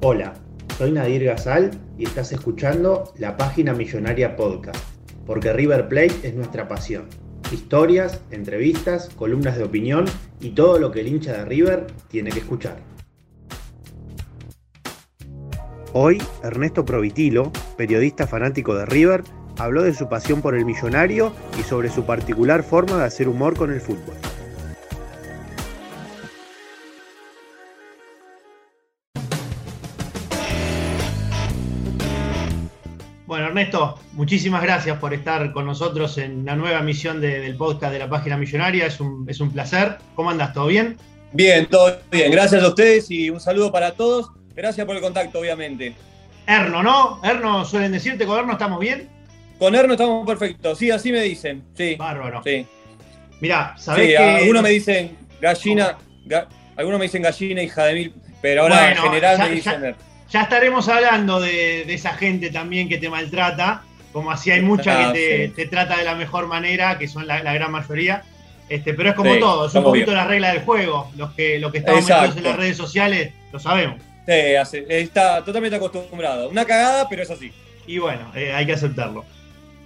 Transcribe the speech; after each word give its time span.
Hola, 0.00 0.34
soy 0.78 0.92
Nadir 0.92 1.24
Gazal 1.24 1.72
y 1.98 2.04
estás 2.04 2.30
escuchando 2.30 3.12
la 3.18 3.36
página 3.36 3.72
Millonaria 3.72 4.36
Podcast, 4.36 4.78
porque 5.26 5.52
River 5.52 5.88
Plate 5.88 6.20
es 6.22 6.34
nuestra 6.34 6.68
pasión. 6.68 7.06
Historias, 7.50 8.20
entrevistas, 8.30 9.08
columnas 9.16 9.58
de 9.58 9.64
opinión 9.64 10.04
y 10.40 10.50
todo 10.50 10.78
lo 10.78 10.92
que 10.92 11.00
el 11.00 11.08
hincha 11.08 11.32
de 11.32 11.44
River 11.46 11.88
tiene 12.06 12.30
que 12.30 12.38
escuchar. 12.38 12.76
Hoy, 15.92 16.22
Ernesto 16.44 16.84
Provitilo, 16.84 17.50
periodista 17.76 18.28
fanático 18.28 18.76
de 18.76 18.86
River, 18.86 19.24
habló 19.58 19.82
de 19.82 19.94
su 19.94 20.08
pasión 20.08 20.42
por 20.42 20.54
el 20.54 20.64
millonario 20.64 21.32
y 21.58 21.64
sobre 21.64 21.90
su 21.90 22.04
particular 22.04 22.62
forma 22.62 22.98
de 22.98 23.04
hacer 23.04 23.28
humor 23.28 23.56
con 23.56 23.72
el 23.72 23.80
fútbol. 23.80 24.14
Bueno, 33.28 33.48
Ernesto, 33.48 33.98
muchísimas 34.12 34.62
gracias 34.62 34.96
por 34.96 35.12
estar 35.12 35.52
con 35.52 35.66
nosotros 35.66 36.16
en 36.16 36.46
la 36.46 36.56
nueva 36.56 36.78
emisión 36.78 37.20
de- 37.20 37.40
del 37.40 37.56
podcast 37.56 37.92
de 37.92 37.98
la 37.98 38.08
página 38.08 38.38
millonaria. 38.38 38.86
Es 38.86 39.00
un, 39.00 39.26
es 39.28 39.38
un 39.40 39.50
placer. 39.52 39.98
¿Cómo 40.14 40.30
andas? 40.30 40.54
¿Todo 40.54 40.68
bien? 40.68 40.96
Bien, 41.32 41.66
todo 41.66 41.94
bien. 42.10 42.32
Gracias 42.32 42.62
a 42.62 42.68
ustedes 42.68 43.10
y 43.10 43.28
un 43.28 43.38
saludo 43.38 43.70
para 43.70 43.90
todos. 43.92 44.30
Gracias 44.56 44.86
por 44.86 44.96
el 44.96 45.02
contacto, 45.02 45.40
obviamente. 45.40 45.94
Erno, 46.46 46.82
¿no? 46.82 47.20
Erno, 47.22 47.66
suelen 47.66 47.92
decirte, 47.92 48.24
con 48.24 48.38
Erno 48.38 48.52
estamos 48.54 48.80
bien. 48.80 49.10
Con 49.58 49.74
Erno 49.74 49.92
estamos 49.92 50.26
perfectos. 50.26 50.78
Sí, 50.78 50.90
así 50.90 51.12
me 51.12 51.20
dicen. 51.20 51.64
Sí. 51.74 51.96
Bárbaro. 51.96 52.40
Sí. 52.42 52.66
Mirá, 53.42 53.74
¿sabés 53.76 54.04
Sí, 54.06 54.08
que... 54.12 54.16
algunos 54.16 54.62
me 54.62 54.70
dicen 54.70 55.18
gallina, 55.38 55.98
ga- 56.26 56.46
algunos 56.76 56.98
me 56.98 57.04
dicen 57.04 57.20
gallina, 57.20 57.62
hija 57.62 57.84
de 57.84 57.92
mil, 57.94 58.14
pero 58.40 58.62
ahora 58.62 58.76
Bueno, 58.86 58.90
en 59.02 59.02
general 59.10 59.36
ya- 59.36 59.44
me 59.44 59.50
dicen 59.50 59.80
ya- 59.82 59.88
Er. 59.88 59.96
Ya 60.30 60.42
estaremos 60.42 60.88
hablando 60.88 61.40
de, 61.40 61.84
de 61.86 61.94
esa 61.94 62.14
gente 62.14 62.50
también 62.50 62.88
que 62.88 62.98
te 62.98 63.08
maltrata, 63.08 63.82
como 64.12 64.30
así 64.30 64.50
hay 64.50 64.60
mucha 64.60 65.08
Ah, 65.08 65.12
que 65.12 65.18
te, 65.18 65.46
sí. 65.48 65.52
te 65.54 65.66
trata 65.66 65.96
de 65.96 66.04
la 66.04 66.14
mejor 66.14 66.46
manera, 66.46 66.98
que 66.98 67.08
son 67.08 67.26
la, 67.26 67.42
la 67.42 67.54
gran 67.54 67.70
mayoría. 67.72 68.22
Este, 68.68 68.92
pero 68.92 69.10
es 69.10 69.14
como 69.14 69.32
Sí, 69.32 69.40
todo, 69.40 69.66
es 69.66 69.74
un 69.74 69.82
poquito 69.84 70.06
bien. 70.06 70.18
la 70.18 70.26
regla 70.26 70.52
del 70.52 70.62
juego. 70.62 71.10
Los 71.16 71.30
que, 71.32 71.58
los 71.58 71.72
que 71.72 71.78
estamos 71.78 72.06
metidos 72.06 72.36
en 72.36 72.42
las 72.44 72.56
redes 72.56 72.76
sociales 72.76 73.32
lo 73.52 73.58
sabemos. 73.58 73.96
Sí, 74.26 74.54
hace- 74.56 74.84
está 74.88 75.42
totalmente 75.42 75.76
acostumbrado. 75.76 76.50
Una 76.50 76.66
cagada, 76.66 77.08
pero 77.08 77.22
es 77.22 77.30
así. 77.30 77.50
Y 77.86 77.96
bueno, 77.98 78.30
eh, 78.34 78.52
hay 78.52 78.66
que 78.66 78.74
aceptarlo. 78.74 79.24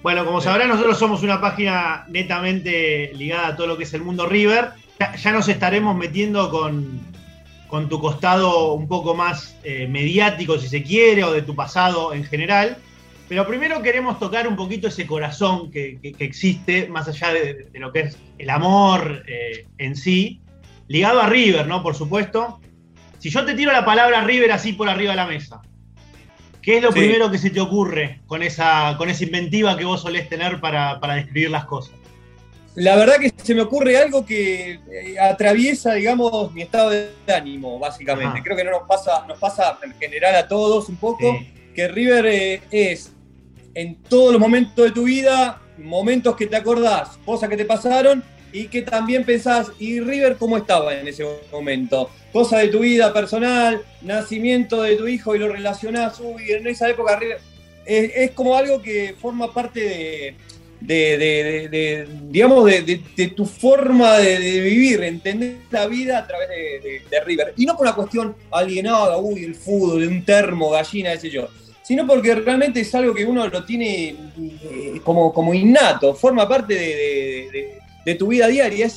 Bueno, 0.02 0.25
como 0.25 0.41
Sí. 0.41 0.47
sabrán, 0.47 0.66
nosotros 0.69 0.98
somos 0.98 1.22
una 1.22 1.41
página 1.41 2.04
netamente 2.08 3.12
ligada 3.14 3.48
a 3.48 3.56
todo 3.56 3.69
lo 3.69 3.78
que 3.78 3.84
es 3.84 3.94
el 3.94 4.02
mundo 4.02 4.26
River. 4.26 4.70
Ya, 4.98 5.14
ya 5.14 5.31
nos 5.31 5.47
estaremos 5.47 5.94
metiendo 5.97 6.50
con, 6.50 7.00
con 7.72 7.88
tu 7.88 7.99
costado 8.03 8.75
un 8.75 8.87
poco 8.87 9.15
más 9.15 9.56
eh, 9.65 9.88
mediático, 9.88 10.59
si 10.59 10.69
se 10.69 10.83
quiere, 10.83 11.25
o 11.25 11.33
de 11.33 11.41
tu 11.41 11.55
pasado 11.56 12.12
en 12.12 12.22
general. 12.22 12.77
Pero 13.31 13.47
primero 13.47 13.81
queremos 13.81 14.19
tocar 14.19 14.47
un 14.47 14.56
poquito 14.56 14.88
ese 14.88 15.06
corazón 15.06 15.71
que, 15.71 15.99
que- 16.03 16.12
que 16.12 16.22
existe, 16.22 16.88
más 16.88 17.09
allá 17.09 17.32
de, 17.32 17.55
de 17.72 17.78
lo 17.81 17.91
que 17.91 18.00
es 18.00 18.19
el 18.37 18.50
amor 18.50 19.22
eh, 19.27 19.65
en 19.78 19.97
sí, 19.97 20.43
ligado 20.88 21.22
a 21.22 21.31
River, 21.31 21.66
¿no? 21.66 21.82
Por 21.82 21.94
supuesto. 21.94 22.61
Si 23.19 23.31
yo 23.31 23.43
te 23.47 23.55
tiro 23.55 23.72
la 23.72 23.87
palabra 23.87 24.21
River 24.22 24.53
así 24.53 24.75
por 24.75 24.91
arriba 24.91 25.12
de 25.12 25.16
la 25.16 25.27
mesa, 25.27 25.62
¿Qué 26.61 26.77
es 26.77 26.82
lo 26.82 26.93
Sí. 26.93 26.99
primero 27.00 27.31
que 27.31 27.38
se 27.38 27.49
te 27.50 27.59
ocurre 27.61 28.21
con 28.27 28.43
esa, 28.43 28.97
con 28.99 29.09
esa 29.09 29.25
inventiva 29.25 29.78
que 29.78 29.84
vos 29.87 30.03
solés 30.03 30.28
tener 30.28 30.61
para, 30.61 31.00
para 31.00 31.15
describir 31.15 31.50
las 31.50 31.65
cosas? 31.65 31.94
La 32.75 32.97
verdad 32.97 33.16
que 33.19 33.33
se 33.37 33.55
me 33.55 33.62
ocurre 33.62 33.99
algo 33.99 34.25
que 34.25 34.81
eh, 34.91 35.19
atraviesa, 35.21 35.94
digamos, 35.94 36.53
mi 36.55 36.62
estado 36.62 36.91
de 36.91 37.10
ánimo, 37.28 37.78
básicamente. 37.78 38.38
Ajá. 38.38 38.43
Creo 38.43 38.56
que 38.56 38.65
no 38.65 38.71
nos 38.71 38.88
pasa, 38.88 39.27
nos 39.27 39.38
pasa 39.38 39.78
en 39.83 39.93
general 39.94 40.34
a 40.37 40.49
todos 40.49 40.88
un 40.88 40.97
poco. 40.97 41.32
Sí. 41.38 41.53
que 41.75 41.88
River 41.88 42.27
eh, 42.27 42.62
es 42.71 43.12
en 43.75 43.97
todos 44.03 44.32
los 44.32 44.41
momentos 44.41 44.84
de 44.84 44.91
tu 44.91 45.05
vida, 45.05 45.61
momentos 45.78 46.37
que 46.37 46.47
te 46.47 46.56
acordás, 46.56 47.19
cosas 47.25 47.49
que 47.49 47.56
te 47.56 47.65
pasaron 47.65 48.22
y 48.53 48.69
que 48.69 48.82
también 48.82 49.25
pensás, 49.25 49.72
¿y 49.78 50.00
River 50.00 50.37
cómo 50.37 50.56
estaba 50.56 50.94
en 50.94 51.09
ese 51.09 51.25
momento? 51.50 52.11
Cosas 52.32 52.62
de 52.62 52.69
tu 52.69 52.81
vida 52.81 53.12
personal, 53.12 53.82
nacimiento 54.03 54.82
de 54.82 54.97
tu 54.97 55.06
hijo 55.06 55.34
y 55.34 55.38
lo 55.38 55.49
relacionás, 55.49 56.21
uy, 56.21 56.53
en 56.53 56.66
esa 56.66 56.88
época 56.88 57.19
River. 57.19 57.38
Es, 57.84 58.12
es 58.15 58.31
como 58.32 58.55
algo 58.55 58.81
que 58.81 59.15
forma 59.19 59.53
parte 59.53 59.81
de, 59.81 60.37
de- 60.87 61.16
de- 61.19 61.44
de- 61.44 61.69
de, 61.69 62.09
digamos, 62.31 62.65
de, 62.65 62.82
de- 62.82 63.00
de 63.16 63.28
tu 63.28 63.44
forma 63.47 64.19
de, 64.19 64.38
de 64.38 64.60
vivir, 64.60 65.03
entender 65.03 65.56
la 65.70 65.87
vida 65.87 66.19
a 66.19 66.26
través 66.26 66.48
de, 66.48 66.56
de- 66.81 67.03
de 67.10 67.20
River. 67.25 67.54
Y 67.56 67.66
no 67.66 67.76
por 67.76 67.87
una 67.87 67.94
cuestión 67.94 68.34
alienada, 68.50 69.16
uy, 69.19 69.44
el 69.44 69.54
fútbol, 69.54 70.03
un 70.06 70.25
termo, 70.25 70.70
gallina, 70.70 71.16
sé 71.16 71.31
yo 71.31 71.48
sino 71.84 72.06
porque 72.06 72.32
realmente 72.37 72.81
es 72.81 72.94
algo 72.94 73.12
que 73.12 73.25
uno 73.25 73.48
lo 73.48 73.65
tiene 73.65 74.10
eh, 74.38 75.00
como, 75.03 75.32
como 75.32 75.53
innato, 75.53 76.15
forma 76.15 76.48
parte 76.48 76.75
de, 76.75 76.81
de- 76.81 77.49
de- 77.53 77.78
de 78.06 78.14
tu 78.14 78.28
vida 78.28 78.47
diaria. 78.47 78.88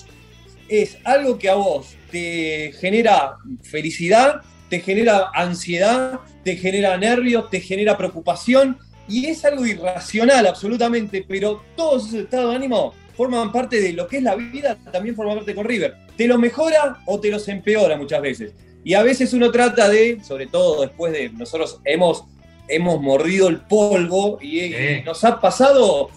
Es 0.69 0.97
algo 1.03 1.37
que 1.37 1.49
a 1.49 1.55
vos 1.55 1.95
te 2.11 2.71
genera 2.79 3.37
felicidad, 3.63 4.41
te 4.69 4.79
genera 4.81 5.31
ansiedad, 5.33 6.19
te 6.43 6.55
genera 6.57 6.95
nervios, 6.95 7.49
te 7.49 7.59
genera 7.59 7.97
preocupación 7.97 8.77
y 9.07 9.27
es 9.27 9.43
algo 9.45 9.65
irracional 9.65 10.47
absolutamente, 10.47 11.25
pero 11.27 11.61
todos 11.75 12.07
esos 12.07 12.21
estados 12.21 12.51
de 12.51 12.55
ánimo 12.55 12.93
forman 13.15 13.51
parte 13.51 13.79
de 13.79 13.93
lo 13.93 14.07
que 14.07 14.17
es 14.17 14.23
la 14.23 14.35
vida, 14.35 14.77
también 14.91 15.15
forma 15.15 15.35
parte 15.35 15.55
con 15.55 15.65
River. 15.65 15.95
Te 16.17 16.27
lo 16.27 16.37
mejora 16.37 16.97
o 17.05 17.19
te 17.19 17.29
los 17.29 17.47
empeora 17.47 17.97
muchas 17.97 18.21
veces. 18.21 18.53
Y 18.83 18.93
a 18.93 19.03
veces 19.03 19.33
uno 19.33 19.51
trata 19.51 19.89
de, 19.89 20.19
sobre 20.23 20.47
todo 20.47 20.81
después 20.81 21.13
de 21.13 21.29
nosotros 21.29 21.79
hemos 21.85 22.25
hemos 22.67 23.01
mordido 23.01 23.47
el 23.47 23.61
polvo 23.61 24.39
y, 24.41 24.73
Sí. 24.73 25.01
nos 25.05 25.23
ha 25.23 25.39
pasado 25.39 26.09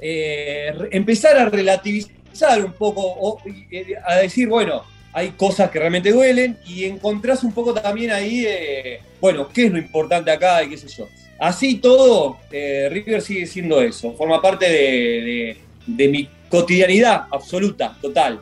eh, 0.00 0.72
empezar 0.92 1.36
a 1.38 1.48
relativizar 1.48 2.64
un 2.64 2.72
poco, 2.72 3.00
o, 3.02 3.40
eh, 3.46 3.94
a 4.06 4.16
decir, 4.16 4.46
bueno, 4.48 4.82
hay 5.12 5.30
cosas 5.30 5.70
que 5.70 5.78
realmente 5.78 6.12
duelen 6.12 6.58
y 6.66 6.84
encontrás 6.84 7.42
un 7.42 7.52
poco 7.52 7.72
también 7.74 8.10
ahí, 8.10 8.44
eh, 8.46 9.00
bueno, 9.20 9.48
qué 9.48 9.64
es 9.66 9.72
lo 9.72 9.78
importante 9.78 10.30
acá 10.30 10.62
y 10.62 10.68
qué 10.68 10.76
sé 10.76 10.88
yo. 10.88 11.08
Así 11.38 11.76
todo, 11.76 12.38
eh, 12.50 12.88
River 12.90 13.20
sigue 13.20 13.46
siendo 13.46 13.80
eso, 13.80 14.12
forma 14.14 14.40
parte 14.40 14.66
de, 14.68 16.08
mi 16.08 16.28
cotidianidad 16.48 17.26
absoluta, 17.30 17.96
total. 18.00 18.40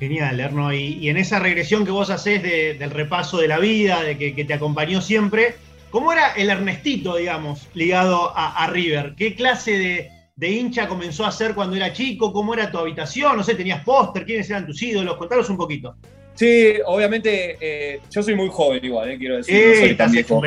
Genial, 0.00 0.40
Erno. 0.40 0.72
Y, 0.72 1.08
en 1.08 1.16
esa 1.16 1.38
regresión 1.38 1.84
que 1.84 1.92
vos 1.92 2.10
hacés 2.10 2.42
de- 2.42 2.74
del 2.74 2.90
repaso 2.90 3.38
de 3.38 3.48
la 3.48 3.58
vida, 3.58 4.02
de 4.02 4.18
que, 4.18 4.44
te 4.44 4.54
acompañó 4.54 5.00
siempre, 5.00 5.54
¿cómo 5.90 6.12
era 6.12 6.32
el 6.32 6.50
Ernestito, 6.50 7.16
digamos, 7.16 7.68
ligado 7.74 8.36
a, 8.36 8.64
a 8.64 8.66
River? 8.66 9.14
¿Qué 9.16 9.34
clase 9.36 9.78
de, 9.78 10.10
de 10.34 10.50
hincha 10.50 10.88
comenzó 10.88 11.24
a 11.24 11.30
ser 11.30 11.54
cuando 11.54 11.76
era 11.76 11.92
chico? 11.92 12.32
¿Cómo 12.32 12.52
era 12.54 12.70
tu 12.70 12.78
habitación? 12.78 13.36
No 13.36 13.44
sé, 13.44 13.54
¿tenías 13.54 13.84
póster? 13.84 14.26
¿Quiénes 14.26 14.50
eran 14.50 14.66
tus 14.66 14.82
ídolos? 14.82 15.16
Contanos 15.16 15.48
un 15.48 15.56
poquito. 15.56 15.94
Sí, 16.34 16.74
obviamente, 16.86 17.56
eh, 17.60 18.00
yo 18.10 18.22
soy 18.22 18.34
muy 18.34 18.48
joven 18.48 18.84
igual, 18.84 19.10
eh, 19.10 19.18
quiero 19.18 19.36
decir. 19.36 19.56
Sí, 19.56 19.64
no 19.68 19.86
soy 19.86 19.94
tan 19.94 20.12
viejo. 20.12 20.42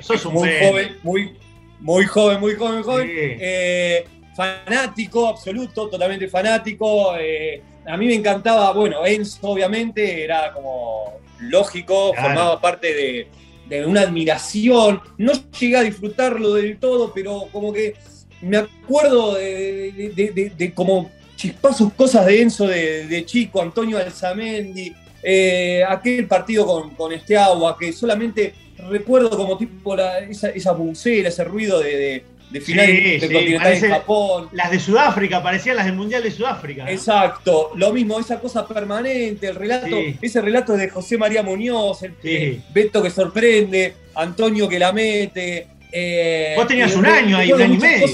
sos 0.00 0.24
un 0.26 0.34
muy 0.34 0.48
joven, 0.60 0.96
muy, 1.02 1.32
muy 1.80 2.04
joven, 2.04 2.40
muy 2.40 2.54
joven, 2.54 2.82
joven. 2.82 3.08
Eh, 3.10 4.04
fanático, 4.34 5.28
absoluto, 5.28 5.88
totalmente 5.88 6.28
fanático. 6.28 7.12
a 7.12 7.96
mí 7.96 8.06
me 8.06 8.14
encantaba, 8.14 8.72
bueno, 8.72 9.04
Enzo 9.04 9.48
obviamente 9.48 10.24
era 10.24 10.52
como 10.52 11.20
lógico, 11.40 12.14
formaba 12.14 12.60
parte 12.60 12.94
de, 12.94 13.28
de, 13.68 13.86
una 13.86 14.02
admiración. 14.02 15.00
No 15.18 15.32
llegué 15.58 15.76
a 15.76 15.82
disfrutarlo 15.82 16.54
del 16.54 16.78
todo, 16.78 17.12
pero 17.14 17.48
como 17.52 17.72
que 17.72 17.94
me 18.40 18.56
acuerdo 18.56 19.34
de, 19.34 20.52
de 20.56 20.72
como 20.74 21.10
chispazos 21.36 21.92
cosas 21.92 22.26
de 22.26 22.42
Enzo 22.42 22.66
de, 22.66 23.22
chico, 23.26 23.62
Antonio 23.62 23.98
Alzamendi, 23.98 24.94
eh, 25.22 25.82
aquel 25.88 26.26
partido 26.26 26.66
con, 26.66 26.94
con 26.94 27.12
este 27.12 27.36
agua, 27.36 27.76
que 27.78 27.92
solamente 27.92 28.54
recuerdo 28.88 29.30
como 29.30 29.56
tipo 29.56 29.96
esa, 29.96 30.50
esa 30.50 30.76
ese 31.04 31.44
ruido 31.44 31.80
de, 31.80 32.24
de 32.50 32.60
final 32.60 32.86
de 32.86 33.18
continental 33.20 33.72
en 33.72 33.90
Japón. 33.90 34.48
Las 34.52 34.70
de 34.70 34.78
Sudáfrica, 34.80 35.42
parecían 35.42 35.76
las 35.76 35.86
del 35.86 35.94
Mundial 35.94 36.22
de 36.22 36.30
Sudáfrica. 36.30 36.90
Exacto, 36.90 37.72
lo 37.76 37.92
mismo, 37.92 38.18
esa 38.20 38.38
cosa 38.38 38.66
permanente, 38.66 39.48
el 39.48 39.56
relato, 39.56 39.96
ese 40.20 40.40
relato 40.40 40.76
de 40.76 40.88
José 40.88 41.18
María 41.18 41.42
Muñoz, 41.42 42.02
el, 42.02 42.62
Beto 42.72 43.02
que 43.02 43.10
sorprende, 43.10 43.94
Antonio 44.14 44.68
que 44.68 44.78
la 44.78 44.92
mete. 44.92 45.68
Eh, 45.90 46.54
Vos 46.56 46.66
tenías 46.66 46.94
un 46.94 47.06
año 47.06 47.38
ahí, 47.38 47.52
un 47.52 47.62
año 47.62 47.74
y 47.74 47.78
medio. 47.78 48.08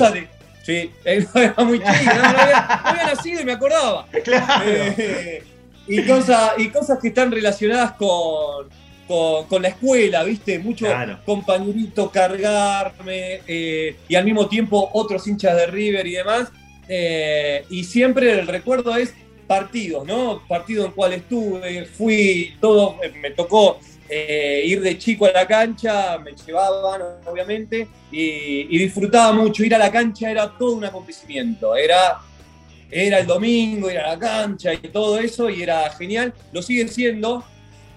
sí, 0.63 0.91
era 1.05 1.65
muy 1.65 1.79
chico, 1.79 2.15
no, 2.15 2.25
había, 2.25 3.15
nacido 3.15 3.41
y 3.41 3.45
me 3.45 3.53
acordaba. 3.53 4.07
Claro. 4.25 4.65
Eh, 4.67 5.43
y, 5.87 6.03
cosas, 6.03 6.53
y 6.59 6.69
cosas 6.69 6.99
que 7.01 7.09
están 7.09 7.31
relacionadas 7.31 7.93
con, 7.93 8.69
con, 9.49 9.63
la 9.63 9.69
escuela, 9.69 10.25
¿viste? 10.25 10.59
Mucho 10.59 10.87
compañerito 11.25 12.11
cargarme 12.11 13.41
eh, 13.47 13.97
y 14.09 14.15
al 14.15 14.25
mismo 14.25 14.49
tiempo 14.49 14.91
otros 14.93 15.27
hinchas 15.27 15.57
de 15.57 15.67
River 15.67 16.07
y 16.07 16.13
demás. 16.13 16.49
Eh, 16.89 17.65
y 17.71 17.85
siempre 17.85 18.33
el 18.33 18.47
recuerdo 18.47 18.97
es 18.97 19.15
partidos, 19.47 20.07
¿no? 20.07 20.43
Partido 20.49 20.87
en 20.87 20.93
cual 20.93 21.13
estuve, 21.13 21.85
fui, 21.87 22.55
todo, 22.61 22.97
eh, 23.03 23.13
me 23.21 23.31
tocó 23.31 23.79
ir 24.15 24.83
de 24.83 24.99
chico 24.99 25.25
a 25.25 25.33
la 25.33 25.47
cancha, 25.47 26.19
me 26.19 26.33
llevaban, 26.33 27.01
obviamente, 27.25 27.89
y, 28.11 28.67
y, 28.69 28.79
disfrutaba 28.79 29.33
mucho. 29.33 29.65
Ir 29.65 29.75
a 29.75 29.79
la 29.79 29.91
cancha 29.91 30.31
era 30.31 30.51
todo 30.59 30.73
un 30.73 30.85
acontecimiento, 30.85 31.75
era, 31.75 32.19
era 32.93 33.19
el 33.21 33.27
domingo, 33.27 33.91
ir 33.91 33.99
a 33.99 34.09
la 34.09 34.19
cancha 34.19 34.75
y 34.75 34.77
todo 34.77 35.19
eso, 35.19 35.49
y 35.49 35.63
era 35.63 35.89
genial. 35.91 36.35
Lo 36.53 36.61
sigue 36.61 36.87
siendo, 36.89 37.43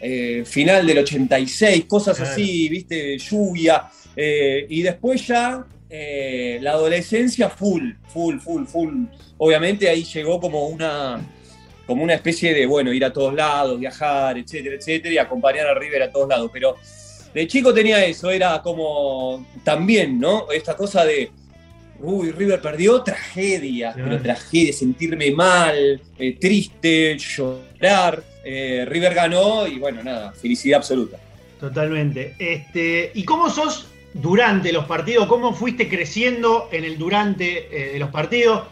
eh, 0.00 0.44
final 0.46 0.86
del 0.86 0.98
86, 0.98 1.84
cosas 1.86 2.20
así, 2.20 2.68
viste, 2.68 3.18
lluvia. 3.18 3.90
y 4.16 4.82
después 4.82 5.26
ya 5.26 5.64
la 5.90 6.70
adolescencia 6.70 7.50
full, 7.50 7.92
full, 8.06 8.38
full, 8.38 8.64
full. 8.66 9.04
Obviamente 9.38 9.88
ahí 9.88 10.04
llegó 10.04 10.40
como 10.40 10.68
una, 10.68 11.20
como 11.86 12.04
una 12.04 12.14
especie 12.14 12.54
de, 12.54 12.66
bueno, 12.66 12.92
ir 12.92 13.04
a 13.04 13.12
todos 13.12 13.34
lados, 13.34 13.80
viajar, 13.80 14.38
etcétera, 14.38 14.76
etcétera, 14.76 15.14
y 15.14 15.18
acompañar 15.18 15.66
a 15.66 15.74
River 15.74 16.02
a 16.04 16.12
todos 16.12 16.28
lados. 16.28 16.50
Pero 16.52 16.76
de 17.34 17.46
chico 17.46 17.72
tenía 17.74 18.04
eso, 18.04 18.30
era 18.30 18.60
como 18.62 19.46
también, 19.64 20.18
¿no? 20.18 20.50
Esta 20.50 20.76
cosa 20.76 21.04
de 21.04 21.30
uy, 22.00 22.30
River 22.32 22.60
perdió, 22.60 23.02
tragedia, 23.02 23.92
pero 23.94 24.20
tragedia, 24.20 24.72
sentirme 24.72 25.30
mal, 25.32 26.00
eh, 26.18 26.36
triste, 26.40 27.16
llorar. 27.18 28.22
Eh, 28.44 28.84
River 28.88 29.14
ganó 29.14 29.66
y 29.66 29.78
bueno, 29.78 30.02
nada, 30.02 30.32
felicidad 30.32 30.78
absoluta. 30.78 31.18
Totalmente. 31.60 32.34
Este, 32.38 33.10
¿Y 33.14 33.24
cómo 33.24 33.50
sos 33.50 33.88
durante 34.14 34.72
los 34.72 34.84
partidos? 34.86 35.26
¿Cómo 35.26 35.52
fuiste 35.52 35.88
creciendo 35.88 36.68
en 36.72 36.84
el 36.84 36.98
durante 36.98 37.66
eh, 37.70 37.92
de 37.92 37.98
los 37.98 38.10
partidos? 38.10 38.62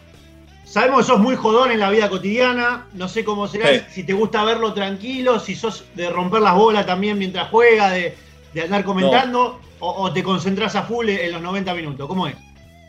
Sabemos 0.63 1.01
que 1.01 1.07
sos 1.07 1.19
muy 1.19 1.35
jodón 1.35 1.71
en 1.71 1.79
la 1.79 1.89
vida 1.89 2.09
cotidiana, 2.09 2.87
no 2.93 3.07
sé 3.07 3.23
cómo 3.23 3.47
será, 3.47 3.89
si 3.89 4.03
te 4.03 4.11
gusta 4.11 4.43
verlo 4.43 4.73
tranquilo, 4.73 5.39
si 5.39 5.55
sos 5.55 5.85
de 5.95 6.09
romper 6.09 6.41
las 6.41 6.55
bolas 6.55 6.85
también 6.85 7.17
mientras 7.17 7.49
juega, 7.49 7.89
de, 7.91 8.15
andar 8.61 8.83
comentando, 8.83 9.61
o, 9.79 9.89
o, 9.89 10.11
te 10.11 10.23
concentras 10.23 10.75
a 10.75 10.83
full 10.83 11.07
en 11.07 11.31
los 11.31 11.41
90 11.41 11.73
minutos, 11.73 12.07
¿cómo 12.07 12.27
es? 12.27 12.35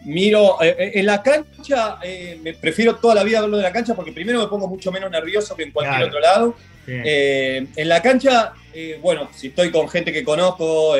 Miro, 0.04 0.62
eh, 0.62 0.76
eh, 0.78 0.90
en 0.94 1.06
la 1.06 1.22
cancha, 1.22 1.98
eh, 2.02 2.38
me 2.42 2.54
prefiero 2.54 2.96
toda 2.96 3.16
la 3.16 3.24
vida 3.24 3.40
verlo 3.40 3.56
de 3.56 3.64
la 3.64 3.72
cancha 3.72 3.94
porque 3.94 4.12
primero 4.12 4.40
me 4.40 4.46
pongo 4.46 4.68
mucho 4.68 4.92
menos 4.92 5.10
nervioso 5.10 5.56
que 5.56 5.64
en 5.64 5.72
cualquier 5.72 6.04
otro 6.04 6.20
lado. 6.20 6.54
en 6.86 7.88
la 7.88 8.00
cancha, 8.00 8.54
bueno, 9.02 9.28
si 9.34 9.48
estoy 9.48 9.70
con 9.70 9.88
gente 9.88 10.10
que 10.10 10.24
conozco, 10.24 10.94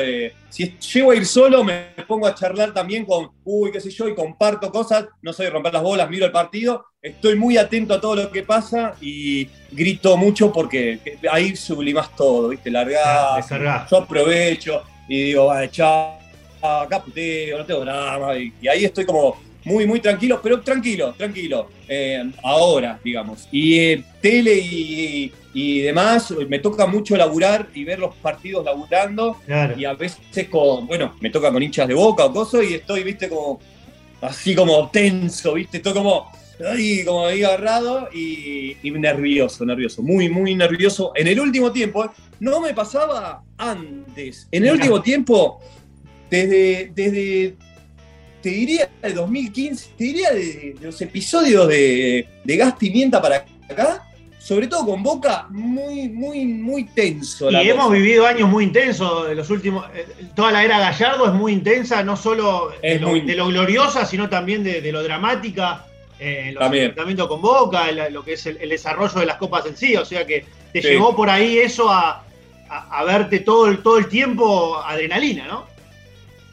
si 0.49 0.77
llego 0.93 1.11
a 1.11 1.15
ir 1.15 1.25
solo, 1.25 1.63
me 1.63 1.85
pongo 2.07 2.27
a 2.27 2.35
charlar 2.35 2.73
también 2.73 3.05
con, 3.05 3.31
uy, 3.43 3.71
qué 3.71 3.79
sé 3.79 3.89
yo, 3.89 4.07
y 4.07 4.13
comparto 4.13 4.71
cosas. 4.71 5.07
No 5.23 5.33
soy 5.33 5.47
de 5.47 5.51
romper 5.51 5.73
las 5.73 5.81
bolas, 5.81 6.09
miro 6.09 6.27
el 6.27 6.31
partido, 6.31 6.85
estoy 7.01 7.35
muy 7.35 7.57
atento 7.57 7.95
a 7.95 8.01
todo 8.01 8.15
lo 8.15 8.31
que 8.31 8.43
pasa 8.43 8.93
y 9.01 9.49
grito 9.71 10.15
mucho 10.17 10.51
porque 10.51 10.99
ahí 11.31 11.55
sublimas 11.55 12.15
todo, 12.15 12.49
¿viste? 12.49 12.69
Largar, 12.69 13.43
yo 13.89 13.97
aprovecho 13.97 14.83
y 15.07 15.23
digo, 15.23 15.47
vale, 15.47 15.71
chao 15.71 16.18
acá 16.61 17.03
puteo, 17.03 17.57
no 17.57 17.65
tengo 17.65 17.81
drama. 17.81 18.37
Y, 18.37 18.67
ahí 18.67 18.85
estoy 18.85 19.05
como 19.05 19.37
muy, 19.65 19.85
muy 19.85 19.99
tranquilo, 19.99 20.39
pero 20.41 20.61
tranquilo, 20.61 21.13
tranquilo. 21.17 21.69
Eh, 21.87 22.31
ahora, 22.43 22.99
digamos. 23.03 23.47
Y 23.51 23.79
eh, 23.79 24.03
tele 24.21 24.55
y, 24.55 25.31
demás, 25.81 26.33
me 26.47 26.59
toca 26.59 26.85
mucho 26.85 27.17
laburar 27.17 27.67
y 27.73 27.83
ver 27.83 27.99
los 27.99 28.15
partidos 28.15 28.63
laburando. 28.63 29.37
Y 29.77 29.85
a 29.85 29.93
veces 29.93 30.47
con, 30.49 30.87
bueno, 30.87 31.15
me 31.19 31.29
toca 31.29 31.51
con 31.51 31.61
hinchas 31.61 31.87
de 31.87 31.93
boca 31.93 32.25
o 32.25 32.33
cosas 32.33 32.63
y 32.69 32.75
estoy, 32.75 33.03
viste, 33.03 33.27
como 33.27 33.59
así 34.21 34.55
como 34.55 34.89
tenso, 34.89 35.53
viste, 35.53 35.77
estoy 35.77 35.93
como 35.93 36.31
ahí, 36.67 37.03
como 37.05 37.25
ahí 37.25 37.43
agarrado 37.43 38.09
y, 38.13 38.75
nervioso, 38.83 39.65
nervioso, 39.65 40.01
muy, 40.01 40.29
muy 40.29 40.55
nervioso. 40.55 41.11
En 41.15 41.27
el 41.27 41.39
último 41.39 41.71
tiempo, 41.71 42.11
no 42.39 42.59
me 42.59 42.73
pasaba 42.73 43.43
antes. 43.57 44.47
En 44.51 44.65
el 44.65 44.73
último 44.73 45.01
tiempo 45.01 45.61
desde, 46.29 46.91
desde 46.93 47.55
te 48.41 48.49
diría 48.49 48.89
de 49.01 49.13
2015, 49.13 49.89
te 49.97 50.03
diría 50.03 50.31
de, 50.31 50.75
los 50.81 51.01
episodios 51.01 51.67
de, 51.67 52.27
de 52.43 52.57
Gas 52.57 52.75
Pimienta 52.75 53.21
para 53.21 53.45
acá, 53.69 54.05
sobre 54.39 54.67
todo 54.67 54.85
con 54.85 55.03
Boca, 55.03 55.47
muy, 55.49 56.09
muy, 56.09 56.45
muy 56.45 56.85
tenso. 56.85 57.51
y 57.51 57.69
hemos 57.69 57.91
vivido 57.91 58.25
años 58.25 58.49
muy 58.49 58.63
intensos, 58.63 59.35
los 59.35 59.49
últimos, 59.49 59.85
eh, 59.93 60.07
toda 60.35 60.51
la 60.51 60.63
era 60.63 60.79
Gallardo 60.79 61.27
es 61.27 61.33
muy 61.33 61.51
intensa, 61.51 62.03
no 62.03 62.15
solo 62.15 62.71
de 62.81 62.99
lo, 63.35 63.47
gloriosa, 63.47 64.05
sino 64.05 64.29
también 64.29 64.63
de, 64.63 64.91
lo 64.91 65.03
dramática. 65.03 65.85
Eh, 66.21 66.51
los 66.53 66.63
enfrentamientos 66.65 67.27
con 67.27 67.41
Boca, 67.41 67.91
lo 68.09 68.25
que 68.25 68.33
es 68.33 68.45
el, 68.45 68.57
desarrollo 68.67 69.19
de 69.19 69.25
las 69.25 69.37
copas 69.37 69.65
en 69.65 69.77
sí, 69.77 69.95
o 69.95 70.03
sea 70.03 70.25
que 70.25 70.45
te 70.73 70.81
llevó 70.81 71.15
por 71.15 71.29
ahí 71.29 71.59
eso 71.59 71.89
a, 71.89 72.23
a, 72.69 73.03
verte 73.03 73.39
todo 73.39 73.67
el, 73.67 73.83
todo 73.83 73.97
el 73.97 74.07
tiempo 74.07 74.77
adrenalina, 74.77 75.47
¿no? 75.47 75.65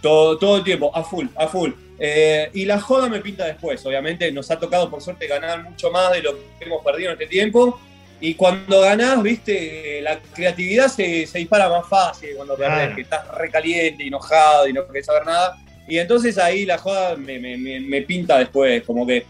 Todo, 0.06 0.58
el 0.58 0.62
tiempo, 0.62 0.92
a 0.94 1.02
full, 1.02 1.26
a 1.34 1.48
full. 1.48 1.72
Eh, 1.98 2.48
y 2.54 2.64
la 2.64 2.80
joda 2.80 3.08
me 3.08 3.18
pinta 3.18 3.44
después, 3.44 3.84
obviamente. 3.84 4.30
Nos 4.30 4.48
ha 4.52 4.58
tocado, 4.58 4.88
por 4.88 5.02
suerte, 5.02 5.26
ganar 5.26 5.64
mucho 5.64 5.90
más 5.90 6.12
de 6.12 6.22
lo 6.22 6.32
que 6.32 6.64
hemos 6.64 6.84
perdido 6.84 7.10
en 7.10 7.14
este 7.14 7.26
tiempo. 7.26 7.80
Y 8.20 8.34
cuando 8.34 8.82
ganás, 8.82 9.20
viste, 9.20 10.00
la 10.02 10.20
creatividad 10.20 10.86
se, 10.86 11.26
dispara 11.34 11.68
más 11.68 11.88
fácil 11.88 12.30
cuando 12.36 12.56
perdés, 12.56 12.94
que 12.94 13.00
estás 13.00 13.26
recaliente, 13.36 14.06
enojado 14.06 14.68
y 14.68 14.72
no 14.72 14.86
querés 14.86 15.06
saber 15.06 15.26
nada. 15.26 15.56
Y 15.88 15.98
entonces 15.98 16.38
ahí 16.38 16.64
la 16.64 16.78
joda 16.78 17.16
me, 17.16 18.02
pinta 18.02 18.38
después, 18.38 18.84
como 18.84 19.04
que. 19.04 19.26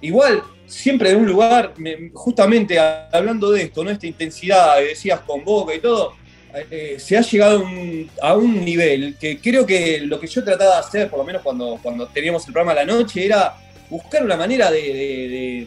Igual, 0.00 0.44
siempre 0.66 1.10
de 1.10 1.16
un 1.16 1.26
lugar, 1.26 1.74
justamente 2.12 2.78
hablando 2.78 3.50
de 3.50 3.62
esto, 3.62 3.82
¿no? 3.82 3.90
Esta 3.90 4.06
intensidad 4.06 4.78
que 4.78 4.84
decías 4.84 5.18
con 5.20 5.42
boca 5.42 5.74
y 5.74 5.80
todo 5.80 6.14
eh, 6.70 6.96
se 6.98 7.16
ha 7.16 7.20
llegado 7.20 7.64
a 8.22 8.34
un 8.34 8.64
nivel 8.64 9.16
que 9.18 9.38
creo 9.38 9.66
que 9.66 10.00
lo 10.00 10.20
que 10.20 10.26
yo 10.26 10.44
trataba 10.44 10.74
de 10.74 10.80
hacer, 10.80 11.10
por 11.10 11.18
lo 11.18 11.24
menos 11.24 11.42
cuando, 11.42 11.78
cuando 11.82 12.06
teníamos 12.06 12.46
el 12.46 12.52
programa 12.52 12.72
a 12.72 12.84
la 12.84 12.92
noche, 12.92 13.24
era 13.24 13.56
buscar 13.90 14.24
una 14.24 14.36
manera 14.36 14.70
de, 14.70 15.66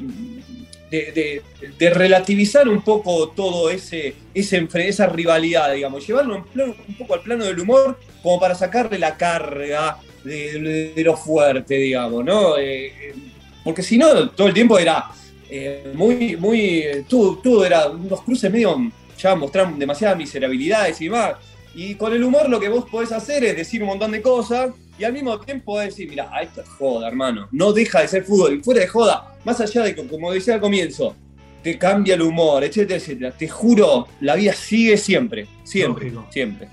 de, 0.89 1.89
relativizar 1.89 2.67
un 2.67 2.81
poco 2.81 3.29
todo 3.29 3.69
ese, 3.69 4.15
ese 4.33 4.67
esa 4.75 5.07
rivalidad, 5.07 5.73
digamos, 5.73 6.07
llevarlo 6.07 6.45
un 6.55 6.95
poco 6.97 7.13
al 7.13 7.21
plano 7.21 7.45
del 7.45 7.59
humor 7.59 7.99
como 8.23 8.39
para 8.39 8.55
sacarle 8.55 8.97
la 8.97 9.17
carga 9.17 9.97
de, 10.23 10.93
lo 11.03 11.15
fuerte, 11.17 11.75
digamos, 11.75 12.23
¿no? 12.23 12.57
Eh, 12.57 13.13
porque 13.63 13.83
si 13.83 13.97
no, 13.97 14.29
todo 14.29 14.47
el 14.47 14.53
tiempo 14.53 14.79
era 14.79 15.05
eh, 15.49 15.91
muy, 15.93 16.35
muy, 16.37 16.85
todo, 17.07 17.37
todo 17.37 17.65
era 17.65 17.89
unos 17.89 18.21
cruces 18.21 18.51
medio, 18.51 18.91
ya 19.17 19.35
mostraron 19.35 19.77
demasiadas 19.77 20.17
miserabilidades 20.17 20.99
y 21.01 21.05
demás. 21.05 21.35
Y 21.75 21.95
con 21.95 22.13
el 22.13 22.23
humor 22.23 22.49
lo 22.49 22.59
que 22.59 22.69
vos 22.69 22.85
podés 22.89 23.11
hacer 23.11 23.43
es 23.43 23.55
decir 23.55 23.81
un 23.81 23.89
montón 23.89 24.11
de 24.11 24.21
cosas 24.21 24.71
y 24.97 25.03
al 25.03 25.13
mismo 25.13 25.39
tiempo 25.39 25.79
decir, 25.79 26.09
mira, 26.09 26.31
esto 26.41 26.61
es 26.61 26.69
joda, 26.69 27.07
hermano. 27.07 27.47
No 27.51 27.71
deja 27.71 28.01
de 28.01 28.07
ser 28.07 28.23
fútbol. 28.23 28.55
Y 28.55 28.63
fuera 28.63 28.81
de 28.81 28.87
joda, 28.87 29.37
más 29.45 29.61
allá 29.61 29.83
de 29.83 29.93
que, 29.93 30.07
como 30.07 30.31
decía 30.31 30.55
al 30.55 30.59
comienzo, 30.59 31.15
te 31.61 31.77
cambia 31.77 32.15
el 32.15 32.23
humor, 32.23 32.63
etcétera, 32.63 32.97
etcétera. 32.97 33.31
Te 33.31 33.47
juro, 33.47 34.07
la 34.21 34.35
vida 34.35 34.53
sigue 34.53 34.97
siempre. 34.97 35.47
Siempre, 35.63 36.11
siempre. 36.31 36.67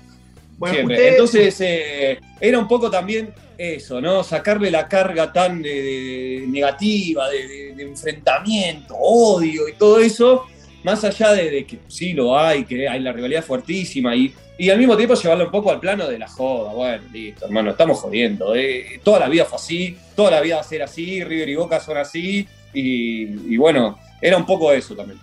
siempre. 0.71 1.09
Entonces, 1.09 1.55
eh, 1.61 2.19
era 2.39 2.57
un 2.57 2.67
poco 2.67 2.89
también 2.89 3.31
eso, 3.57 4.01
¿no? 4.01 4.23
Sacarle 4.23 4.71
la 4.71 4.87
carga 4.87 5.31
tan 5.31 5.61
negativa, 5.61 7.29
de, 7.29 7.75
enfrentamiento, 7.77 8.95
odio 8.95 9.67
y 9.67 9.73
todo 9.73 9.99
eso, 9.99 10.45
más 10.85 11.03
allá 11.03 11.33
de, 11.33 11.65
que 11.65 11.79
sí 11.87 12.13
lo 12.13 12.37
hay, 12.37 12.63
que 12.63 12.87
hay 12.87 12.99
la 12.99 13.11
rivalidad 13.11 13.43
fuertísima 13.43 14.15
y, 14.15 14.31
y 14.55 14.69
al 14.69 14.77
mismo 14.77 14.95
tiempo 14.95 15.15
llevarlo 15.15 15.45
un 15.45 15.51
poco 15.51 15.71
al 15.71 15.79
plano 15.79 16.07
de 16.07 16.19
la 16.19 16.27
joda. 16.27 16.73
Bueno, 16.73 17.03
listo, 17.11 17.45
hermano, 17.45 17.71
estamos 17.71 17.97
jodiendo. 17.97 18.55
¿eh? 18.55 19.01
Toda 19.03 19.19
la 19.19 19.27
vida 19.27 19.45
fue 19.45 19.55
así, 19.55 19.97
toda 20.15 20.29
la 20.29 20.41
vida 20.41 20.55
va 20.55 20.61
a 20.61 20.63
ser 20.63 20.83
así, 20.83 21.23
River 21.23 21.49
y 21.49 21.55
Boca 21.55 21.79
son 21.79 21.97
así 21.97 22.47
y, 22.71 23.57
bueno, 23.57 23.97
era 24.21 24.37
un 24.37 24.45
poco 24.45 24.71
eso 24.71 24.95
también. 24.95 25.19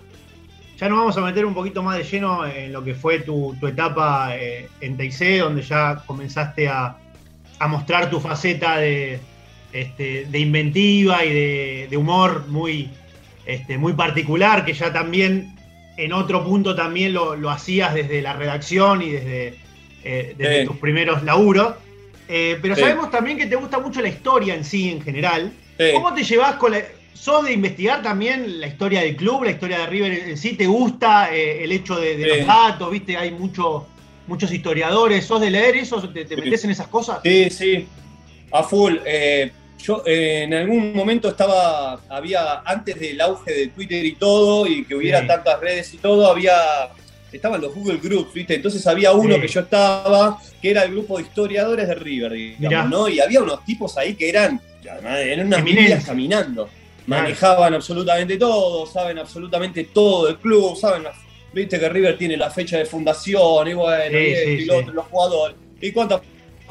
Ya 0.80 0.88
nos 0.88 0.98
vamos 0.98 1.16
a 1.16 1.20
meter 1.20 1.46
un 1.46 1.54
poquito 1.54 1.80
más 1.80 1.96
de 1.96 2.02
lleno 2.02 2.44
en 2.44 2.72
lo 2.72 2.82
que 2.82 2.96
fue 2.96 3.20
tu, 3.20 3.54
etapa 3.64 4.36
eh, 4.36 4.68
en 4.80 4.96
TIC, 4.96 5.38
donde 5.38 5.62
ya 5.62 6.02
comenzaste 6.04 6.66
a, 6.66 6.96
a 7.60 7.68
mostrar 7.68 8.10
tu 8.10 8.18
faceta 8.18 8.78
de, 8.78 9.20
este, 9.72 10.26
de 10.26 10.38
inventiva 10.38 11.24
y 11.24 11.86
de, 11.88 11.96
humor 11.96 12.46
muy, 12.48 12.90
este, 13.46 13.78
muy 13.78 13.92
particular, 13.94 14.64
que 14.64 14.72
ya 14.72 14.92
también 14.92 15.54
en 15.96 16.12
otro 16.12 16.44
punto 16.44 16.74
también 16.74 17.12
lo, 17.12 17.50
hacías 17.50 17.94
desde 17.94 18.22
la 18.22 18.32
redacción 18.34 19.02
y 19.02 19.10
desde, 19.10 19.58
eh, 20.04 20.64
tus 20.66 20.76
primeros 20.76 21.22
laburos. 21.22 21.74
Eh, 22.28 22.58
pero 22.62 22.76
sabemos 22.76 23.10
también 23.10 23.36
que 23.36 23.46
te 23.46 23.56
gusta 23.56 23.78
mucho 23.78 24.00
la 24.00 24.08
historia 24.08 24.54
en 24.54 24.64
sí, 24.64 24.90
en 24.90 25.02
general. 25.02 25.52
¿Cómo 25.92 26.14
te 26.14 26.22
llevas 26.22 26.54
con 26.54 26.72
la... 26.72 26.82
¿Sos 27.12 27.44
de 27.44 27.52
investigar 27.52 28.02
también 28.02 28.58
la 28.58 28.66
historia 28.66 29.02
del 29.02 29.14
club, 29.14 29.44
la 29.44 29.52
historia 29.52 29.78
de 29.78 29.86
River 29.86 30.12
en 30.30 30.36
sí? 30.36 30.54
¿Te 30.54 30.66
gusta 30.66 31.32
eh, 31.32 31.62
el 31.62 31.70
hecho 31.70 31.94
de, 31.96 32.16
de 32.16 32.38
los 32.38 32.46
datos? 32.46 32.90
¿Viste? 32.90 33.16
Hay 33.16 33.30
mucho 33.30 33.86
muchos 34.26 34.52
historiadores. 34.52 35.24
¿Sos 35.24 35.40
de 35.40 35.50
leer 35.50 35.76
eso? 35.76 36.00
¿Te, 36.08 36.24
metes 36.36 36.64
en 36.64 36.70
esas 36.70 36.88
cosas? 36.88 37.20
Sí, 37.22 37.50
sí, 37.50 37.86
a 38.50 38.62
full. 38.62 38.96
Eh, 39.04 39.52
yo 39.82 40.02
eh, 40.06 40.42
en 40.44 40.54
algún 40.54 40.92
momento 40.94 41.28
estaba, 41.28 42.00
había, 42.08 42.60
antes 42.64 42.98
del 42.98 43.20
auge 43.20 43.52
de 43.52 43.66
Twitter 43.68 44.04
y 44.04 44.14
todo, 44.14 44.66
y 44.66 44.84
que 44.84 44.94
hubiera 44.94 45.26
tantas 45.26 45.60
redes 45.60 45.92
y 45.94 45.98
todo, 45.98 46.30
había, 46.30 46.54
estaban 47.32 47.60
los 47.60 47.74
Google 47.74 47.98
Groups, 47.98 48.32
¿viste? 48.32 48.54
Entonces 48.54 48.86
había 48.86 49.12
uno 49.12 49.40
que 49.40 49.48
yo 49.48 49.60
estaba, 49.60 50.38
que 50.60 50.70
era 50.70 50.84
el 50.84 50.92
grupo 50.92 51.18
de 51.18 51.24
historiadores 51.24 51.88
de 51.88 51.94
River, 51.94 52.32
digamos, 52.32 52.90
¿no? 52.90 53.08
Y 53.08 53.20
había 53.20 53.42
unos 53.42 53.64
tipos 53.64 53.98
ahí 53.98 54.14
que 54.14 54.28
eran, 54.28 54.60
eran 54.82 55.46
unas 55.46 55.64
millas 55.64 56.04
caminando. 56.04 56.68
Manejaban 57.06 57.74
absolutamente 57.74 58.36
todo, 58.36 58.86
saben 58.86 59.18
absolutamente 59.18 59.84
todo 59.92 60.26
del 60.26 60.38
club, 60.38 60.76
saben 60.76 61.04
Viste 61.52 61.78
que 61.78 61.88
River 61.88 62.16
tiene 62.16 62.36
la 62.36 62.50
fecha 62.50 62.78
de 62.78 62.86
fundación, 62.86 63.68
y 63.68 63.74
bueno, 63.74 64.18
y, 64.18 64.64
los 64.64 65.04
jugadores, 65.06 65.56
y 65.82 65.92
cuántas 65.92 66.22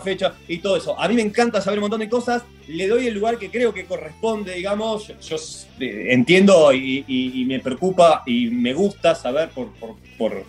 fechas, 0.03 0.33
y 0.47 0.57
todo 0.59 0.77
eso. 0.77 0.99
A 0.99 1.07
mí 1.07 1.15
me 1.15 1.21
encanta 1.21 1.61
saber 1.61 1.79
un 1.79 1.83
montón 1.83 1.99
de 1.99 2.09
cosas, 2.09 2.43
le 2.67 2.87
doy 2.87 3.07
el 3.07 3.13
lugar 3.13 3.37
que 3.37 3.49
creo 3.49 3.73
que 3.73 3.85
corresponde, 3.85 4.53
digamos. 4.53 5.07
Yo, 5.07 5.35
eh, 5.79 6.07
entiendo 6.09 6.73
y, 6.73 7.45
me 7.47 7.59
preocupa 7.59 8.23
y 8.25 8.47
me 8.47 8.73
gusta 8.73 9.15
saber 9.15 9.49
por, 9.49 9.69
por, 10.17 10.45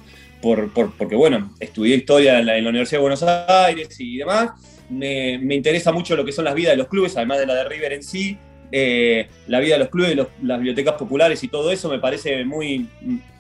porque, 0.99 1.15
bueno, 1.15 1.55
estudié 1.61 1.97
historia 1.97 2.39
en 2.39 2.47
la, 2.47 2.59
Universidad 2.59 2.99
de 2.99 3.03
Buenos 3.03 3.23
Aires 3.23 3.89
y 3.99 4.19
demás. 4.19 4.51
Me, 4.91 5.39
me 5.39 5.55
interesa 5.55 5.93
mucho 5.93 6.17
lo 6.17 6.25
que 6.25 6.33
son 6.33 6.45
las 6.45 6.55
vidas 6.55 6.73
de 6.73 6.79
los 6.79 6.89
clubes, 6.89 7.17
además 7.17 7.39
de 7.39 7.47
la 7.47 7.55
de 7.55 7.65
River 7.65 7.93
en 7.93 8.03
sí. 8.03 8.37
Eh, 8.75 9.29
la 9.49 9.61
vida 9.61 9.75
de 9.75 9.81
los 9.81 9.91
clubes, 9.91 10.17
las 10.17 10.59
bibliotecas 10.59 10.95
populares 10.95 11.45
y 11.45 11.49
todo 11.49 11.71
eso 11.71 11.91
me 11.91 11.99
parece 11.99 12.43
muy, 12.47 12.89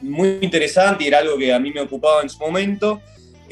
muy 0.02 0.38
interesante 0.42 1.04
y 1.04 1.06
era 1.06 1.20
algo 1.20 1.38
que 1.38 1.54
a 1.54 1.58
mí 1.58 1.72
me 1.72 1.80
ocupaba 1.80 2.20
en 2.20 2.28
su 2.28 2.38
momento. 2.38 3.00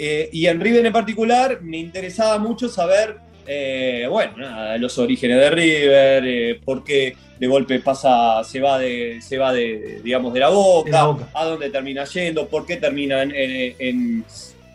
Eh, 0.03 0.31
y 0.33 0.47
en 0.47 0.61
River 0.61 0.87
en 0.87 0.93
particular 0.95 1.61
me 1.61 1.77
interesaba 1.77 2.39
mucho 2.39 2.71
saber, 2.71 3.17
eh, 3.47 4.07
bueno, 4.09 4.35
los 4.79 4.97
orígenes 4.97 5.37
de 5.37 5.51
River, 5.51 6.61
por 6.65 6.83
qué 6.83 7.15
de 7.39 7.47
golpe 7.47 7.81
pasa, 7.81 8.43
se 8.43 8.61
va 8.61 8.79
de, 8.79 9.21
se 9.21 9.37
va 9.37 9.53
de, 9.53 10.01
digamos, 10.03 10.33
de 10.33 10.41
la 10.41 10.49
boca, 10.49 11.17
a 11.35 11.45
dónde 11.45 11.69
termina 11.69 12.05
yendo, 12.05 12.49
por 12.49 12.65
qué 12.65 12.79
termina 12.79 13.23
en, 13.23 14.25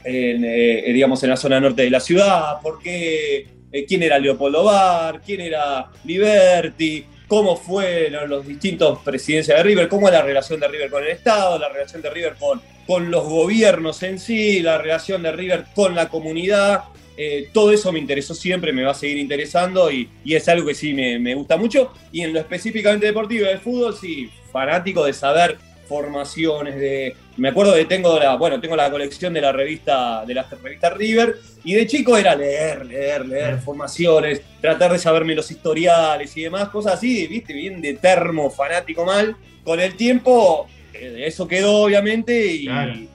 digamos, 0.03 1.23
en 1.23 1.29
la 1.31 1.37
zona 1.37 1.59
norte 1.59 1.81
de 1.81 1.89
la 1.89 1.99
ciudad, 1.99 2.61
por 2.61 2.79
qué 2.79 3.47
eh, 3.75 3.85
quién 3.85 4.03
era 4.03 4.17
Leopoldo 4.19 4.63
Bar, 4.63 5.21
quién 5.25 5.41
era 5.41 5.89
Liberty, 6.05 7.05
cómo 7.27 7.57
fueron 7.57 8.29
los 8.29 8.47
distintos 8.47 8.99
presidencias 8.99 9.57
de 9.57 9.63
River, 9.63 9.89
cómo 9.89 10.07
es 10.07 10.13
la 10.13 10.21
relación 10.21 10.61
de 10.61 10.67
River 10.69 10.89
con 10.89 11.03
el 11.03 11.09
Estado, 11.09 11.59
la 11.59 11.67
relación 11.67 12.01
de 12.01 12.09
River 12.09 12.35
con, 12.39 12.61
con 12.85 13.11
los 13.11 13.23
gobiernos 13.25 14.03
en 14.03 14.19
sí, 14.19 14.61
la 14.61 14.77
relación 14.77 15.23
de 15.23 15.31
River 15.31 15.65
con 15.73 15.95
la 15.95 16.09
comunidad. 16.09 16.83
Eh, 17.17 17.49
todo 17.53 17.71
eso 17.71 17.91
me 17.91 17.99
interesó 17.99 18.33
siempre, 18.33 18.73
me 18.73 18.83
va 18.83 18.91
a 18.91 18.95
seguir 18.95 19.17
interesando 19.17 19.89
y, 19.91 20.09
es 20.25 20.47
algo 20.49 20.67
que 20.67 20.75
sí 20.75 20.93
me, 20.93 21.17
me, 21.19 21.33
gusta 21.35 21.57
mucho. 21.57 21.91
Y 22.11 22.21
en 22.21 22.33
lo 22.33 22.39
específicamente 22.39 23.05
deportivo 23.05 23.47
de 23.47 23.57
fútbol, 23.57 23.95
sí, 23.95 24.29
fanático 24.51 25.05
de 25.05 25.13
saber 25.13 25.57
formaciones, 25.87 26.75
de. 26.75 27.15
Me 27.37 27.49
acuerdo 27.49 27.73
que 27.75 27.85
tengo 27.85 28.17
la, 28.19 28.35
bueno, 28.35 28.59
tengo 28.59 28.75
la 28.75 28.89
colección 28.89 29.33
de 29.33 29.41
la 29.41 29.51
revista, 29.51 30.25
de 30.25 30.33
la 30.33 30.43
revista 30.43 30.89
River, 30.89 31.35
y 31.63 31.73
de 31.73 31.87
chico 31.87 32.17
era 32.17 32.35
leer, 32.35 32.85
leer, 32.85 33.25
leer 33.25 33.59
formaciones, 33.59 34.41
tratar 34.61 34.91
de 34.91 34.99
saberme 34.99 35.35
los 35.35 35.49
historiales 35.51 36.35
y 36.37 36.43
demás, 36.43 36.69
cosas 36.69 36.93
así, 36.93 37.27
viste, 37.27 37.53
bien 37.53 37.81
de 37.81 37.95
termo, 37.95 38.49
fanático 38.49 39.05
mal. 39.05 39.35
Con 39.63 39.79
el 39.79 39.95
tiempo, 39.95 40.67
eso 41.01 41.47
quedó, 41.47 41.83
obviamente, 41.83 42.45
y, 42.53 42.69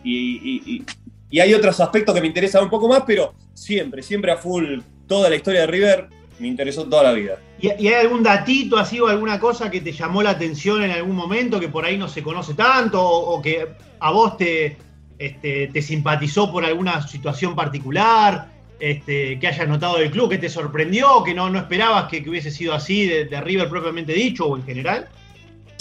y, 0.04 0.84
y 1.30 1.40
hay 1.40 1.54
otros 1.54 1.78
aspectos 1.80 2.14
que 2.14 2.20
me 2.20 2.26
interesan 2.26 2.64
un 2.64 2.70
poco 2.70 2.88
más, 2.88 3.04
pero 3.06 3.34
siempre, 3.54 4.02
siempre 4.02 4.32
a 4.32 4.36
full 4.36 4.80
toda 5.06 5.28
la 5.28 5.36
historia 5.36 5.62
de 5.62 5.66
River 5.66 6.08
me 6.38 6.48
interesó 6.48 6.84
toda 6.84 7.04
la 7.04 7.12
vida. 7.12 7.38
¿Y, 7.60 7.68
hay 7.68 7.94
algún 7.94 8.22
datito 8.22 8.78
así 8.78 8.98
o 8.98 9.06
alguna 9.06 9.38
cosa 9.38 9.70
que 9.70 9.80
te 9.80 9.92
llamó 9.92 10.22
la 10.22 10.30
atención 10.30 10.82
en 10.82 10.90
algún 10.90 11.14
momento 11.14 11.60
que 11.60 11.68
por 11.68 11.84
ahí 11.84 11.98
no 11.98 12.08
se 12.08 12.22
conoce 12.22 12.54
tanto 12.54 13.02
o, 13.02 13.40
que 13.42 13.66
a 13.98 14.10
vos 14.10 14.36
te, 14.36 14.76
este, 15.18 15.68
te 15.68 15.82
simpatizó 15.82 16.50
por 16.50 16.64
alguna 16.64 17.06
situación 17.06 17.54
particular? 17.54 18.48
Este, 18.80 19.38
que 19.38 19.46
hayas 19.46 19.68
notado 19.68 19.98
del 19.98 20.10
club, 20.10 20.30
que 20.30 20.38
te 20.38 20.48
sorprendió, 20.48 21.22
que 21.22 21.34
no, 21.34 21.50
no 21.50 21.58
esperabas 21.58 22.08
que, 22.08 22.24
hubiese 22.26 22.50
sido 22.50 22.72
así 22.72 23.06
de, 23.06 23.40
River 23.42 23.68
propiamente 23.68 24.14
dicho 24.14 24.46
o 24.46 24.56
en 24.56 24.64
general? 24.64 25.06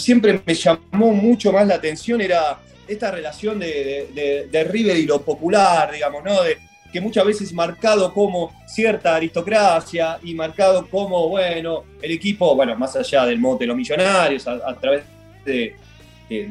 Siempre 0.00 0.40
me 0.44 0.54
llamó 0.54 1.12
mucho 1.12 1.52
más 1.52 1.66
la 1.66 1.76
atención 1.76 2.20
era 2.20 2.58
esta 2.88 3.10
relación 3.10 3.58
de, 3.58 4.48
de 4.50 4.64
River 4.64 4.96
y 4.96 5.06
lo 5.06 5.22
popular, 5.22 5.92
digamos, 5.92 6.24
¿no? 6.24 6.42
De, 6.42 6.58
que 6.90 7.00
muchas 7.00 7.24
veces 7.24 7.52
marcado 7.52 8.12
como 8.12 8.52
cierta 8.66 9.16
aristocracia 9.16 10.18
y 10.22 10.34
marcado 10.34 10.88
como, 10.88 11.28
bueno, 11.28 11.84
el 12.02 12.10
equipo, 12.10 12.54
bueno, 12.54 12.76
más 12.76 12.96
allá 12.96 13.26
del 13.26 13.38
mote 13.38 13.64
de 13.64 13.68
los 13.68 13.76
millonarios, 13.76 14.46
a, 14.46 14.74
través 14.74 15.04
de, 15.44 15.76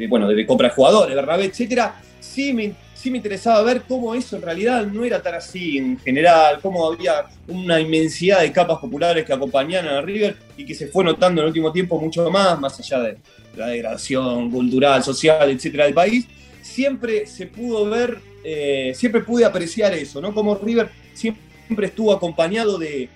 bueno, 0.08 0.28
de 0.28 0.46
compra 0.46 0.70
de 0.70 0.76
jugadores, 0.76 1.18
etcétera, 1.18 1.96
sí 2.20 2.54
me, 2.54 2.74
sí 3.00 3.10
me 3.10 3.18
interesaba 3.18 3.62
ver 3.64 3.84
cómo 3.88 4.14
eso 4.14 4.36
en 4.36 4.42
realidad 4.42 4.86
no 4.86 5.06
era 5.06 5.22
tan 5.22 5.36
así 5.36 5.78
en 5.78 5.98
general, 6.00 6.60
cómo 6.62 6.86
había 6.86 7.26
una 7.48 7.80
inmensidad 7.80 8.42
de 8.42 8.52
capas 8.52 8.80
populares 8.80 9.26
que 9.26 9.32
acompañaban 9.32 9.88
a 9.88 10.02
River 10.02 10.36
y 10.58 10.66
que 10.66 10.76
se 10.76 10.88
fue 10.88 11.06
notando 11.06 11.42
en 11.42 11.46
el 11.46 11.50
último 11.50 11.72
tiempo 11.72 12.00
mucho 12.00 12.30
más, 12.30 12.60
más 12.60 12.78
allá 12.80 13.00
de 13.00 13.18
la 13.56 13.68
degradación 13.68 14.52
cultural, 14.52 15.02
social, 15.04 15.50
etcétera, 15.50 15.86
del 15.86 15.94
país, 15.94 16.28
siempre 16.62 17.26
se 17.26 17.48
pudo 17.48 17.90
ver 17.90 18.20
eh, 18.44 18.94
siempre 18.96 19.22
pude 19.22 19.44
apreciar 19.44 19.94
eso, 19.94 20.22
¿no? 20.22 20.34
Como 20.34 20.56
River 20.56 20.90
siempre 21.14 21.88
estuvo 21.88 22.14
acompañado 22.14 22.78
de, 22.78 23.10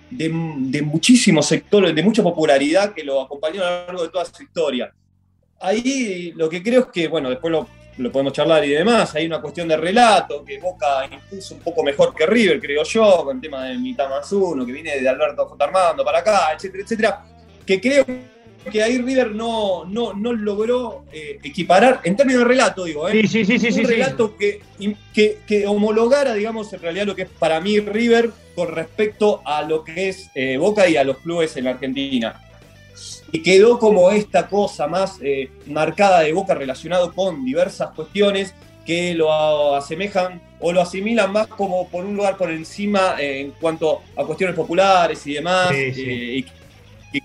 muchísimos 0.84 1.46
sectores, 1.46 1.96
de 1.96 2.04
mucha 2.04 2.22
popularidad 2.22 2.94
que 2.94 3.04
lo 3.04 3.22
acompañó 3.22 3.64
a 3.64 3.70
lo 3.70 3.86
largo 3.88 4.04
de 4.04 4.10
toda 4.10 4.26
su 4.26 4.44
historia. 4.44 4.94
Ahí 5.60 6.34
lo 6.36 6.50
que 6.50 6.62
creo 6.62 6.82
es 6.82 6.88
que, 6.88 7.08
bueno, 7.08 7.30
después 7.30 7.52
lo, 7.52 7.68
podemos 8.12 8.34
charlar 8.34 8.66
y 8.66 8.70
demás, 8.70 9.14
hay 9.16 9.26
una 9.26 9.42
cuestión 9.42 9.68
de 9.68 9.78
relato, 9.78 10.44
que 10.44 10.60
Boca 10.60 11.08
impuso 11.12 11.56
un 11.56 11.62
poco 11.62 11.84
mejor 11.84 12.14
que 12.16 12.26
River, 12.26 12.60
creo 12.60 12.84
yo, 12.84 13.24
con 13.26 13.38
el 13.38 13.42
tema 13.42 13.66
del 13.66 13.80
mitad 13.80 14.10
más 14.10 14.32
uno, 14.32 14.66
que 14.66 14.72
viene 14.72 15.00
de 15.00 15.08
Alberto 15.08 15.46
J. 15.46 15.64
Armando 15.64 16.04
para 16.04 16.20
acá, 16.20 16.54
etcétera, 16.56 16.84
etcétera, 16.84 17.26
que 17.66 17.80
creo 17.80 18.06
que 18.72 18.82
ahí 18.82 18.98
River 18.98 19.32
no, 19.32 19.86
no, 19.86 20.14
no 20.14 20.34
logró 20.34 21.06
eh, 21.12 21.40
equiparar, 21.44 22.02
en 22.04 22.16
términos 22.16 22.44
de 22.44 22.48
relato, 22.48 22.86
digo, 22.86 23.08
¿eh? 23.10 23.28
Sí, 23.28 23.46
sí, 23.46 23.60
sí, 23.60 23.80
un 23.80 23.88
relato 23.88 24.36
Que, 24.38 24.62
que, 25.14 25.68
homologara, 25.68 26.34
digamos, 26.34 26.72
en 26.74 26.82
realidad 26.82 27.06
lo 27.06 27.16
que 27.16 27.24
es 27.24 27.30
para 27.30 27.60
mí 27.60 27.80
River 27.80 28.32
con 28.56 28.70
respecto 28.70 29.42
a 29.46 29.64
lo 29.64 29.84
que 29.84 30.10
es 30.10 30.30
eh, 30.36 30.58
Boca 30.58 30.88
y 30.88 30.96
a 30.96 31.04
los 31.04 31.18
clubes 31.18 31.56
en 31.58 31.66
la 31.66 31.72
Argentina. 31.72 32.40
Quedó 33.42 33.80
como 33.80 34.12
esta 34.12 34.48
cosa 34.48 34.88
más 34.88 35.18
eh, 35.22 35.50
marcada 35.66 36.20
de 36.22 36.34
boca 36.34 36.54
relacionado 36.54 37.14
con 37.14 37.44
diversas 37.44 37.90
cuestiones 37.92 38.54
que 38.86 39.14
lo 39.14 39.76
asemejan 39.76 40.42
o 40.60 40.72
lo 40.72 40.82
asimilan 40.82 41.32
más 41.32 41.48
como 41.48 41.88
por 41.90 42.06
un 42.06 42.16
lugar 42.16 42.38
por 42.38 42.52
encima 42.52 43.16
eh, 43.20 43.42
en 43.42 43.52
cuanto 43.52 44.02
a 44.16 44.24
cuestiones 44.24 44.56
populares 44.56 45.26
y 45.26 45.34
demás, 45.34 45.74
y, 45.74 46.46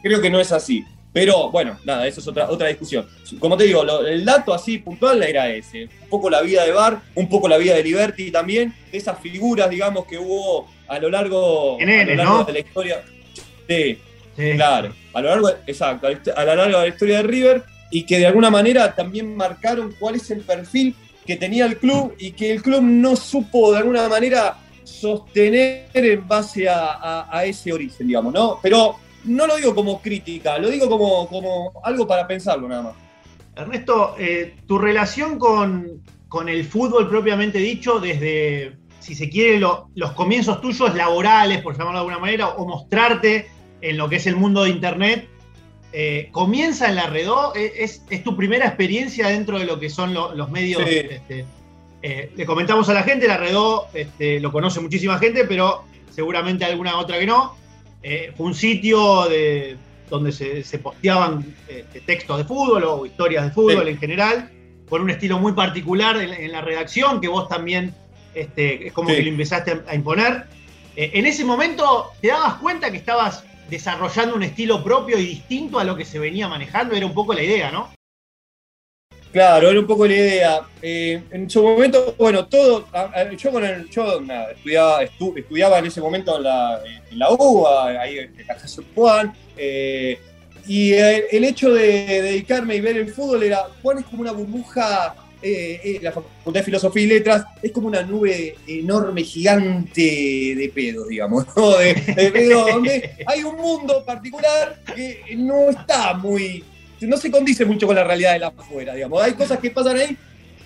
creo 0.03 0.21
que 0.21 0.31
no 0.31 0.41
es 0.41 0.53
así. 0.53 0.85
Pero 1.13 1.51
bueno, 1.51 1.79
nada, 1.85 2.07
eso 2.07 2.21
es 2.21 2.29
otra, 2.29 2.51
otra 2.51 2.69
discusión. 2.69 3.07
Como 3.39 3.57
te 3.57 3.65
digo, 3.65 3.83
el 4.07 4.25
dato 4.25 4.53
así 4.53 4.79
puntual 4.79 5.23
era 5.23 5.49
ese. 5.51 5.85
Un 6.03 6.09
poco 6.11 6.29
la 6.29 6.43
vida 6.43 6.65
de 6.65 6.73
Bar, 6.73 7.01
un 7.15 7.29
poco 7.29 7.49
la 7.49 7.57
vida 7.57 7.75
de 7.75 7.83
Liberty 7.83 8.31
también, 8.31 8.75
de 8.93 8.99
esas 8.99 9.19
figuras, 9.19 9.71
digamos, 9.71 10.07
que 10.07 10.19
hubo 10.19 10.69
a 10.87 10.99
lo 10.99 11.09
largo, 11.09 11.79
de 11.79 12.53
la 12.53 12.59
historia. 12.59 13.03
Sí, 14.39 14.53
claro. 14.55 14.95
A 15.13 15.21
lo 15.21 15.29
largo, 15.29 15.51
exacto, 15.67 16.07
a 16.07 16.45
lo 16.45 16.55
largo 16.55 16.79
de 16.79 16.85
la 16.85 16.89
historia 16.89 17.17
de 17.19 17.23
River 17.25 17.65
y 17.91 18.05
que 18.05 18.19
de 18.19 18.27
alguna 18.27 18.51
manera 18.51 18.95
también 18.95 19.37
marcaron 19.37 19.95
cuál 19.99 20.15
es 20.15 20.31
el 20.31 20.41
perfil 20.41 20.95
que 21.27 21.37
tenía 21.37 21.67
el 21.67 21.77
club 21.77 22.15
y 22.19 22.31
que 22.33 22.53
el 22.53 22.63
club 22.63 22.83
no 22.83 23.17
supo 23.17 23.73
de 23.73 23.79
alguna 23.79 24.09
manera 24.09 24.57
sostener 24.85 25.89
en 25.93 26.27
base 26.27 26.69
a, 26.69 27.27
a 27.31 27.45
ese 27.45 27.73
origen, 27.73 28.07
digamos, 28.07 28.33
¿no? 28.33 28.59
Pero 28.63 28.97
no 29.25 29.47
lo 29.47 29.57
digo 29.57 29.75
como 29.75 30.01
crítica, 30.01 30.59
lo 30.59 30.69
digo 30.71 30.89
como, 30.89 31.29
como 31.29 31.73
algo 31.85 32.07
para 32.07 32.27
pensarlo 32.27 32.69
nada 32.69 32.83
más. 32.83 32.95
Ernesto, 33.57 34.15
eh, 34.19 34.57
tu 34.67 34.79
relación 34.79 35.39
con, 35.39 36.03
el 36.47 36.65
fútbol 36.65 37.09
propiamente 37.09 37.59
dicho, 37.59 37.99
desde, 37.99 38.77
si 39.01 39.15
se 39.15 39.29
quiere, 39.29 39.59
los 39.59 40.13
comienzos 40.13 40.61
tuyos 40.61 40.95
laborales, 40.95 41.61
por 41.63 41.73
llamarlo 41.77 41.99
de 41.99 41.99
alguna 41.99 42.19
manera, 42.19 42.49
o 42.51 42.67
mostrarte 42.67 43.51
en 43.81 43.97
lo 43.97 44.09
que 44.09 44.17
es 44.17 44.27
el 44.27 44.37
mundo 44.37 44.65
de 44.65 44.71
Internet, 44.71 45.29
eh, 45.93 46.29
¿comienza 46.33 46.89
en 46.89 46.97
la 46.97 47.07
Redó? 47.07 47.55
¿Es, 47.55 48.05
tu 48.25 48.37
primera 48.37 48.67
experiencia 48.67 49.29
dentro 49.29 49.59
de 49.59 49.65
lo 49.65 49.79
que 49.81 49.91
son 49.91 50.15
los 50.15 50.51
medios? 50.51 50.83
Este, 50.87 51.45
eh, 52.03 52.33
le 52.37 52.47
comentamos 52.47 52.89
a 52.89 52.95
la 52.95 53.03
gente, 53.03 53.27
la 53.27 53.37
Redó 53.37 53.89
este, 53.95 54.41
lo 54.41 54.53
conoce 54.53 54.81
muchísima 54.81 55.19
gente, 55.19 55.45
pero 55.45 55.85
seguramente 56.11 56.65
alguna 56.65 56.99
otra 56.99 57.19
que 57.19 57.27
no. 57.27 57.57
Eh, 58.03 58.33
fue 58.37 58.47
un 58.47 58.55
sitio 58.55 59.29
de, 59.29 59.77
donde 60.09 60.33
se, 60.33 60.79
posteaban 60.79 61.55
eh, 61.69 61.85
textos 62.07 62.39
de 62.39 62.45
fútbol 62.45 62.85
o 62.85 63.07
historias 63.07 63.45
de 63.45 63.51
fútbol 63.51 63.89
en 63.89 63.99
general, 63.99 64.51
con 64.89 65.03
un 65.03 65.11
estilo 65.11 65.39
muy 65.39 65.53
particular 65.53 66.17
en, 66.17 66.53
la 66.53 66.61
redacción, 66.61 67.21
que 67.21 67.29
vos 67.29 67.49
también 67.49 67.95
este, 68.35 68.87
es 68.87 68.93
como 68.93 69.09
que 69.09 69.23
lo 69.23 69.29
empezaste 69.29 69.83
a, 69.87 69.95
imponer. 69.95 70.45
Eh, 70.97 71.11
en 71.15 71.27
ese 71.27 71.45
momento, 71.45 72.13
¿te 72.21 72.29
dabas 72.29 72.55
cuenta 72.55 72.91
que 72.91 72.97
estabas 72.97 73.45
desarrollando 73.69 74.35
un 74.35 74.43
estilo 74.43 74.83
propio 74.83 75.19
y 75.19 75.27
distinto 75.27 75.79
a 75.79 75.85
lo 75.85 75.97
que 75.97 76.05
se 76.05 76.19
venía 76.19 76.49
manejando? 76.49 76.95
Era 76.95 77.07
un 77.07 77.15
poco 77.15 77.35
la 77.35 77.43
idea, 77.43 77.71
¿no? 77.71 77.93
Claro, 79.33 79.69
era 79.69 79.79
un 79.79 79.87
poco 79.87 80.07
la 80.07 80.15
idea. 80.15 80.61
Eh, 80.81 81.23
en 81.31 81.51
su 81.51 81.63
momento, 81.63 82.15
bueno, 82.19 82.47
todo, 82.47 82.87
yo 83.37 83.53
con 83.53 83.65
el, 83.65 83.89
yo 83.91 84.21
estudiaba, 84.55 85.03
estudiaba 85.03 85.79
en 85.79 85.87
ese 85.87 86.01
momento 86.01 86.37
en 86.39 86.45
la, 86.45 86.81
en 87.11 87.19
la 87.19 87.31
UBA, 87.31 88.01
ahí 88.01 88.19
en 88.19 88.35
la 88.47 88.57
casa 88.57 88.83
Juan, 88.95 89.35
eh, 89.57 90.19
y 90.67 90.93
el, 90.93 91.45
hecho 91.45 91.73
de 91.73 92.23
dedicarme 92.23 92.77
y 92.77 92.81
ver 92.81 92.97
el 92.97 93.13
fútbol 93.13 93.43
era, 93.43 93.69
Juan 93.83 93.99
es 93.99 94.05
como 94.07 94.23
una 94.23 94.33
burbuja, 94.33 95.15
eh, 95.43 95.99
la 96.03 96.13
Facultad 96.13 96.61
de 96.61 96.65
Filosofía 96.65 97.03
y 97.03 97.07
Letras 97.07 97.45
es 97.63 97.73
como 97.73 97.89
una 97.89 98.03
nube 98.03 98.57
enorme, 98.67 99.23
gigante 99.23 100.55
de 100.57 100.73
pedos, 100.75 101.09
digamos, 101.09 101.47
¿no? 101.57 101.77
de, 101.77 101.95
de 101.95 102.31
pedos, 102.31 102.73
donde 102.73 103.11
hay 103.27 103.45
un 103.45 103.57
mundo 103.57 104.05
particular 104.05 104.81
que 104.95 105.23
no 105.37 105.71
está 105.71 106.15
muy 106.15 106.65
no 107.07 107.17
se 107.17 107.31
condice 107.31 107.65
mucho 107.65 107.87
con 107.87 107.95
la 107.95 108.05
realidad 108.05 108.33
de 108.33 108.39
la 108.41 108.49
afuera, 108.49 108.95
digamos. 108.95 109.23
Hay 109.23 109.35
cosas 109.35 109.59
que 109.59 109.71
pasan 109.71 109.97
ahí 109.97 110.17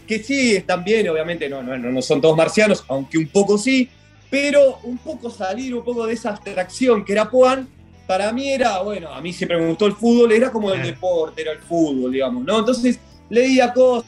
que 0.06 0.22
sí 0.22 0.56
están 0.56 0.82
bien, 0.82 1.08
obviamente 1.08 1.48
no, 1.48 1.62
no, 1.62 1.76
no 1.76 2.02
son 2.02 2.20
todos 2.20 2.36
marcianos, 2.36 2.84
aunque 2.88 3.18
un 3.18 3.28
poco 3.28 3.58
sí, 3.58 3.88
pero 4.30 4.78
un 4.82 4.98
poco 4.98 5.30
salir 5.30 5.74
un 5.74 5.84
poco 5.84 6.06
de 6.06 6.14
esa 6.14 6.30
abstracción 6.30 7.04
que 7.04 7.12
era 7.12 7.30
Puan, 7.30 7.68
para 8.06 8.32
mí 8.32 8.48
era, 8.48 8.80
bueno, 8.82 9.08
a 9.08 9.20
mí 9.20 9.32
siempre 9.32 9.58
me 9.58 9.68
gustó 9.68 9.86
el 9.86 9.92
fútbol, 9.94 10.32
era 10.32 10.50
como 10.50 10.72
el 10.72 10.82
deporte, 10.82 11.42
era 11.42 11.52
el 11.52 11.60
fútbol, 11.60 12.10
digamos, 12.12 12.44
¿no? 12.44 12.58
Entonces 12.58 12.98
leía 13.32 13.72
cosas, 13.72 14.04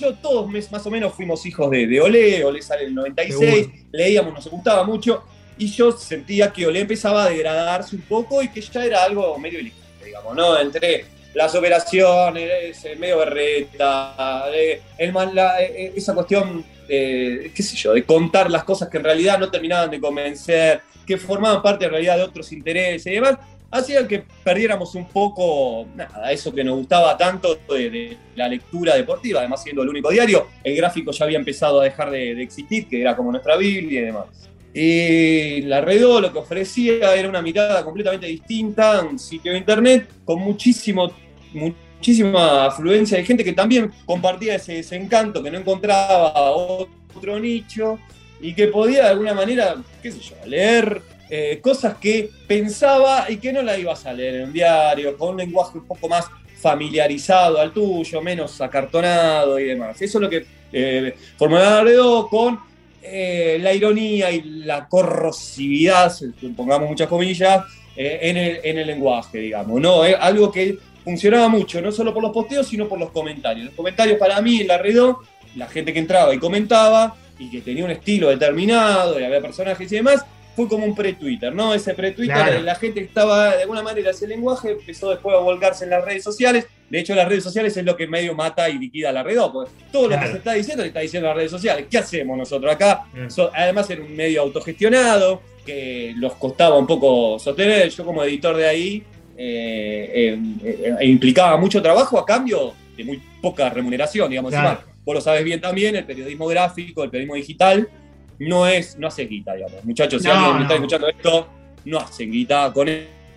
yo, 0.00 0.14
todos 0.14 0.50
más 0.70 0.86
o 0.86 0.90
menos 0.90 1.12
fuimos 1.12 1.44
hijos 1.44 1.70
de, 1.70 1.86
de 1.86 2.00
Olé, 2.00 2.42
Olé 2.42 2.62
sale 2.62 2.84
en 2.84 2.88
el 2.88 2.94
96, 2.94 3.68
leíamos, 3.92 4.32
nos 4.32 4.48
gustaba 4.48 4.82
mucho, 4.84 5.24
y 5.58 5.66
yo 5.66 5.92
sentía 5.92 6.50
que 6.50 6.66
Olé 6.66 6.80
empezaba 6.80 7.24
a 7.24 7.28
degradarse 7.28 7.94
un 7.94 8.02
poco 8.02 8.42
y 8.42 8.48
que 8.48 8.62
ya 8.62 8.84
era 8.84 9.04
algo 9.04 9.38
medio 9.38 9.60
ilícito, 9.60 9.82
digamos, 10.02 10.34
¿no? 10.34 10.58
Entre 10.58 11.04
las 11.34 11.54
operaciones, 11.54 12.82
el 12.86 12.98
medio 12.98 13.18
berreta, 13.18 14.46
el, 14.50 14.80
eh, 14.98 15.92
esa 15.94 16.14
cuestión, 16.14 16.64
de, 16.88 17.52
qué 17.54 17.62
sé 17.62 17.76
yo, 17.76 17.92
de 17.92 18.04
contar 18.04 18.50
las 18.50 18.64
cosas 18.64 18.88
que 18.88 18.96
en 18.96 19.04
realidad 19.04 19.38
no 19.38 19.50
terminaban 19.50 19.90
de 19.90 20.00
convencer, 20.00 20.80
que 21.06 21.18
formaban 21.18 21.60
parte 21.60 21.84
en 21.84 21.90
realidad 21.90 22.16
de 22.16 22.22
otros 22.22 22.50
intereses 22.52 23.06
y 23.06 23.16
demás, 23.16 23.36
hacía 23.72 24.06
que 24.06 24.24
perdiéramos 24.44 24.94
un 24.94 25.08
poco, 25.08 25.86
nada, 25.96 26.30
eso 26.30 26.52
que 26.52 26.62
nos 26.62 26.76
gustaba 26.76 27.16
tanto 27.16 27.58
de, 27.68 28.16
la 28.36 28.46
lectura 28.46 28.94
deportiva, 28.94 29.40
además 29.40 29.62
siendo 29.62 29.82
el 29.82 29.88
único 29.88 30.10
diario, 30.10 30.48
el 30.62 30.76
gráfico 30.76 31.10
ya 31.10 31.24
había 31.24 31.38
empezado 31.38 31.80
a 31.80 31.84
dejar 31.84 32.10
de, 32.10 32.40
existir, 32.42 32.86
que 32.86 33.00
era 33.00 33.16
como 33.16 33.30
nuestra 33.30 33.56
Biblia 33.56 34.00
y 34.00 34.04
demás. 34.04 34.26
Y 34.74 35.62
la 35.62 35.80
Redó 35.80 36.20
lo 36.20 36.32
que 36.32 36.38
ofrecía 36.38 37.14
era 37.14 37.28
una 37.28 37.42
mirada 37.42 37.84
completamente 37.84 38.26
distinta, 38.26 39.02
un 39.02 39.18
sitio 39.18 39.52
de 39.52 39.58
internet 39.58 40.08
con 40.24 40.40
muchísimo, 40.40 41.10
muchísima 41.52 42.66
afluencia 42.66 43.18
de 43.18 43.24
gente 43.24 43.44
que 43.44 43.52
también 43.52 43.90
compartía 44.06 44.54
ese, 44.54 44.96
encanto, 44.96 45.42
que 45.42 45.50
no 45.50 45.58
encontraba 45.58 46.52
otro 46.52 47.38
nicho 47.38 47.98
y 48.40 48.54
que 48.54 48.68
podía 48.68 49.04
de 49.04 49.08
alguna 49.10 49.34
manera, 49.34 49.76
qué 50.02 50.10
sé 50.10 50.20
yo, 50.20 50.34
leer 50.46 51.02
eh, 51.34 51.60
cosas 51.62 51.96
que 51.96 52.28
pensaba 52.46 53.24
y 53.30 53.38
que 53.38 53.54
no 53.54 53.62
la 53.62 53.78
ibas 53.78 54.04
a 54.04 54.12
leer 54.12 54.34
en 54.34 54.44
un 54.48 54.52
diario, 54.52 55.16
con 55.16 55.30
un 55.30 55.38
lenguaje 55.38 55.78
un 55.78 55.86
poco 55.86 56.06
más 56.06 56.26
familiarizado 56.60 57.58
al 57.58 57.72
tuyo, 57.72 58.20
menos 58.20 58.60
acartonado 58.60 59.58
y 59.58 59.64
demás. 59.64 60.00
Eso 60.02 60.18
es 60.18 60.22
lo 60.22 60.28
que 60.28 60.44
eh, 60.70 61.14
formaba 61.38 61.76
la 61.76 61.84
Redó 61.84 62.28
con 62.28 62.60
eh, 63.02 63.58
la 63.62 63.72
ironía 63.72 64.30
y 64.30 64.42
la 64.42 64.86
corrosividad, 64.86 66.12
pongamos 66.54 66.90
muchas 66.90 67.08
comillas, 67.08 67.64
eh, 67.96 68.60
en, 68.62 68.76
el, 68.78 68.86
lenguaje, 68.86 69.38
digamos, 69.38 69.80
¿no? 69.80 70.04
Es 70.04 70.16
algo 70.20 70.52
que 70.52 70.76
funcionaba 71.02 71.48
mucho, 71.48 71.80
no 71.80 71.90
solo 71.92 72.12
por 72.12 72.22
los 72.22 72.32
posteos, 72.32 72.68
sino 72.68 72.88
por 72.88 72.98
los 72.98 73.10
comentarios. 73.10 73.66
Los 73.66 73.74
comentarios 73.74 74.18
para 74.18 74.38
mí 74.42 74.60
en 74.60 74.68
la 74.68 74.76
red, 74.76 74.98
la 75.56 75.66
gente 75.66 75.94
que 75.94 75.98
entraba 75.98 76.34
y 76.34 76.38
comentaba, 76.38 77.16
y 77.38 77.50
que 77.50 77.62
tenía 77.62 77.86
un 77.86 77.90
estilo 77.90 78.28
determinado, 78.28 79.18
y 79.18 79.24
había 79.24 79.40
personajes 79.40 79.90
y 79.90 79.96
demás, 79.96 80.26
fue 80.54 80.68
como 80.68 80.84
un 80.84 80.94
pre-Twitter, 80.94 81.54
¿no? 81.54 81.74
Ese 81.74 81.94
pre-Twitter, 81.94 82.62
la 82.62 82.74
gente 82.74 83.00
que 83.00 83.06
estaba 83.06 83.56
de 83.56 83.62
alguna 83.62 83.82
manera 83.82 84.10
ese 84.10 84.26
lenguaje 84.26 84.72
empezó 84.72 85.10
después 85.10 85.34
a 85.34 85.40
volcarse 85.40 85.84
en 85.84 85.90
las 85.90 86.04
redes 86.04 86.22
sociales. 86.22 86.66
De 86.90 87.00
hecho, 87.00 87.14
las 87.14 87.26
redes 87.26 87.42
sociales 87.42 87.74
es 87.76 87.84
lo 87.84 87.96
que 87.96 88.06
medio 88.06 88.34
mata 88.34 88.68
y 88.68 88.78
liquida 88.78 89.12
la 89.12 89.22
red, 89.22 89.38
porque 89.50 89.70
todo 89.90 90.08
lo 90.08 90.20
que 90.20 90.26
se 90.26 90.36
está 90.36 90.52
diciendo 90.52 90.82
se 90.82 90.88
está 90.88 91.00
diciendo 91.00 91.26
en 91.26 91.30
las 91.30 91.36
redes 91.36 91.50
sociales. 91.50 91.86
¿Qué 91.90 91.98
hacemos 91.98 92.36
nosotros 92.36 92.70
acá? 92.70 93.06
además, 93.54 93.88
era 93.88 94.02
un 94.02 94.14
medio 94.14 94.42
autogestionado 94.42 95.40
que 95.64 96.12
los 96.16 96.34
costaba 96.34 96.76
un 96.76 96.86
poco 96.86 97.38
sostener. 97.38 97.88
Yo, 97.88 98.04
como 98.04 98.22
editor 98.22 98.56
de 98.56 98.68
ahí, 98.68 99.02
eh, 99.36 100.38
eh, 100.62 100.96
eh, 101.00 101.06
implicaba 101.06 101.56
mucho 101.56 101.80
trabajo 101.80 102.18
a 102.18 102.26
cambio 102.26 102.74
de 102.96 103.04
muy 103.04 103.22
poca 103.40 103.70
remuneración, 103.70 104.28
digamos. 104.28 104.52
vos 105.04 105.14
lo 105.14 105.20
sabes 105.20 105.44
bien 105.44 105.60
también, 105.60 105.96
el 105.96 106.04
periodismo 106.04 106.46
gráfico, 106.46 107.04
el 107.04 107.10
periodismo 107.10 107.36
digital 107.36 107.88
no 108.42 108.66
es, 108.66 108.98
no 108.98 109.06
hace 109.06 109.26
guita, 109.26 109.54
digamos. 109.54 109.84
Muchachos, 109.84 110.22
si 110.22 110.28
alguien 110.28 110.62
está 110.62 110.74
escuchando 110.74 111.08
esto, 111.08 111.48
no 111.84 111.98
hacen 111.98 112.30
guita 112.30 112.72
con 112.72 112.88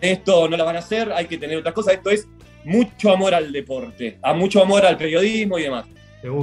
esto, 0.01 0.49
no 0.49 0.57
la 0.57 0.63
van 0.63 0.75
a 0.77 0.79
hacer, 0.79 1.11
hay 1.11 1.25
que 1.25 1.37
tener 1.37 1.57
otras 1.57 1.73
cosas. 1.73 1.93
Esto 1.93 2.09
es 2.09 2.27
mucho 2.63 3.11
amor 3.11 3.33
al 3.33 3.51
deporte, 3.51 4.17
a 4.21 4.33
mucho 4.33 4.61
amor 4.61 4.85
al 4.85 4.97
periodismo 4.97 5.59
y 5.59 5.63
demás. 5.63 5.85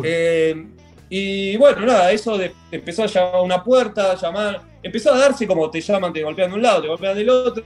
Eh, 0.04 0.66
y 1.08 1.56
bueno, 1.56 1.84
nada, 1.84 2.12
eso 2.12 2.38
empezó 2.70 3.02
a 3.02 3.06
llamar 3.06 3.42
una 3.42 3.64
puerta, 3.64 4.14
llamar, 4.14 4.62
empezó 4.80 5.12
a 5.12 5.18
darse 5.18 5.46
como 5.46 5.68
te 5.68 5.80
llaman, 5.80 6.12
te 6.12 6.22
golpean 6.22 6.50
de 6.50 6.56
un 6.56 6.62
lado, 6.62 6.82
te 6.82 6.88
golpean 6.88 7.16
del 7.16 7.30
otro, 7.30 7.64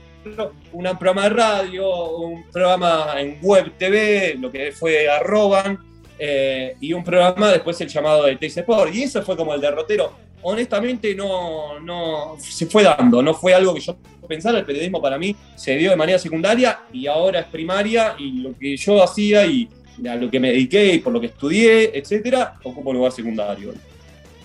un 0.73 0.83
programa 0.97 1.23
de 1.23 1.29
radio, 1.29 2.17
un 2.17 2.43
programa 2.51 3.13
en 3.19 3.37
web 3.41 3.71
TV, 3.77 4.35
lo 4.39 4.51
que 4.51 4.71
fue 4.71 5.07
Arroban, 5.07 5.77
eh, 6.17 6.75
y 6.81 6.91
un 6.91 7.03
programa 7.03 7.51
después 7.51 7.79
el 7.81 7.87
llamado 7.87 8.25
de 8.25 8.35
Teis 8.35 8.57
Sport. 8.57 8.95
Y 8.95 9.03
eso 9.03 9.21
fue 9.21 9.37
como 9.37 9.53
el 9.53 9.61
derrotero 9.61 10.26
honestamente 10.41 11.15
no, 11.15 11.79
no 11.79 12.35
se 12.39 12.65
fue 12.65 12.83
dando, 12.83 13.21
no 13.21 13.33
fue 13.33 13.53
algo 13.53 13.73
que 13.73 13.81
yo 13.81 13.97
pensara, 14.27 14.59
el 14.59 14.65
periodismo 14.65 15.01
para 15.01 15.17
mí 15.17 15.35
se 15.55 15.75
dio 15.77 15.89
de 15.89 15.95
manera 15.95 16.19
secundaria 16.19 16.79
y 16.91 17.07
ahora 17.07 17.39
es 17.41 17.45
primaria 17.47 18.15
y 18.17 18.39
lo 18.39 18.57
que 18.57 18.75
yo 18.75 19.01
hacía 19.03 19.45
y 19.45 19.69
a 20.07 20.15
lo 20.15 20.29
que 20.29 20.39
me 20.39 20.49
dediqué 20.49 20.93
y 20.93 20.99
por 20.99 21.13
lo 21.13 21.19
que 21.19 21.27
estudié, 21.27 21.97
etcétera, 21.97 22.55
ocupa 22.63 22.89
un 22.89 22.97
lugar 22.97 23.11
secundario. 23.11 23.73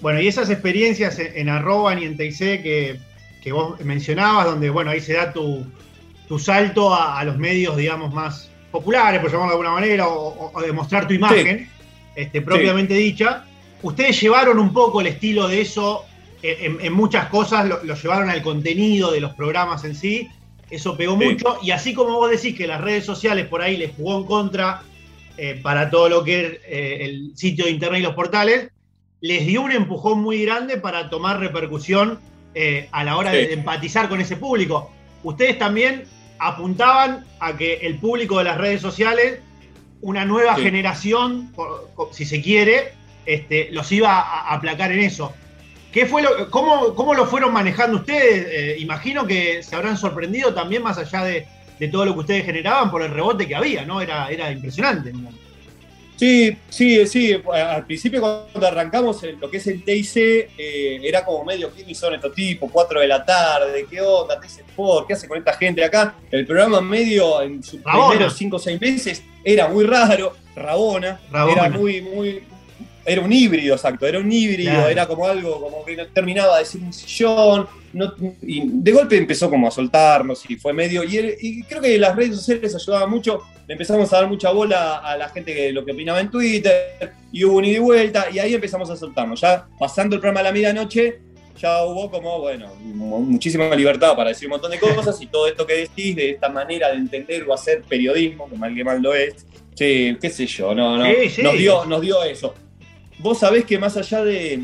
Bueno, 0.01 0.21
y 0.21 0.27
esas 0.27 0.51
experiencias 0.51 1.19
en 1.19 1.49
Arroban 1.49 2.01
y 2.01 2.05
en 2.05 2.17
TIC 2.17 2.39
que, 2.63 3.53
vos 3.53 3.79
mencionabas, 3.81 4.47
donde 4.47 4.71
bueno, 4.71 4.91
ahí 4.91 5.01
se 5.01 5.15
da 5.15 5.33
tu, 5.33 5.67
salto 6.39 6.95
a, 6.95 7.23
los 7.25 7.37
medios, 7.37 7.77
digamos, 7.77 8.13
más, 8.15 8.51
populares, 8.71 9.21
por 9.21 9.31
llamarlo 9.31 9.51
de 9.51 9.59
alguna 9.59 9.81
manera, 9.81 10.09
o, 10.09 10.51
demostrar 10.63 11.07
tu 11.07 11.13
imagen, 11.13 11.69
este, 12.17 12.41
propiamente 12.41 12.95
dicha, 12.95 13.45
ustedes 13.83 14.21
llevaron 14.21 14.59
un 14.59 14.73
poco 14.73 15.01
el 15.01 15.09
estilo 15.09 15.49
de 15.49 15.61
eso 15.61 16.05
en, 16.43 16.93
muchas 16.93 17.29
cosas, 17.29 17.69
lo, 17.69 17.95
llevaron 17.95 18.29
al 18.29 18.43
contenido 18.43 19.13
de 19.13 19.21
los 19.21 19.35
programas 19.35 19.85
en 19.85 19.95
sí, 19.95 20.29
eso 20.71 20.97
pegó 20.97 21.17
mucho, 21.17 21.59
y 21.63 21.71
así 21.71 21.95
como 21.95 22.15
vos 22.15 22.31
decís 22.31 22.57
que 22.57 22.67
las 22.67 22.81
redes 22.81 23.05
sociales 23.05 23.47
por 23.47 23.63
ahí 23.63 23.77
les 23.77 23.95
jugó 23.95 24.19
en 24.19 24.25
contra 24.25 24.83
eh, 25.37 25.61
para 25.63 25.91
todo 25.91 26.09
lo 26.09 26.25
que 26.25 26.41
es 26.41 26.53
eh, 26.67 26.99
el 27.03 27.37
sitio 27.37 27.67
de 27.67 27.71
internet 27.71 28.01
y 28.01 28.03
los 28.03 28.15
portales, 28.15 28.71
les 29.21 29.47
dio 29.47 29.63
un 29.63 29.71
empujón 29.71 30.21
muy 30.21 30.45
grande 30.45 30.79
para 30.79 31.09
tomar 31.11 31.39
repercusión 31.39 32.19
eh, 32.55 32.89
a 32.91 33.05
la 33.05 33.17
hora 33.17 33.31
de 33.31 33.53
empatizar 33.53 34.09
con 34.09 34.21
ese 34.21 34.37
público. 34.37 34.91
Ustedes 35.23 35.59
también 35.59 36.05
apuntaban 36.39 37.25
a 37.39 37.57
que 37.57 37.75
el 37.75 37.99
público 37.99 38.39
de 38.39 38.45
las 38.45 38.59
redes 38.59 38.81
sociales, 38.81 39.39
una 40.01 40.25
nueva 40.25 40.57
generación, 40.57 41.53
si 42.11 42.25
se 42.25 42.43
quiere, 42.43 42.95
este, 43.27 43.69
los 43.71 43.91
iba 43.93 44.21
a 44.21 44.55
aplacar 44.55 44.93
en 44.93 45.01
eso. 45.01 45.33
¿Qué 45.93 46.07
fue 46.07 46.23
lo, 46.23 46.51
cómo, 46.51 47.15
lo 47.15 47.27
fueron 47.27 47.53
manejando 47.53 47.99
ustedes? 47.99 48.47
Eh, 48.51 48.77
imagino 48.79 49.27
que 49.27 49.63
se 49.63 49.77
habrán 49.77 49.97
sorprendido 49.97 50.55
también 50.55 50.83
más 50.83 50.97
allá 50.97 51.25
de, 51.25 51.47
todo 51.91 52.05
lo 52.05 52.15
que 52.15 52.21
ustedes 52.21 52.45
generaban 52.45 52.91
por 52.91 53.03
el 53.03 53.11
rebote 53.11 53.47
que 53.47 53.57
había, 53.57 53.85
¿no? 53.85 54.01
Era, 54.01 54.31
era 54.31 54.53
impresionante. 54.53 55.13
Sí, 56.23 56.57
sí, 56.69 57.05
sí. 57.09 57.43
Al 57.53 57.85
principio 57.85 58.21
cuando 58.21 58.69
arrancamos 58.69 59.21
lo 59.41 59.51
que 59.51 59.57
es 59.57 59.67
el 59.67 59.83
TIC, 59.83 60.17
eh, 60.17 61.01
era 61.03 61.25
como 61.25 61.45
medio, 61.45 61.71
¿quiénes 61.71 61.99
son 61.99 62.15
estos 62.15 62.33
tipos? 62.33 62.71
4 62.71 63.01
de 63.01 63.09
la 63.09 63.25
tarde, 63.25 63.85
¿qué 63.91 64.01
onda? 64.01 64.39
TIC 64.39 64.69
Sport, 64.69 65.09
¿qué 65.09 65.15
hace 65.15 65.27
con 65.27 65.39
esta 65.39 65.55
gente 65.55 65.85
acá? 65.85 66.15
El 66.31 66.47
programa 66.47 66.81
medio 66.81 67.43
en 67.43 67.61
sus 67.63 67.81
primeros 67.83 68.35
5 68.37 68.55
o 68.55 68.59
6 68.61 68.81
meses 68.81 69.25
era 69.43 69.67
muy 69.67 69.85
raro, 69.85 70.35
Rabona, 70.55 71.21
era 71.33 71.69
muy, 71.71 72.01
muy, 72.03 72.45
era 73.05 73.21
un 73.21 73.33
híbrido, 73.33 73.75
exacto, 73.75 74.07
era 74.07 74.19
un 74.19 74.31
híbrido, 74.31 74.89
era 74.89 75.07
como 75.07 75.27
algo 75.27 75.61
como 75.61 75.85
que 75.85 75.97
terminaba 76.13 76.55
de 76.55 76.65
decir 76.65 76.83
un 76.83 76.93
sillón, 76.93 77.67
y 78.43 78.63
de 78.65 78.93
golpe 78.93 79.17
empezó 79.17 79.51
como 79.51 79.69
a 79.69 79.71
soltarnos 79.71 80.49
y 80.49 80.57
fue 80.57 80.73
medio, 80.73 81.03
y, 81.05 81.63
creo 81.65 81.83
que 81.83 81.99
las 81.99 82.15
redes 82.15 82.37
sociales 82.37 82.75
ayudaban 82.75 83.11
mucho, 83.11 83.43
le 83.67 83.75
empezamos 83.75 84.13
a 84.13 84.17
dar 84.17 84.29
mucha 84.29 84.51
bola 84.51 84.99
a 84.99 85.17
la 85.17 85.29
gente 85.29 85.55
que 85.55 85.73
lo 85.73 85.85
que 85.85 85.93
opinaba 85.93 86.21
en 86.21 86.31
Twitter, 86.31 87.13
y 87.33 87.45
hubo 87.45 87.57
un 87.57 87.65
ida 87.65 87.77
y 87.77 87.81
vuelta, 87.81 88.27
y 88.33 88.39
ahí 88.39 88.55
empezamos 88.55 88.89
a 88.91 88.97
soltarnos, 88.97 89.41
ya 89.41 89.67
pasando 89.79 90.15
el 90.15 90.21
programa 90.21 90.41
a 90.41 90.45
la 90.45 90.53
medianoche, 90.53 91.19
ya 91.61 91.85
hubo 91.85 92.11
como, 92.11 92.41
bueno, 92.41 92.73
muchísima 92.77 93.75
libertad 93.75 94.17
para 94.17 94.31
decir 94.31 94.47
un 94.47 94.53
montón 94.53 94.71
de 94.71 94.79
cosas, 94.79 95.21
y 95.21 95.27
todo 95.27 95.49
esto 95.49 95.67
que 95.67 95.75
decís, 95.75 96.15
de 96.15 96.31
esta 96.31 96.49
manera 96.49 96.91
de 96.91 96.97
entender 96.97 97.45
o 97.49 97.53
hacer 97.53 97.83
periodismo, 97.83 98.49
que 98.49 98.57
mal 98.57 98.75
que 98.75 98.85
mal 98.85 99.03
lo 99.03 99.13
es, 99.13 99.45
sí, 99.75 100.17
qué 100.21 100.31
sé 100.31 100.47
yo, 100.47 100.73
no, 100.73 100.97
no, 100.97 101.05
Nos, 101.43 101.59
dio, 101.59 101.85
nos 101.85 102.01
dio 102.01 102.23
eso 102.23 102.55
vos 103.23 103.39
sabés 103.39 103.65
que 103.65 103.79
más 103.79 103.97
allá 103.97 104.25
de, 104.25 104.61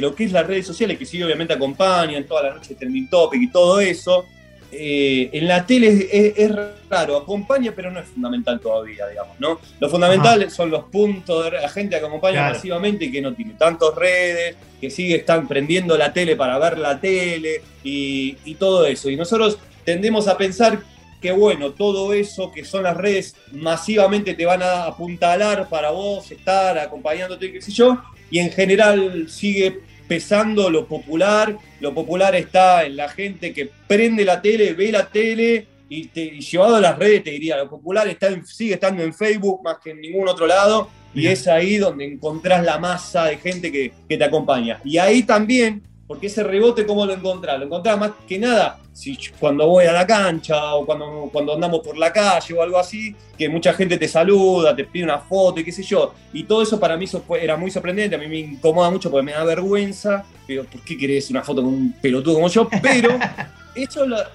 lo 0.00 0.14
que 0.14 0.24
es 0.24 0.32
las 0.32 0.46
redes 0.46 0.66
sociales, 0.66 0.98
que 0.98 1.06
sí 1.06 1.22
obviamente 1.22 1.52
acompañan 1.52 2.24
toda 2.24 2.44
la 2.44 2.54
noche 2.54 2.74
trending 2.74 3.08
topic 3.08 3.42
y 3.42 3.50
todo 3.50 3.80
eso, 3.80 4.26
eh, 4.70 5.30
en 5.32 5.48
la 5.48 5.64
tele 5.64 6.08
es, 6.36 6.50
raro, 6.90 7.16
acompaña, 7.16 7.72
pero 7.74 7.90
no 7.90 8.00
es 8.00 8.08
fundamental 8.08 8.60
todavía, 8.60 9.06
digamos, 9.06 9.38
¿no? 9.40 9.58
Lo 9.80 9.88
fundamental 9.88 10.50
son 10.50 10.70
los 10.70 10.84
puntos 10.84 11.44
de 11.44 11.52
la 11.52 11.68
gente 11.68 11.98
que 11.98 12.04
acompaña 12.04 12.50
masivamente 12.50 13.06
y 13.06 13.12
que 13.12 13.22
no 13.22 13.34
tiene 13.34 13.54
tantas 13.54 13.94
redes, 13.94 14.56
que 14.80 14.90
sigue 14.90 15.16
están 15.16 15.48
prendiendo 15.48 15.96
la 15.96 16.12
tele 16.12 16.36
para 16.36 16.58
ver 16.58 16.78
la 16.78 17.00
tele 17.00 17.62
y, 17.82 18.36
y 18.44 18.54
todo 18.56 18.86
eso. 18.86 19.08
Y 19.08 19.16
nosotros 19.16 19.58
tendemos 19.84 20.28
a 20.28 20.36
pensar 20.36 20.80
que 21.20 21.32
bueno, 21.32 21.72
todo 21.72 22.12
eso 22.12 22.52
que 22.52 22.64
son 22.64 22.84
las 22.84 22.96
redes 22.96 23.34
masivamente 23.52 24.34
te 24.34 24.46
van 24.46 24.62
a 24.62 24.84
apuntalar 24.84 25.68
para 25.68 25.90
vos 25.90 26.30
estar 26.30 26.78
acompañándote, 26.78 27.52
qué 27.52 27.60
sé 27.60 27.72
yo, 27.72 28.02
y 28.30 28.38
en 28.38 28.50
general 28.50 29.28
sigue 29.28 29.80
pesando 30.06 30.70
lo 30.70 30.86
popular, 30.86 31.56
lo 31.80 31.94
popular 31.94 32.34
está 32.34 32.84
en 32.84 32.96
la 32.96 33.08
gente 33.08 33.52
que 33.52 33.70
prende 33.86 34.24
la 34.24 34.40
tele, 34.40 34.72
ve 34.72 34.90
la 34.90 35.08
tele 35.08 35.66
y, 35.88 36.06
te, 36.08 36.40
llevado 36.40 36.76
a 36.76 36.80
las 36.80 36.98
redes 36.98 37.24
te 37.24 37.30
diría, 37.30 37.56
lo 37.56 37.68
popular 37.68 38.08
está 38.08 38.28
sigue 38.44 38.74
estando 38.74 39.02
en 39.02 39.12
Facebook 39.12 39.62
más 39.62 39.78
que 39.82 39.90
en 39.90 40.00
ningún 40.00 40.28
otro 40.28 40.46
lado 40.46 40.88
y 41.14 41.26
es 41.26 41.48
ahí 41.48 41.78
donde 41.78 42.04
encontrás 42.04 42.64
la 42.64 42.78
masa 42.78 43.26
de 43.26 43.38
gente 43.38 43.72
que, 43.72 43.92
que 44.08 44.16
te 44.16 44.24
acompaña. 44.24 44.80
Y 44.84 44.98
ahí 44.98 45.22
también 45.22 45.82
porque 46.08 46.28
ese 46.28 46.42
rebote, 46.42 46.86
¿cómo 46.86 47.04
lo 47.04 47.12
encontrás? 47.12 47.58
Lo 47.58 47.66
encontrás 47.66 47.98
más 47.98 48.12
que 48.26 48.38
nada 48.38 48.80
si 48.94 49.16
cuando 49.38 49.68
voy 49.68 49.84
a 49.84 49.92
la 49.92 50.06
cancha 50.06 50.74
o 50.74 50.84
cuando, 50.84 51.28
cuando 51.30 51.54
andamos 51.54 51.80
por 51.80 51.96
la 51.98 52.12
calle 52.12 52.54
o 52.54 52.62
algo 52.62 52.78
así, 52.78 53.14
que 53.36 53.48
mucha 53.48 53.74
gente 53.74 53.98
te 53.98 54.08
saluda, 54.08 54.74
te 54.74 54.84
pide 54.84 55.04
una 55.04 55.18
foto 55.18 55.60
y 55.60 55.64
qué 55.64 55.70
sé 55.70 55.82
yo. 55.82 56.14
Y 56.32 56.44
todo 56.44 56.62
eso 56.62 56.80
para 56.80 56.96
mí 56.96 57.04
era 57.40 57.56
muy 57.58 57.70
sorprendente, 57.70 58.16
a 58.16 58.18
mí 58.18 58.26
me 58.26 58.38
incomoda 58.38 58.90
mucho 58.90 59.10
porque 59.10 59.22
me 59.22 59.32
da 59.32 59.44
vergüenza. 59.44 60.24
Pero, 60.46 60.64
¿por 60.64 60.80
qué 60.80 60.96
querés 60.96 61.30
una 61.30 61.42
foto 61.42 61.62
con 61.62 61.74
un 61.74 61.92
pelotudo 62.00 62.36
como 62.36 62.48
yo? 62.48 62.68
Pero 62.82 63.10
eso 63.76 64.04
esa, 64.04 64.26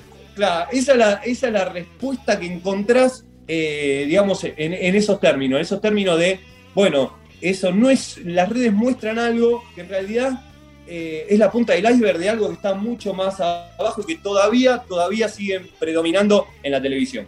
es 0.72 0.98
la, 0.98 1.14
esa 1.24 1.48
es 1.48 1.54
la 1.54 1.66
respuesta 1.66 2.40
que 2.40 2.46
encontrás, 2.46 3.26
eh, 3.48 4.06
digamos, 4.08 4.44
en, 4.44 4.74
en 4.74 4.96
esos 4.96 5.20
términos. 5.20 5.58
En 5.58 5.64
esos 5.64 5.82
términos 5.82 6.20
de, 6.20 6.40
bueno, 6.76 7.18
eso 7.42 7.74
no 7.74 7.90
es, 7.90 8.18
las 8.24 8.48
redes 8.48 8.72
muestran 8.72 9.20
algo 9.20 9.64
que 9.76 9.82
en 9.82 9.90
realidad 9.90 10.40
eh, 10.88 11.28
es 11.30 11.40
la 11.40 11.52
punta 11.52 11.74
del 11.74 11.86
iceberg 11.86 12.18
de 12.18 12.30
algo 12.30 12.48
que 12.48 12.56
está 12.56 12.74
mucho 12.74 13.14
más 13.14 13.40
abajo 13.40 14.02
y 14.02 14.06
que 14.06 14.16
todavía, 14.22 14.80
todavía 14.80 15.30
siguen 15.30 15.70
predominando 15.80 16.48
en 16.62 16.72
la 16.72 16.82
televisión. 16.82 17.28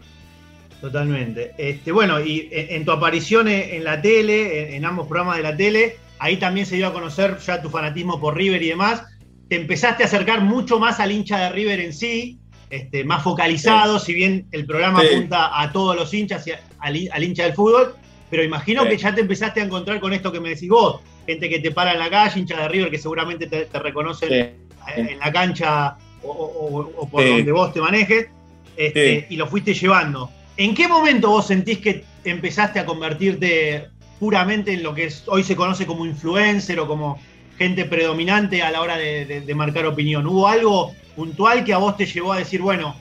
Totalmente. 0.82 1.54
Este, 1.58 1.92
bueno, 1.92 2.20
y 2.20 2.50
en, 2.52 2.86
tu 2.86 2.92
aparición 2.92 3.48
en 3.48 3.84
la 3.84 4.02
tele, 4.02 4.76
en, 4.76 4.86
ambos 4.86 5.08
programas 5.08 5.38
de 5.38 5.44
la 5.44 5.56
tele, 5.56 5.98
ahí 6.20 6.38
también 6.38 6.66
se 6.66 6.76
dio 6.76 6.88
a 6.88 6.94
conocer 6.94 7.38
ya 7.40 7.62
tu 7.62 7.70
fanatismo 7.70 8.20
por 8.20 8.36
River 8.36 8.62
y 8.62 8.70
demás. 8.70 9.04
Te 9.50 9.56
empezaste 9.56 10.04
a 10.04 10.06
acercar 10.06 10.42
mucho 10.42 10.80
más 10.80 11.00
al 11.00 11.12
hincha 11.12 11.40
de 11.40 11.50
River 11.50 11.80
en 11.80 11.94
sí, 11.94 12.40
este, 12.70 13.04
más 13.04 13.24
focalizado, 13.24 14.00
si 14.00 14.14
bien 14.14 14.48
el 14.52 14.66
programa 14.66 15.00
apunta 15.00 15.62
a 15.62 15.72
todos 15.72 15.96
los 15.96 16.14
hinchas 16.14 16.46
y 16.48 16.52
al, 16.80 17.24
hincha 17.24 17.44
del 17.44 17.54
fútbol, 17.54 17.96
pero 18.30 18.44
imagino 18.44 18.84
que 18.88 18.98
ya 18.98 19.14
te 19.14 19.22
empezaste 19.22 19.62
a 19.62 19.64
encontrar 19.64 20.00
con 20.00 20.14
esto 20.14 20.32
que 20.32 20.40
me 20.40 20.50
decís 20.50 20.70
vos, 20.70 21.02
gente 21.26 21.50
que 21.50 21.60
te 21.60 21.72
para 21.72 21.94
en 21.94 22.00
la 22.00 22.10
calle, 22.10 22.40
hincha 22.40 22.62
de 22.62 22.68
River 22.68 22.92
que 22.92 22.98
seguramente 22.98 23.48
te, 23.48 23.80
reconocen 23.80 24.56
en 24.96 25.20
la 25.20 25.32
cancha 25.32 25.98
o, 26.24 27.08
por 27.12 27.28
donde 27.28 27.52
vos 27.52 27.74
te 27.74 27.82
manejes, 27.82 28.28
este, 28.76 29.28
y 29.30 29.36
lo 29.36 29.48
fuiste 29.48 29.74
llevando. 29.74 30.30
¿En 30.58 30.74
qué 30.74 30.88
momento 30.88 31.30
vos 31.30 31.48
sentís 31.48 31.80
que 31.80 32.04
empezaste 32.24 32.80
a 32.80 32.86
convertirte 32.86 33.90
puramente 34.20 34.74
en 34.74 34.84
lo 34.84 34.94
que 34.94 35.12
hoy 35.28 35.44
se 35.44 35.56
conoce 35.56 35.86
como 35.86 36.06
influencer 36.06 36.80
o 36.80 36.88
como 36.88 37.20
gente 37.58 37.86
predominante 37.86 38.62
a 38.62 38.72
la 38.72 38.82
hora 38.82 38.98
de, 38.98 39.54
marcar 39.56 39.86
opinión? 39.86 40.26
¿Hubo 40.28 40.48
algo 40.48 40.94
puntual 41.16 41.64
que 41.64 41.74
a 41.74 41.78
vos 41.78 41.98
te 41.98 42.06
llevó 42.06 42.34
a 42.34 42.38
decir, 42.38 42.62
bueno, 42.62 42.96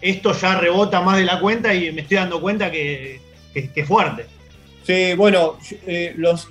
esto 0.00 0.32
ya 0.32 0.58
rebota 0.58 1.00
más 1.00 1.16
de 1.16 1.24
la 1.24 1.40
cuenta 1.40 1.74
y 1.74 1.92
me 1.92 2.02
estoy 2.02 2.16
dando 2.16 2.40
cuenta 2.40 2.70
que, 2.70 3.20
que 3.54 3.70
es 3.74 3.86
fuerte? 3.86 4.26
Sí, 4.84 5.14
bueno, 5.14 5.58
eh, 5.86 6.14
los, 6.16 6.48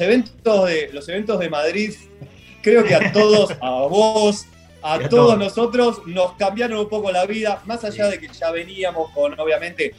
eventos 0.00 0.68
de, 0.68 0.90
los 0.92 1.08
eventos 1.08 1.38
de 1.40 1.50
Madrid, 1.50 1.94
creo 2.62 2.84
que 2.84 2.94
a 2.94 3.12
todos, 3.12 3.50
a 3.60 3.70
vos, 3.88 4.46
a, 4.82 5.08
todos, 5.08 5.36
nosotros 5.38 6.02
nos 6.06 6.32
cambiaron 6.32 6.78
un 6.78 6.88
poco 6.88 7.10
la 7.10 7.26
vida, 7.26 7.62
más 7.66 7.82
allá 7.84 8.08
de 8.08 8.20
que 8.20 8.28
ya 8.28 8.50
veníamos 8.50 9.10
con, 9.10 9.38
obviamente, 9.38 9.94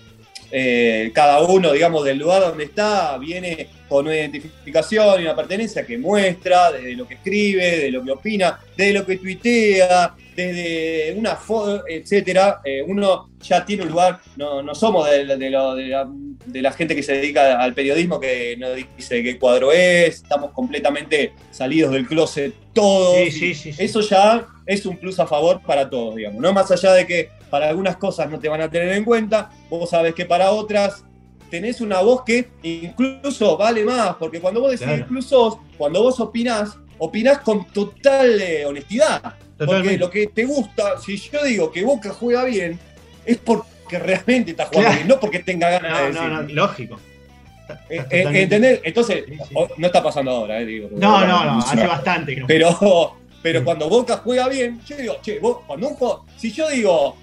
eh, 0.50 1.12
cada 1.14 1.42
uno, 1.42 1.74
digamos, 1.74 2.06
del 2.06 2.20
lugar 2.20 2.42
donde 2.42 2.64
está, 2.64 3.18
viene 3.18 3.68
con 3.88 4.06
una 4.06 4.16
identificación 4.16 5.22
y 5.22 5.24
una 5.24 5.36
pertenencia 5.36 5.86
que 5.86 5.98
muestra 5.98 6.72
de 6.72 6.96
lo 6.96 7.08
que 7.08 7.16
escribe, 7.16 7.80
de 7.80 7.92
lo 7.92 8.04
que 8.04 8.12
opina, 8.12 8.60
de 8.76 8.94
lo 8.94 9.06
que 9.06 9.18
tuitea, 9.18 10.16
desde 10.36 11.16
una 11.18 11.36
foto, 11.36 11.84
etcétera, 11.88 12.62
eh, 12.64 12.84
uno 12.86 13.30
ya 13.42 13.66
tiene 13.66 13.84
un 13.84 13.90
lugar, 13.90 14.20
no, 14.36 14.62
no 14.62 14.76
somos 14.76 15.10
de, 15.10 15.26
la, 15.26 16.72
gente 16.74 16.96
que 16.96 17.02
se 17.02 17.14
dedica 17.14 17.60
al 17.60 17.74
periodismo 17.74 18.20
que 18.20 18.56
nos 18.58 18.76
dice 18.76 19.24
qué 19.24 19.40
cuadro 19.40 19.72
es, 19.72 20.16
estamos 20.16 20.52
completamente 20.52 21.34
salidos 21.50 21.92
del 21.92 22.08
closet 22.08 22.54
todos. 22.74 23.18
Eso 23.18 24.02
ya 24.02 24.46
es 24.68 24.86
un 24.86 24.98
plus 24.98 25.20
a 25.20 25.26
favor 25.26 25.62
para 25.62 25.90
todos, 25.90 26.16
digamos. 26.16 26.40
No 26.40 26.54
más 26.54 26.70
allá 26.70 26.94
de 26.94 27.08
que 27.08 27.30
para 27.50 27.70
algunas 27.70 27.98
cosas 27.98 28.30
no 28.30 28.40
te 28.40 28.50
van 28.50 28.62
a 28.62 28.70
tener 28.70 28.90
en 28.90 29.04
cuenta, 29.04 29.50
vos 29.70 29.90
sabes 29.90 30.14
que 30.14 30.26
para 30.26 30.52
otras 30.52 31.04
tenés 31.50 31.82
una 31.82 32.02
voz 32.02 32.24
que 32.24 32.50
incluso 32.64 33.58
vale 33.58 33.84
más, 33.84 34.16
porque 34.16 34.40
cuando 34.40 34.62
vos 34.62 34.72
decís 34.72 34.88
incluso, 35.00 35.62
cuando 35.78 36.04
vos 36.04 36.20
opinás, 36.20 36.78
opinás 36.98 37.40
con 37.40 37.66
total 37.68 38.42
eh, 38.42 38.66
honestidad. 38.66 39.36
Porque 39.58 39.98
lo 39.98 40.10
que 40.10 40.28
te 40.28 40.46
gusta, 40.46 41.00
si 41.00 41.18
yo 41.18 41.44
digo 41.44 41.72
que 41.72 41.84
Boca 41.84 42.12
juega 42.12 42.44
bien, 42.46 42.80
es 43.26 43.38
porque 43.38 44.00
realmente 44.00 44.52
está 44.52 44.66
jugando 44.66 44.96
bien, 44.96 45.08
no 45.08 45.20
porque 45.20 45.40
tenga 45.40 45.70
ganas 45.70 46.00
de 46.00 46.06
decir. 46.08 46.22
No, 46.22 46.44
no, 46.44 46.54
lógico. 46.54 47.00
Eh, 47.90 48.06
eh, 48.10 48.42
¿Entendés? 48.44 48.82
Entonces, 48.84 49.26
no 49.78 49.88
está 49.88 50.02
pasando 50.02 50.32
ahora, 50.32 50.60
eh, 50.60 50.66
digo. 50.66 50.90
No, 50.92 51.26
no, 51.26 51.44
no, 51.44 51.60
hace 51.60 51.86
bastante 51.86 52.36
que 52.36 52.42
no. 52.42 52.48
Pero, 52.48 53.18
pero 53.42 53.64
cuando 53.64 53.90
Boca 53.90 54.18
juega 54.18 54.48
bien, 54.48 54.80
yo 54.86 54.96
digo, 54.96 55.18
che, 55.22 55.40
vos, 55.40 55.60
cuando 55.66 55.90
un 55.90 55.96
juego, 55.96 56.26
si 56.38 56.52
yo 56.52 56.70
digo, 56.70 57.18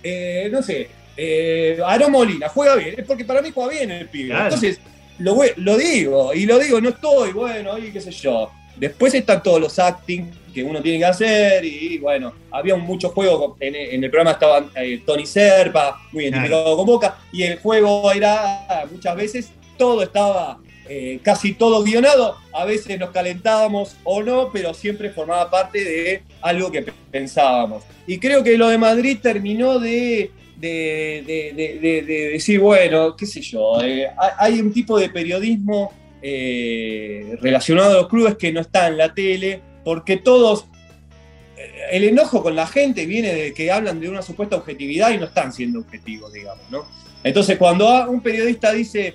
no 0.50 0.62
sé, 0.62 0.88
eh, 1.16 1.78
Aaron 1.84 2.12
Molina 2.12 2.48
juega 2.48 2.76
bien, 2.76 2.94
es 2.98 3.04
porque 3.06 3.24
para 3.24 3.42
mí 3.42 3.50
juega 3.54 3.70
bien 3.70 3.90
el 3.90 4.08
pibe. 4.08 4.34
Entonces, 4.34 4.80
lo, 5.18 5.36
lo, 5.56 5.76
digo, 5.76 6.34
y 6.34 6.46
lo 6.46 6.58
digo, 6.58 6.80
no 6.80 6.90
estoy, 6.90 7.32
bueno, 7.32 7.78
y 7.78 7.90
qué 7.90 8.00
sé 8.00 8.10
yo. 8.10 8.50
Después 8.76 9.14
están 9.14 9.42
todos 9.42 9.60
los 9.60 9.78
acting 9.78 10.30
que 10.52 10.62
uno 10.62 10.80
tiene 10.80 10.98
que 10.98 11.04
hacer, 11.04 11.64
y 11.64 11.98
bueno, 11.98 12.32
había 12.50 12.76
muchos 12.76 13.12
juegos, 13.12 13.56
en, 13.60 14.02
el 14.04 14.10
programa 14.10 14.32
estaba 14.32 14.64
eh, 14.76 15.02
Tony 15.04 15.26
Serpa, 15.26 16.00
muy 16.12 16.24
identificado 16.24 16.76
con 16.76 16.86
Boca, 16.86 17.18
y 17.32 17.42
el 17.42 17.58
juego 17.58 18.12
era 18.12 18.84
muchas 18.90 19.16
veces, 19.16 19.50
todo 19.76 20.02
estaba 20.02 20.58
eh, 20.88 21.18
casi 21.22 21.54
todo 21.54 21.82
guionado, 21.82 22.36
a 22.52 22.64
veces 22.66 22.98
nos 22.98 23.10
calentábamos 23.10 23.96
o 24.04 24.22
no, 24.22 24.50
pero 24.52 24.74
siempre 24.74 25.10
formaba 25.10 25.50
parte 25.50 25.82
de 25.82 26.22
algo 26.42 26.70
que 26.70 26.84
pensábamos. 27.10 27.84
Y 28.06 28.18
creo 28.18 28.44
que 28.44 28.58
lo 28.58 28.68
de 28.68 28.76
Madrid 28.76 29.18
terminó 29.22 29.78
de 29.78 30.30
de, 30.56 32.30
decir, 32.32 32.60
bueno, 32.60 33.16
qué 33.16 33.26
sé 33.26 33.40
yo, 33.40 33.80
eh, 33.82 34.08
hay 34.38 34.60
un 34.60 34.72
tipo 34.72 34.98
de 34.98 35.10
periodismo 35.10 35.92
eh, 36.22 37.36
relacionado 37.40 37.90
a 37.90 38.02
los 38.02 38.08
clubes 38.08 38.36
que 38.36 38.52
no 38.52 38.60
está 38.60 38.88
en 38.88 38.96
la 38.96 39.12
tele, 39.12 39.60
porque 39.84 40.16
todos, 40.16 40.66
eh, 41.56 41.70
el 41.92 42.04
enojo 42.04 42.42
con 42.42 42.56
la 42.56 42.66
gente 42.66 43.06
viene 43.06 43.34
de 43.34 43.54
que 43.54 43.70
hablan 43.70 44.00
de 44.00 44.08
una 44.08 44.22
supuesta 44.22 44.56
objetividad 44.56 45.10
y 45.10 45.18
no 45.18 45.26
están 45.26 45.52
siendo 45.52 45.80
objetivos, 45.80 46.32
digamos, 46.32 46.64
¿no? 46.70 46.86
Entonces, 47.22 47.56
cuando 47.56 48.10
un 48.10 48.20
periodista 48.20 48.72
dice, 48.72 49.14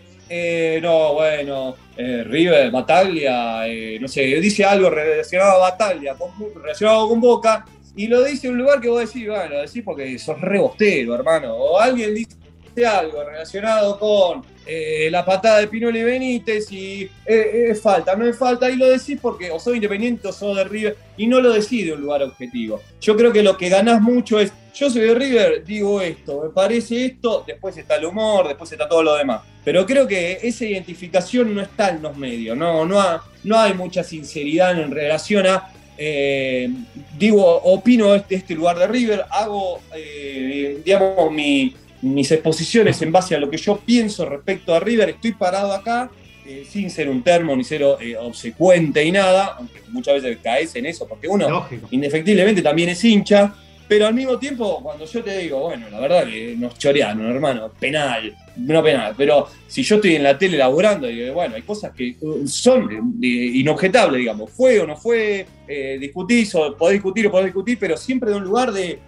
no, 0.81 1.13
bueno, 1.13 1.75
River, 1.95 2.71
Bataglia, 2.71 3.65
no 3.99 4.07
sé, 4.07 4.21
dice 4.21 4.65
algo 4.65 4.89
relacionado 4.89 5.63
a 5.63 5.69
Bataglia, 5.69 6.15
relacionado 6.55 7.07
con 7.07 7.21
Boca, 7.21 7.65
y 7.99 8.07
lo 8.07 8.23
dice 8.23 8.47
un 8.47 8.57
lugar 8.57 8.79
que 8.79 8.87
vos 8.87 9.01
decís, 9.01 9.27
bueno, 9.27 9.55
lo 9.55 9.61
decís 9.61 9.83
porque 9.83 10.17
sos 10.17 10.39
rebostero, 10.39 11.15
hermano. 11.15 11.53
O 11.53 11.77
alguien 11.77 12.15
dice 12.15 12.85
algo 12.85 13.25
relacionado 13.25 13.99
con 13.99 14.41
eh, 14.65 15.09
la 15.11 15.25
patada 15.25 15.59
de 15.59 15.67
Pinole 15.67 16.05
Benítez 16.05 16.71
y 16.71 17.11
eh, 17.25 17.67
es 17.71 17.81
falta, 17.81 18.15
no 18.15 18.25
es 18.25 18.37
falta, 18.37 18.69
y 18.69 18.77
lo 18.77 18.87
decís 18.87 19.19
porque 19.21 19.51
o 19.51 19.59
sos 19.59 19.75
independiente 19.75 20.29
o 20.29 20.31
sos 20.31 20.55
de 20.55 20.63
River, 20.63 20.95
y 21.17 21.27
no 21.27 21.41
lo 21.41 21.51
decís 21.51 21.87
de 21.87 21.91
un 21.91 21.99
lugar 21.99 22.23
objetivo. 22.23 22.81
Yo 23.01 23.17
creo 23.17 23.33
que 23.33 23.43
lo 23.43 23.57
que 23.57 23.67
ganás 23.67 24.01
mucho 24.01 24.39
es, 24.39 24.53
yo 24.73 24.89
soy 24.89 25.01
de 25.01 25.15
River, 25.15 25.65
digo 25.65 25.99
esto, 25.99 26.43
me 26.43 26.51
parece 26.51 27.03
esto, 27.03 27.43
después 27.45 27.75
está 27.75 27.97
el 27.97 28.05
humor, 28.05 28.47
después 28.47 28.71
está 28.71 28.87
todo 28.87 29.03
lo 29.03 29.15
demás. 29.15 29.41
Pero 29.65 29.85
creo 29.85 30.07
que 30.07 30.39
esa 30.41 30.63
identificación 30.63 31.53
no 31.53 31.61
está 31.61 31.89
en 31.89 32.01
los 32.01 32.15
medios, 32.15 32.55
no, 32.55 32.85
no, 32.85 33.21
no 33.43 33.59
hay 33.59 33.73
mucha 33.73 34.05
sinceridad 34.05 34.79
en 34.79 34.89
relación 34.89 35.45
a 35.47 35.73
eh, 36.01 36.69
digo, 37.17 37.45
opino 37.45 38.13
de 38.13 38.19
este, 38.19 38.35
este, 38.35 38.55
lugar 38.55 38.79
de 38.79 38.87
River, 38.87 39.25
hago, 39.29 39.81
eh, 39.93 40.81
digamos, 40.85 41.29
mis 41.33 42.31
exposiciones 42.31 43.01
en 43.01 43.11
base 43.11 43.35
a 43.35 43.39
lo 43.39 43.49
que 43.49 43.57
yo 43.57 43.77
pienso 43.77 44.25
respecto 44.25 44.73
a 44.73 44.79
River, 44.79 45.09
estoy 45.09 45.33
parado 45.33 45.73
acá, 45.73 46.09
eh, 46.45 46.63
sin 46.65 46.89
ser 46.89 47.09
un 47.09 47.21
termo 47.21 47.53
ni 47.53 47.65
ser 47.65 47.83
obsecuente 47.83 49.03
y 49.03 49.11
nada, 49.11 49.55
aunque 49.57 49.81
muchas 49.89 50.23
veces 50.23 50.37
caes 50.41 50.73
en 50.77 50.85
eso, 50.85 51.05
porque 51.05 51.27
uno 51.27 51.67
indefectiblemente 51.91 52.61
también 52.61 52.87
es 52.87 53.03
hincha, 53.03 53.53
pero 53.85 54.07
al 54.07 54.13
mismo 54.13 54.39
tiempo, 54.39 54.79
cuando 54.81 55.05
yo 55.05 55.21
te 55.21 55.37
digo, 55.37 55.59
bueno, 55.59 55.89
la 55.89 55.99
verdad 55.99 56.25
que 56.25 56.55
nos 56.57 56.77
chorearon, 56.77 57.29
hermano, 57.29 57.69
penal, 57.77 58.33
no 58.59 58.83
penal, 58.83 59.13
pero 59.17 59.47
si 59.67 59.83
yo 59.83 59.95
estoy 59.95 60.15
en 60.15 60.23
la 60.23 60.37
tele 60.37 60.57
laburando, 60.57 61.09
y 61.09 61.29
bueno, 61.29 61.55
hay 61.55 61.61
cosas 61.61 61.91
que 61.93 62.15
uh, 62.21 62.47
son 62.47 63.17
eh, 63.21 63.27
inobjetables, 63.27 64.19
digamos, 64.19 64.51
fue 64.51 64.79
o 64.79 64.87
no 64.87 64.95
fue, 64.95 65.45
eh, 65.67 65.97
discutís 65.99 66.53
o 66.55 66.75
podés 66.75 66.93
discutir 66.93 67.27
o 67.27 67.31
podés 67.31 67.45
discutir, 67.45 67.77
pero 67.79 67.97
siempre 67.97 68.31
de 68.31 68.37
un 68.37 68.43
lugar 68.43 68.71
de, 68.71 68.99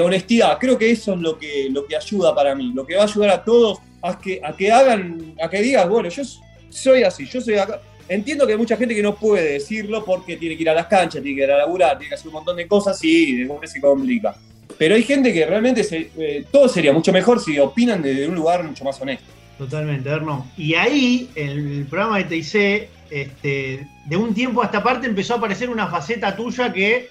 honestidad. 0.00 0.58
Creo 0.60 0.78
que 0.78 0.90
eso 0.90 1.14
es 1.14 1.20
lo 1.20 1.38
que, 1.38 1.68
lo 1.70 1.86
que 1.86 1.96
ayuda 1.96 2.34
para 2.34 2.54
mí, 2.54 2.72
lo 2.72 2.86
que 2.86 2.94
va 2.94 3.02
a 3.02 3.06
ayudar 3.06 3.30
a 3.30 3.44
todos 3.44 3.78
a 4.00 4.18
que, 4.18 4.40
a 4.42 4.56
que 4.56 4.70
hagan, 4.70 5.34
a 5.42 5.48
que 5.48 5.60
digas, 5.60 5.88
bueno, 5.88 6.08
yo 6.08 6.22
soy 6.68 7.02
así, 7.02 7.26
yo 7.26 7.40
soy 7.40 7.54
acá. 7.54 7.80
Entiendo 8.08 8.46
que 8.46 8.52
hay 8.52 8.58
mucha 8.58 8.76
gente 8.76 8.94
que 8.94 9.02
no 9.02 9.14
puede 9.14 9.54
decirlo 9.54 10.04
porque 10.04 10.36
tiene 10.36 10.56
que 10.56 10.62
ir 10.62 10.70
a 10.70 10.74
las 10.74 10.86
canchas, 10.86 11.22
tiene 11.22 11.36
que 11.36 11.44
ir 11.44 11.50
a 11.50 11.58
laburar, 11.58 11.98
tiene 11.98 12.10
que 12.10 12.14
hacer 12.14 12.28
un 12.28 12.34
montón 12.34 12.56
de 12.56 12.66
cosas 12.66 13.02
y 13.02 13.36
después 13.36 13.70
se 13.70 13.80
complica. 13.80 14.36
Pero 14.82 14.96
hay 14.96 15.04
gente 15.04 15.32
que 15.32 15.46
realmente 15.46 15.86
eh, 15.92 16.44
todo 16.50 16.68
sería 16.68 16.92
mucho 16.92 17.12
mejor 17.12 17.38
si 17.38 17.56
opinan 17.56 18.02
desde 18.02 18.26
un 18.26 18.34
lugar 18.34 18.64
mucho 18.64 18.82
más 18.82 19.00
honesto. 19.00 19.24
Totalmente, 19.56 20.10
Erno. 20.10 20.50
Y 20.56 20.74
ahí, 20.74 21.30
en 21.36 21.50
el 21.50 21.84
programa 21.84 22.18
de 22.18 22.24
TIC, 22.24 22.88
este, 23.08 23.86
de 24.06 24.16
un 24.16 24.34
tiempo 24.34 24.60
a 24.60 24.64
esta 24.64 24.82
parte 24.82 25.06
empezó 25.06 25.34
a 25.34 25.36
aparecer 25.36 25.70
una 25.70 25.86
faceta 25.86 26.34
tuya 26.34 26.72
que 26.72 27.10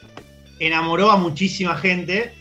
enamoró 0.59 1.11
a 1.11 1.15
muchísima 1.15 1.77
gente. 1.77 2.33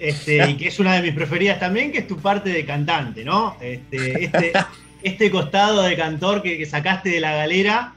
Este, 0.00 0.48
y 0.48 0.56
que 0.56 0.68
es 0.68 0.78
una 0.78 0.94
de 0.94 1.02
mis 1.02 1.12
preferidas 1.14 1.60
también, 1.60 1.92
que 1.92 1.98
es 1.98 2.06
tu 2.06 2.16
parte 2.16 2.48
de 2.48 2.64
cantante, 2.64 3.26
¿no? 3.26 3.58
Este, 3.60 4.24
este 4.24 4.52
este 5.02 5.30
costado 5.30 5.82
de 5.82 5.94
cantor 5.96 6.40
que, 6.40 6.64
sacaste 6.64 7.10
de 7.10 7.20
la 7.20 7.34
galera 7.34 7.92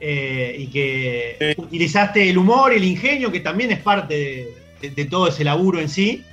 eh, 0.00 0.54
y 0.60 0.68
que 0.68 1.56
utilizaste 1.56 2.30
el 2.30 2.38
humor, 2.38 2.72
el 2.72 2.84
ingenio, 2.84 3.32
que 3.32 3.40
también 3.40 3.72
es 3.72 3.80
parte 3.80 4.14
de, 4.14 4.59
todo 5.10 5.28
ese 5.28 5.44
laburo 5.44 5.80
en 5.80 5.88
sí, 5.88 6.24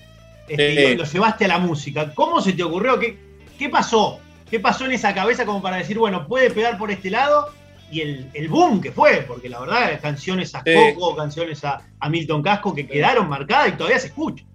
este, 0.48 0.92
y 0.94 0.96
lo, 0.96 1.04
llevaste 1.04 1.46
a 1.46 1.50
la 1.50 1.60
música. 1.60 2.14
¿Cómo 2.14 2.42
se 2.42 2.54
te 2.54 2.64
ocurrió? 2.64 3.00
¿Qué, 3.00 3.18
¿Qué 3.58 3.70
pasó? 3.70 4.20
¿Qué 4.50 4.60
pasó 4.60 4.86
en 4.86 4.94
esa 4.94 5.14
cabeza 5.14 5.46
como 5.46 5.62
para 5.62 5.78
decir, 5.78 5.98
bueno, 5.98 6.28
puede 6.28 6.50
pegar 6.52 6.78
por 6.78 6.90
este 6.90 7.10
lado? 7.10 7.50
Y 7.92 8.02
el, 8.02 8.48
boom 8.50 8.82
que 8.82 8.92
fue, 8.92 9.24
porque 9.28 9.50
la 9.50 9.60
verdad, 9.60 10.00
canciones 10.02 10.54
a 10.56 10.64
Coco, 10.64 11.16
canciones 11.16 11.64
a, 11.64 11.82
a 12.00 12.10
Milton 12.10 12.44
Casco 12.44 12.76
que 12.76 12.86
quedaron 12.86 13.30
marcadas 13.30 13.70
y 13.70 13.72
todavía 13.74 14.00
se 14.00 14.08
escuchan. 14.08 14.46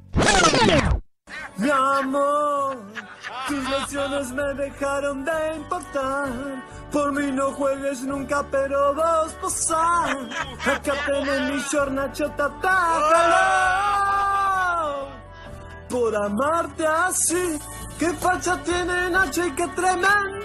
Mi 1.57 1.71
amor, 1.71 2.79
tus 3.47 3.71
lecciones 3.71 4.33
me 4.33 4.55
dejaron 4.55 5.25
de 5.25 5.57
importar. 5.57 6.29
Por 6.91 7.12
mí 7.12 7.31
no 7.33 7.53
juegues 7.53 8.03
nunca, 8.03 8.45
pero 8.51 8.95
vos 8.95 9.33
posar. 9.41 10.17
Acá 10.67 10.95
tenés 11.07 11.55
mi 11.55 11.65
chornacho 11.69 12.31
Por 15.88 16.17
amarte 16.17 16.87
así, 16.87 17.59
qué 17.99 18.12
facha 18.15 18.57
tiene 18.62 19.11
Nacho 19.11 19.47
y 19.47 19.53
qué 19.53 19.67
tremendo 19.69 20.45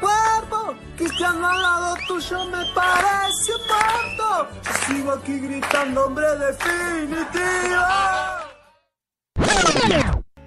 cuerpo. 0.00 0.74
Cristiano 0.96 1.48
al 1.48 1.62
lado 1.62 1.96
tuyo 2.06 2.44
me 2.46 2.64
parece 2.74 3.52
muerto. 3.68 4.48
sigo 4.86 5.12
aquí 5.12 5.38
gritando, 5.38 6.06
hombre 6.06 6.36
definitivo. 6.36 7.82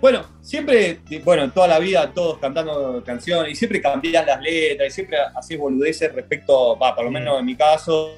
Bueno, 0.02 0.26
siempre, 0.42 1.00
bueno, 1.24 1.50
toda 1.52 1.68
la 1.68 1.80
vida 1.80 2.12
todos 2.14 2.38
cantando 2.40 3.02
canciones 3.04 3.54
y 3.54 3.56
siempre 3.56 3.82
cambias 3.82 4.26
las 4.26 4.42
letras 4.42 4.90
y 4.90 4.92
siempre 4.92 5.18
haces 5.36 5.58
boludeces 5.58 6.14
respecto, 6.14 6.78
va, 6.78 6.96
por 6.96 7.06
lo 7.06 7.12
menos 7.12 7.40
en 7.40 7.46
mi 7.46 7.56
caso, 7.56 8.16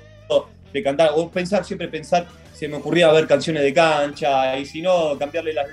de 0.73 0.83
cantar, 0.83 1.11
o 1.13 1.29
pensar, 1.29 1.63
siempre 1.63 1.87
pensar, 1.87 2.27
se 2.53 2.67
me 2.67 2.77
ocurría 2.77 3.11
ver 3.11 3.27
canciones 3.27 3.63
de 3.63 3.73
cancha 3.73 4.57
y 4.57 4.65
si 4.65 4.81
no, 4.81 5.17
cambiarle 5.17 5.53
las, 5.53 5.67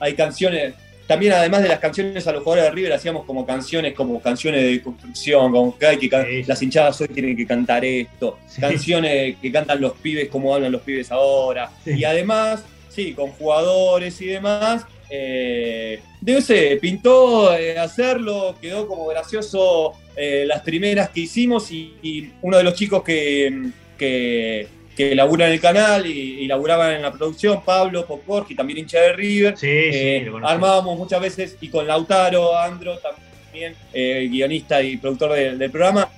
hay 0.00 0.14
canciones, 0.14 0.74
también 1.06 1.32
además 1.32 1.62
de 1.62 1.68
las 1.68 1.78
canciones 1.78 2.26
a 2.26 2.32
los 2.32 2.42
jugadores 2.42 2.70
de 2.70 2.74
River 2.74 2.92
hacíamos 2.94 3.24
como 3.24 3.46
canciones, 3.46 3.94
como 3.94 4.20
canciones 4.20 4.64
de 4.64 4.82
construcción, 4.82 5.52
como 5.52 5.78
que, 5.78 5.86
hay 5.86 5.98
que 5.98 6.44
las 6.46 6.60
hinchadas 6.62 7.00
hoy 7.00 7.08
tienen 7.08 7.36
que 7.36 7.46
cantar 7.46 7.84
esto, 7.84 8.38
canciones 8.58 9.36
que 9.40 9.52
cantan 9.52 9.80
los 9.80 9.92
pibes 9.92 10.28
como 10.28 10.54
hablan 10.54 10.72
los 10.72 10.82
pibes 10.82 11.12
ahora, 11.12 11.70
y 11.86 12.02
además 12.04 12.64
sí, 12.98 13.12
con 13.12 13.30
jugadores 13.30 14.20
y 14.20 14.26
demás. 14.26 14.84
Eh, 15.10 16.00
no 16.20 16.40
sé, 16.40 16.78
pintó 16.80 17.56
eh, 17.56 17.78
hacerlo, 17.78 18.56
quedó 18.60 18.86
como 18.86 19.06
gracioso 19.06 19.94
eh, 20.16 20.44
las 20.46 20.62
primeras 20.62 21.10
que 21.10 21.20
hicimos 21.20 21.70
y, 21.70 22.32
uno 22.42 22.58
de 22.58 22.64
los 22.64 22.74
chicos 22.74 23.02
que, 23.02 23.70
que, 23.96 24.68
que 24.96 25.14
labura 25.14 25.46
en 25.46 25.52
el 25.52 25.60
canal 25.60 26.06
y, 26.06 26.40
y 26.40 26.46
laburaba 26.46 26.94
en 26.94 27.02
la 27.02 27.12
producción, 27.12 27.62
Pablo 27.64 28.04
Poporski, 28.06 28.54
también 28.54 28.80
hincha 28.80 29.00
de 29.00 29.12
River, 29.12 29.54
eh, 29.62 30.30
armábamos 30.42 30.98
muchas 30.98 31.20
veces 31.20 31.56
y 31.60 31.68
con 31.68 31.86
Lautaro, 31.86 32.58
Andro 32.58 32.98
también, 32.98 33.74
guionista 33.92 34.82
y 34.82 34.98
productor 34.98 35.32
del 35.32 35.70
programa, 35.70 36.08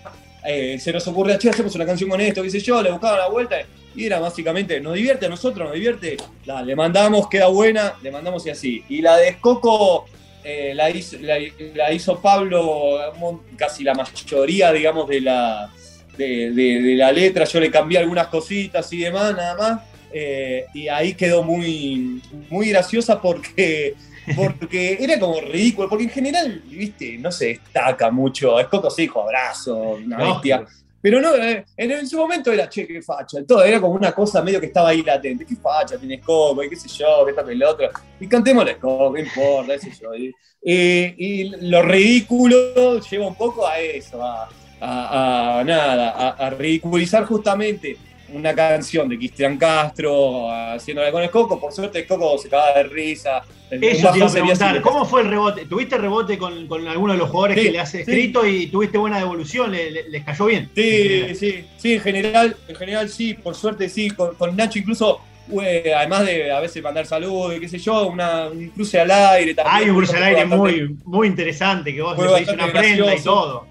se 0.45 0.93
nos 0.93 1.07
ocurre, 1.07 1.39
che, 1.39 1.51
hacemos 1.51 1.75
una 1.75 1.87
canción 1.87 2.11
con 2.11 2.21
esto, 2.21 2.43
qué 2.43 2.51
sé 2.51 2.61
yo, 2.61 2.83
le 2.83 2.91
buscaba 2.91 3.19
la 3.19 3.29
vuelta 3.29 3.61
y 3.95 4.07
era 4.07 4.21
básicamente, 4.21 4.81
nos 4.81 4.95
divierte 4.95 5.27
a 5.27 5.29
nosotros, 5.29 5.67
nos 5.67 5.75
divierte, 5.75 6.17
le 6.65 6.77
mandamos, 6.77 7.29
queda 7.29 7.49
buena, 7.49 7.95
le 8.03 8.11
mandamos 8.11 8.47
y 8.47 8.51
así. 8.51 8.85
Y 8.89 9.03
la 9.03 9.17
de 9.17 9.29
Escoco 9.29 10.07
eh, 10.43 10.73
la, 10.75 10.91
hizo, 10.91 11.17
la, 11.19 11.93
hizo, 11.93 12.21
Pablo, 12.21 13.13
casi 13.57 13.85
la 13.85 13.95
mayoría, 13.95 14.73
digamos, 14.73 15.09
de 15.09 15.21
la, 15.21 15.71
de, 16.17 16.95
la 16.97 17.13
letra. 17.13 17.45
Yo 17.45 17.61
le 17.61 17.71
cambié 17.71 17.99
algunas 17.99 18.29
cositas 18.29 18.91
y 18.93 18.99
demás, 18.99 19.35
nada 19.37 19.57
más. 19.57 19.83
Eh, 20.13 20.67
y 20.75 20.89
ahí 20.89 21.15
quedó 21.15 21.43
muy, 21.43 22.23
muy 22.49 22.71
graciosa 22.71 23.21
porque, 23.21 23.95
porque 24.37 24.97
era 25.01 25.19
como 25.19 25.41
ridículo, 25.41 25.89
porque 25.89 26.05
en 26.05 26.11
general, 26.11 26.63
viste, 26.67 27.19
no 27.19 27.31
se 27.31 27.49
destaca 27.49 28.11
mucho. 28.11 28.59
Escoco 28.59 28.89
sí, 28.91 29.03
hijo, 29.03 29.23
abrazo, 29.23 29.77
una 29.77 30.17
bestia. 30.17 30.65
Pero 31.03 31.21
no, 31.21 31.35
eh, 31.35 31.65
en, 31.77 32.07
su 32.07 32.19
momento 32.19 32.53
era, 32.53 32.69
che, 32.69 32.87
qué 32.87 33.01
facha, 33.01 33.39
todo 33.47 33.63
era 33.65 33.81
como 33.81 33.95
una 33.95 34.13
cosa 34.13 34.43
medio 34.43 34.61
que 34.61 34.67
estaba 34.67 34.91
ahí 34.91 35.03
latente. 35.03 35.47
Qué 35.47 35.57
facha, 35.57 35.97
tienes 35.99 36.21
y 36.21 36.69
qué 36.69 36.77
sé 36.77 36.89
yo, 36.89 37.25
qué 37.27 37.33
tal 37.33 37.49
el 37.51 37.63
otro. 37.63 37.89
Y 38.21 38.27
cantémosle 38.27 38.77
coco, 38.79 39.11
no 39.15 39.19
importa, 39.19 39.73
qué 39.75 39.79
sé 39.79 39.93
yo. 40.01 40.15
Y, 40.15 40.35
y- 40.63 41.15
y 41.19 41.45
lo 41.71 41.83
ridículo 41.83 43.01
lleva 43.01 43.27
un 43.27 43.35
poco 43.35 43.67
a 43.67 43.79
eso, 43.79 44.21
a, 44.23 45.63
nada, 45.65 46.31
a 46.31 46.51
ridiculizar 46.51 47.25
justamente 47.25 47.97
una 48.33 48.55
canción 48.55 49.09
de 49.09 49.17
Cristian 49.17 49.57
Castro 49.59 50.51
haciéndola 50.51 51.11
con 51.13 51.23
el 51.23 51.31
Coco. 51.31 51.59
Por 51.61 51.73
suerte 51.73 52.01
el 52.01 52.07
Coco 52.07 52.39
se 52.39 52.49
cagaba 52.49 52.75
de 52.79 52.83
risa. 52.85 53.43
Eso 53.71 54.11
te 54.11 54.19
iba 54.19 54.27
a 54.27 54.31
preguntar, 54.33 54.81
¿cómo 54.81 55.05
fue 55.05 55.23
el 55.23 55.29
rebote? 55.29 55.65
¿Tuviste 55.67 55.97
rebote 55.97 56.37
con, 56.39 56.67
con 56.67 56.89
alguno 56.89 57.13
de 57.13 57.19
los 57.21 57.31
jugadores 57.31 57.59
Sí, 57.59 57.67
que 57.67 57.71
le 57.73 57.79
has 57.79 57.91
sí. 57.91 57.99
escrito 57.99 58.45
y 58.45 58.67
tuviste 58.67 58.99
buena 58.99 59.19
devolución? 59.19 59.71
¿Le- 59.71 59.91
le- 59.93 60.09
¿Les 60.09 60.25
cayó 60.25 60.47
bien? 60.47 60.69
Sí, 60.75 61.35
sí, 61.37 61.65
sí, 61.77 61.93
en 61.95 62.01
general, 62.01 62.57
en 62.67 62.75
general 62.75 63.09
sí, 63.09 63.35
por 63.35 63.55
suerte 63.55 63.89
sí, 63.89 64.11
con, 64.11 64.35
con 64.35 64.57
Nacho 64.57 64.81
incluso, 64.81 65.21
eh, 65.63 65.93
además 65.97 66.27
de 66.27 66.51
a 66.51 66.59
veces 66.59 66.83
mandar 66.83 67.07
saludos 67.07 67.57
y 67.57 67.61
qué 67.61 67.69
sé 67.69 67.79
yo, 67.79 68.09
una, 68.09 68.49
un 68.49 68.71
cruce 68.71 68.99
al 69.01 69.11
aire 69.13 69.55
también. 69.55 69.77
Hay 69.77 69.89
un 69.91 69.97
cruce 69.97 70.17
al 70.17 70.23
aire 70.25 70.45
muy, 70.47 70.97
muy 71.05 71.29
interesante 71.29 71.95
que 71.95 72.03
vos 72.03 72.19
le 72.19 72.53
una 72.53 72.73
prenda 72.73 73.15
y 73.15 73.23
todo. 73.23 73.69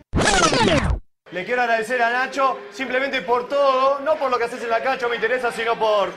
Le 1.32 1.46
quiero 1.46 1.62
agradecer 1.62 2.02
a 2.02 2.10
Nacho 2.10 2.58
simplemente 2.72 3.22
por 3.22 3.48
todo, 3.48 4.00
no 4.00 4.16
por 4.16 4.32
lo 4.32 4.38
que 4.40 4.46
haces 4.46 4.64
en 4.64 4.70
la 4.70 4.82
cancha 4.82 5.08
me 5.08 5.16
interesa, 5.16 5.52
sino 5.52 5.78
por, 5.78 6.12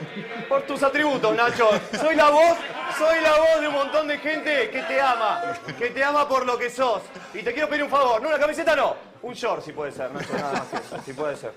por 0.49 0.63
tus 0.63 0.81
atributos, 0.81 1.35
Nacho. 1.35 1.69
Soy 1.99 2.15
la 2.15 2.31
voz, 2.31 2.57
soy 2.97 3.21
la 3.21 3.37
voz 3.37 3.61
de 3.61 3.67
un 3.67 3.73
montón 3.75 4.07
de 4.07 4.17
gente 4.17 4.71
que 4.71 4.81
te 4.81 4.99
ama, 4.99 5.53
que 5.77 5.91
te 5.91 6.03
ama 6.03 6.27
por 6.27 6.47
lo 6.47 6.57
que 6.57 6.69
sos. 6.71 7.03
Y 7.31 7.43
te 7.43 7.53
quiero 7.53 7.69
pedir 7.69 7.83
un 7.83 7.91
favor, 7.91 8.21
no 8.23 8.29
una 8.29 8.39
camiseta 8.39 8.75
no, 8.75 8.95
un 9.21 9.33
short 9.33 9.63
si 9.63 9.71
puede 9.71 9.91
ser, 9.91 10.11
Nacho, 10.11 10.33
nada 10.33 10.53
más 10.53 11.05
si 11.05 11.13
puede 11.13 11.35
ser. 11.35 11.53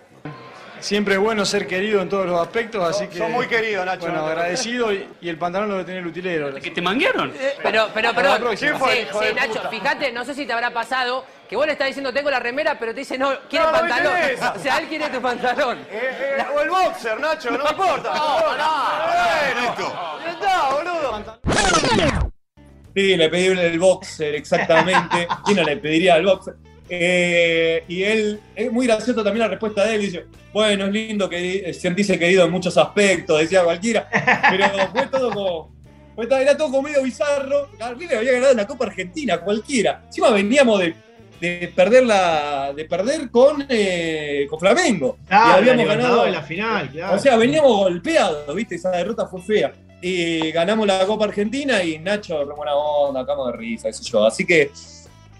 Siempre 0.86 1.14
es 1.14 1.20
bueno 1.20 1.44
ser 1.44 1.66
querido 1.66 2.00
en 2.00 2.08
todos 2.08 2.26
los 2.26 2.40
aspectos, 2.40 2.88
así 2.88 3.08
que. 3.08 3.18
sos 3.18 3.28
muy 3.28 3.48
querido, 3.48 3.84
Nacho. 3.84 4.02
Bueno, 4.02 4.18
No 4.18 4.26
agradecido 4.28 4.92
y, 4.92 5.04
y 5.20 5.28
el 5.28 5.36
pantalón 5.36 5.68
lo 5.68 5.74
debe 5.74 5.84
tener 5.84 6.00
el 6.02 6.06
utilero. 6.06 6.54
¿Que 6.54 6.70
te 6.70 6.80
manguearon? 6.80 7.32
Pero, 7.60 7.88
pero, 7.92 8.14
perdón. 8.14 8.38
próxima. 8.38 8.70
¿Quién 8.70 8.80
fue 8.80 9.00
el 9.00 9.08
Sí, 9.08 9.14
sí, 9.20 9.34
Nacho, 9.34 9.68
fíjate, 9.68 10.12
no 10.12 10.24
sé 10.24 10.32
si 10.32 10.46
te 10.46 10.52
habrá 10.52 10.70
pasado 10.70 11.24
que 11.48 11.56
vos 11.56 11.66
le 11.66 11.72
estás 11.72 11.88
diciendo 11.88 12.12
tengo 12.12 12.30
la 12.30 12.38
remera, 12.38 12.78
pero 12.78 12.94
te 12.94 13.00
dice 13.00 13.18
no, 13.18 13.32
quiere 13.50 13.64
No, 13.64 13.72
no 13.72 13.78
pantalón. 13.80 14.14
o 14.56 14.58
sea, 14.60 14.78
él 14.78 14.86
quiere 14.86 15.08
tu 15.08 15.20
pantalón. 15.20 15.78
Eh, 15.90 16.36
eh, 16.38 16.44
o 16.54 16.60
el 16.60 16.70
boxer, 16.70 17.18
Nacho, 17.18 17.50
no 17.50 17.58
me 17.64 17.70
importa. 17.70 18.14
No, 18.14 18.38
Bueno, 18.44 20.20
ya 20.24 20.30
está, 20.30 20.70
boludo. 20.70 21.40
Sí, 22.94 23.16
le 23.16 23.28
pedí 23.28 23.46
el 23.46 23.78
boxer, 23.80 24.36
exactamente. 24.36 25.26
¿Quién 25.44 25.56
no 25.56 25.64
le 25.64 25.76
pediría 25.78 26.14
el 26.14 26.26
boxer? 26.26 26.54
Eh, 26.88 27.82
y 27.88 28.02
él, 28.04 28.40
es 28.54 28.70
muy 28.70 28.86
gracioso 28.86 29.22
también 29.24 29.40
la 29.40 29.48
respuesta 29.48 29.84
de 29.84 29.94
él, 29.96 30.00
dice, 30.02 30.26
bueno, 30.52 30.86
es 30.86 30.92
lindo 30.92 31.28
que 31.28 31.72
sentirse 31.74 32.18
querido 32.18 32.44
en 32.44 32.50
muchos 32.52 32.76
aspectos, 32.78 33.40
decía 33.40 33.64
cualquiera, 33.64 34.08
pero 34.50 34.66
fue 34.92 35.06
todo 35.08 35.30
como, 35.32 35.72
fue 36.14 36.26
todo- 36.26 36.38
era 36.38 36.56
todo 36.56 36.68
como 36.70 36.82
medio 36.82 37.02
bizarro, 37.02 37.68
River 37.98 38.18
había 38.18 38.32
ganado 38.32 38.54
la 38.54 38.66
Copa 38.66 38.86
Argentina, 38.86 39.38
cualquiera, 39.40 40.02
encima 40.06 40.30
veníamos 40.30 40.78
de, 40.80 40.94
de 41.40 41.72
perder 41.74 42.06
la, 42.06 42.72
de 42.74 42.84
perder 42.84 43.30
con, 43.30 43.66
eh, 43.68 44.46
con 44.48 44.60
Flamengo, 44.60 45.18
Claro, 45.26 45.62
y 45.62 45.64
la 45.66 45.72
habíamos 45.72 45.86
ganado, 45.96 46.26
la 46.28 46.42
final, 46.42 46.90
claro. 46.90 47.16
o 47.16 47.18
sea, 47.18 47.36
veníamos 47.36 47.76
golpeados, 47.78 48.54
¿viste? 48.54 48.76
Esa 48.76 48.90
derrota 48.92 49.26
fue 49.26 49.42
fea. 49.42 49.72
Y 50.00 50.52
ganamos 50.52 50.86
la 50.86 51.04
Copa 51.06 51.24
Argentina 51.24 51.82
y 51.82 51.98
Nacho, 51.98 52.44
buena 52.54 52.74
onda, 52.76 53.22
acabamos 53.22 53.52
de 53.52 53.58
risa, 53.58 53.88
qué 53.88 53.94
sé 53.94 54.04
yo. 54.04 54.24
Así 54.26 54.44
que. 54.46 54.70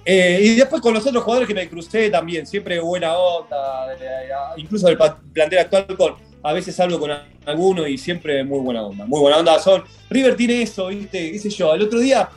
Eh, 0.07 0.39
y 0.41 0.55
después 0.55 0.81
con 0.81 0.95
los 0.95 1.05
otros 1.05 1.25
jugadores 1.25 1.49
que 1.49 1.55
me 1.55 1.69
crucé 1.69 2.09
también, 2.11 2.47
siempre 2.47 2.79
buena 2.79 3.17
onda, 3.19 3.93
eh, 3.95 3.97
eh, 4.01 4.33
incluso 4.57 4.87
del 4.87 4.97
plantel 4.97 5.59
actual 5.59 5.87
con. 5.97 6.15
A 6.43 6.53
veces 6.53 6.77
salgo 6.77 7.01
con 7.01 7.11
alguno 7.45 7.89
y 7.89 7.99
siempre 7.99 8.45
muy 8.45 8.61
buena 8.61 8.85
onda. 8.85 9.05
Muy 9.05 9.19
buena 9.19 9.39
onda 9.39 9.59
son. 9.59 9.83
River 10.09 10.37
tiene 10.37 10.63
eso, 10.63 10.87
¿viste? 10.87 11.33
¿Qué 11.33 11.39
sé 11.41 11.51
yo? 11.51 11.75
El 11.75 11.83
otro 11.83 11.99
día 11.99 12.29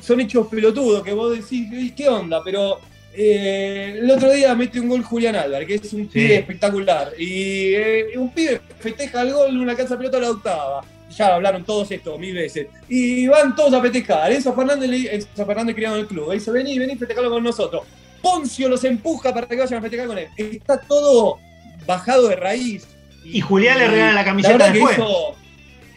son 0.00 0.20
hechos 0.20 0.48
pelotudos 0.48 1.04
que 1.04 1.12
vos 1.12 1.30
decís, 1.30 1.72
"Ey, 1.72 1.92
¿qué 1.94 2.08
onda? 2.08 2.42
Pero 2.44 2.80
eh, 3.14 3.98
el 3.98 4.10
otro 4.10 4.32
día 4.32 4.54
mete 4.54 4.80
un 4.80 4.88
gol 4.88 5.02
Julián 5.02 5.36
Álvarez, 5.36 5.68
que 5.68 5.74
es 5.74 5.92
un 5.92 6.06
pibe 6.06 6.36
espectacular. 6.36 7.12
Y 7.18 7.74
eh, 7.74 8.06
un 8.16 8.32
pibe 8.32 8.60
festeja 8.78 9.22
el 9.22 9.32
gol 9.32 9.50
en 9.50 9.58
una 9.58 9.76
cancha 9.76 9.94
de 9.94 9.98
pelota 9.98 10.16
a 10.16 10.20
la 10.20 10.30
octava. 10.30 10.84
Ya 11.16 11.34
hablaron 11.34 11.64
todos 11.64 11.90
esto 11.90 12.18
mil 12.18 12.34
veces. 12.34 12.68
Y 12.88 13.26
van 13.26 13.54
todos 13.54 13.72
a 13.74 13.80
festejar. 13.82 14.32
Enzo 14.32 14.54
Fernández, 14.54 14.90
Enzo 15.12 15.46
Fernández 15.46 15.74
criado 15.74 15.96
en 15.96 16.02
el 16.02 16.06
club. 16.06 16.32
Dice, 16.32 16.50
vení, 16.50 16.78
vení, 16.78 16.96
festejarlo 16.96 17.30
con 17.30 17.42
nosotros. 17.42 17.82
Poncio 18.20 18.68
los 18.68 18.84
empuja 18.84 19.32
para 19.34 19.46
que 19.46 19.56
vayan 19.56 19.78
a 19.78 19.82
festejar 19.82 20.06
con 20.06 20.18
él. 20.18 20.28
Está 20.36 20.78
todo 20.80 21.38
bajado 21.86 22.28
de 22.28 22.36
raíz. 22.36 22.86
Y 23.24 23.40
Julián 23.40 23.78
le 23.78 23.88
regala 23.88 24.12
la 24.14 24.24
camiseta 24.24 24.70
después. 24.70 24.98
hizo- 24.98 25.34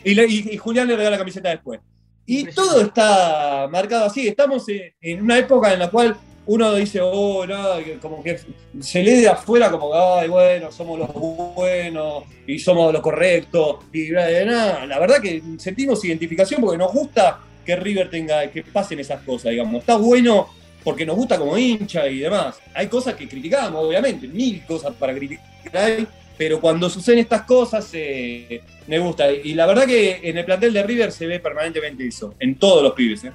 y, 0.04 0.13
le- 0.13 0.28
y- 0.28 0.49
y 0.54 0.58
Julián 0.58 0.88
le 0.88 0.95
regala 0.95 1.12
la 1.12 1.17
camiseta 1.19 1.49
después. 1.49 1.80
Y 2.25 2.45
todo 2.45 2.82
está 2.82 3.67
marcado 3.71 4.06
así. 4.06 4.28
Estamos 4.28 4.67
en, 4.69 4.93
en 5.01 5.21
una 5.21 5.38
época 5.38 5.71
en 5.73 5.80
la 5.80 5.89
cual 5.89 6.17
uno 6.47 6.75
dice, 6.75 6.99
oh, 7.01 7.45
que 7.84 7.97
como 7.97 8.23
que 8.23 8.39
se 8.79 9.03
lee 9.03 9.21
de 9.21 9.29
afuera 9.29 9.71
como 9.71 9.91
que, 9.91 9.97
ay, 9.97 10.29
bueno, 10.29 10.71
somos 10.71 10.99
los 10.99 11.12
buenos 11.13 12.23
y 12.45 12.60
somos 12.60 12.93
los 12.93 13.01
correctos. 13.01 13.77
Y 13.91 14.10
bla. 14.10 14.86
la 14.86 14.99
verdad 14.99 15.21
que 15.21 15.41
sentimos 15.58 16.03
identificación 16.05 16.62
porque 16.62 16.77
nos 16.77 16.91
gusta 16.91 17.39
que 17.65 17.75
River 17.75 18.10
tenga, 18.10 18.49
que 18.51 18.63
pasen 18.63 18.99
esas 18.99 19.21
cosas, 19.23 19.51
digamos. 19.51 19.81
Está 19.81 19.97
bueno 19.97 20.47
porque 20.84 21.05
nos 21.05 21.15
gusta 21.15 21.38
como 21.38 21.58
hincha 21.58 22.08
y 22.08 22.19
demás. 22.19 22.60
Hay 22.73 22.88
cosas 22.88 23.15
que 23.15 23.27
criticamos, 23.27 23.84
obviamente, 23.84 24.27
mil 24.27 24.63
cosas 24.65 24.93
para 24.95 25.13
criticar 25.13 26.08
pero 26.38 26.60
cuando 26.60 26.89
suceden 26.89 27.19
estas 27.19 27.43
cosas 27.43 27.89
eh, 27.93 28.62
me 28.88 28.99
gusta. 28.99 29.31
Y 29.31 29.53
la 29.53 29.65
verdad 29.65 29.86
que 29.86 30.19
en 30.23 30.38
el 30.38 30.45
plantel 30.45 30.73
de 30.73 30.84
River 30.84 31.12
se 31.12 31.27
ve 31.27 31.39
permanentemente 31.39 32.05
eso, 32.05 32.36
en 32.39 32.55
todos 32.55 32.84
los 32.84 32.93
pibes, 32.93 33.23
¿eh? 33.23 33.31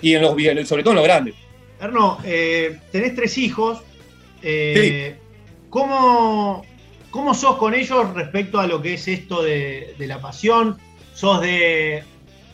y 0.00 0.14
en 0.14 0.22
los, 0.22 0.68
sobre 0.68 0.82
todo 0.82 0.92
en 0.92 0.96
los 0.96 1.04
grandes. 1.04 1.34
Erno, 1.80 2.18
eh, 2.24 2.78
tenés 2.92 3.14
tres 3.14 3.38
hijos. 3.38 3.82
eh, 4.42 5.16
¿cómo, 5.70 6.64
cómo 7.10 7.34
sos 7.34 7.56
con 7.56 7.74
ellos 7.74 8.14
respecto 8.14 8.60
a 8.60 8.66
lo 8.66 8.80
que 8.80 8.94
es 8.94 9.08
esto 9.08 9.42
de, 9.42 9.94
de 9.98 10.06
la 10.06 10.20
pasión? 10.20 10.78
¿Sos 11.14 11.40
de 11.40 12.04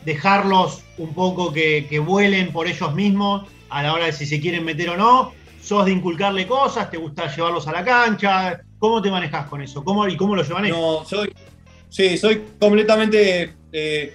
dejarlos 0.05 0.83
un 0.97 1.13
poco 1.13 1.53
que, 1.53 1.87
que 1.89 1.99
vuelen 1.99 2.51
por 2.51 2.67
ellos 2.67 2.93
mismos 2.93 3.47
a 3.69 3.83
la 3.83 3.93
hora 3.93 4.05
de 4.05 4.13
si 4.13 4.25
se 4.25 4.39
quieren 4.39 4.65
meter 4.65 4.89
o 4.89 4.97
no? 4.97 5.33
¿Sos 5.61 5.85
de 5.85 5.91
inculcarle 5.91 6.47
cosas? 6.47 6.89
¿Te 6.89 6.97
gusta 6.97 7.33
llevarlos 7.33 7.67
a 7.67 7.71
la 7.71 7.85
cancha? 7.85 8.61
¿Cómo 8.79 9.01
te 9.01 9.11
manejas 9.11 9.47
con 9.47 9.61
eso? 9.61 9.83
¿Cómo, 9.83 10.07
¿Y 10.07 10.17
cómo 10.17 10.35
lo 10.35 10.43
llevan 10.43 10.65
ellos? 10.65 10.77
No, 10.77 11.05
soy, 11.05 11.31
sí, 11.89 12.17
soy 12.17 12.41
completamente, 12.59 13.53
eh, 13.71 14.13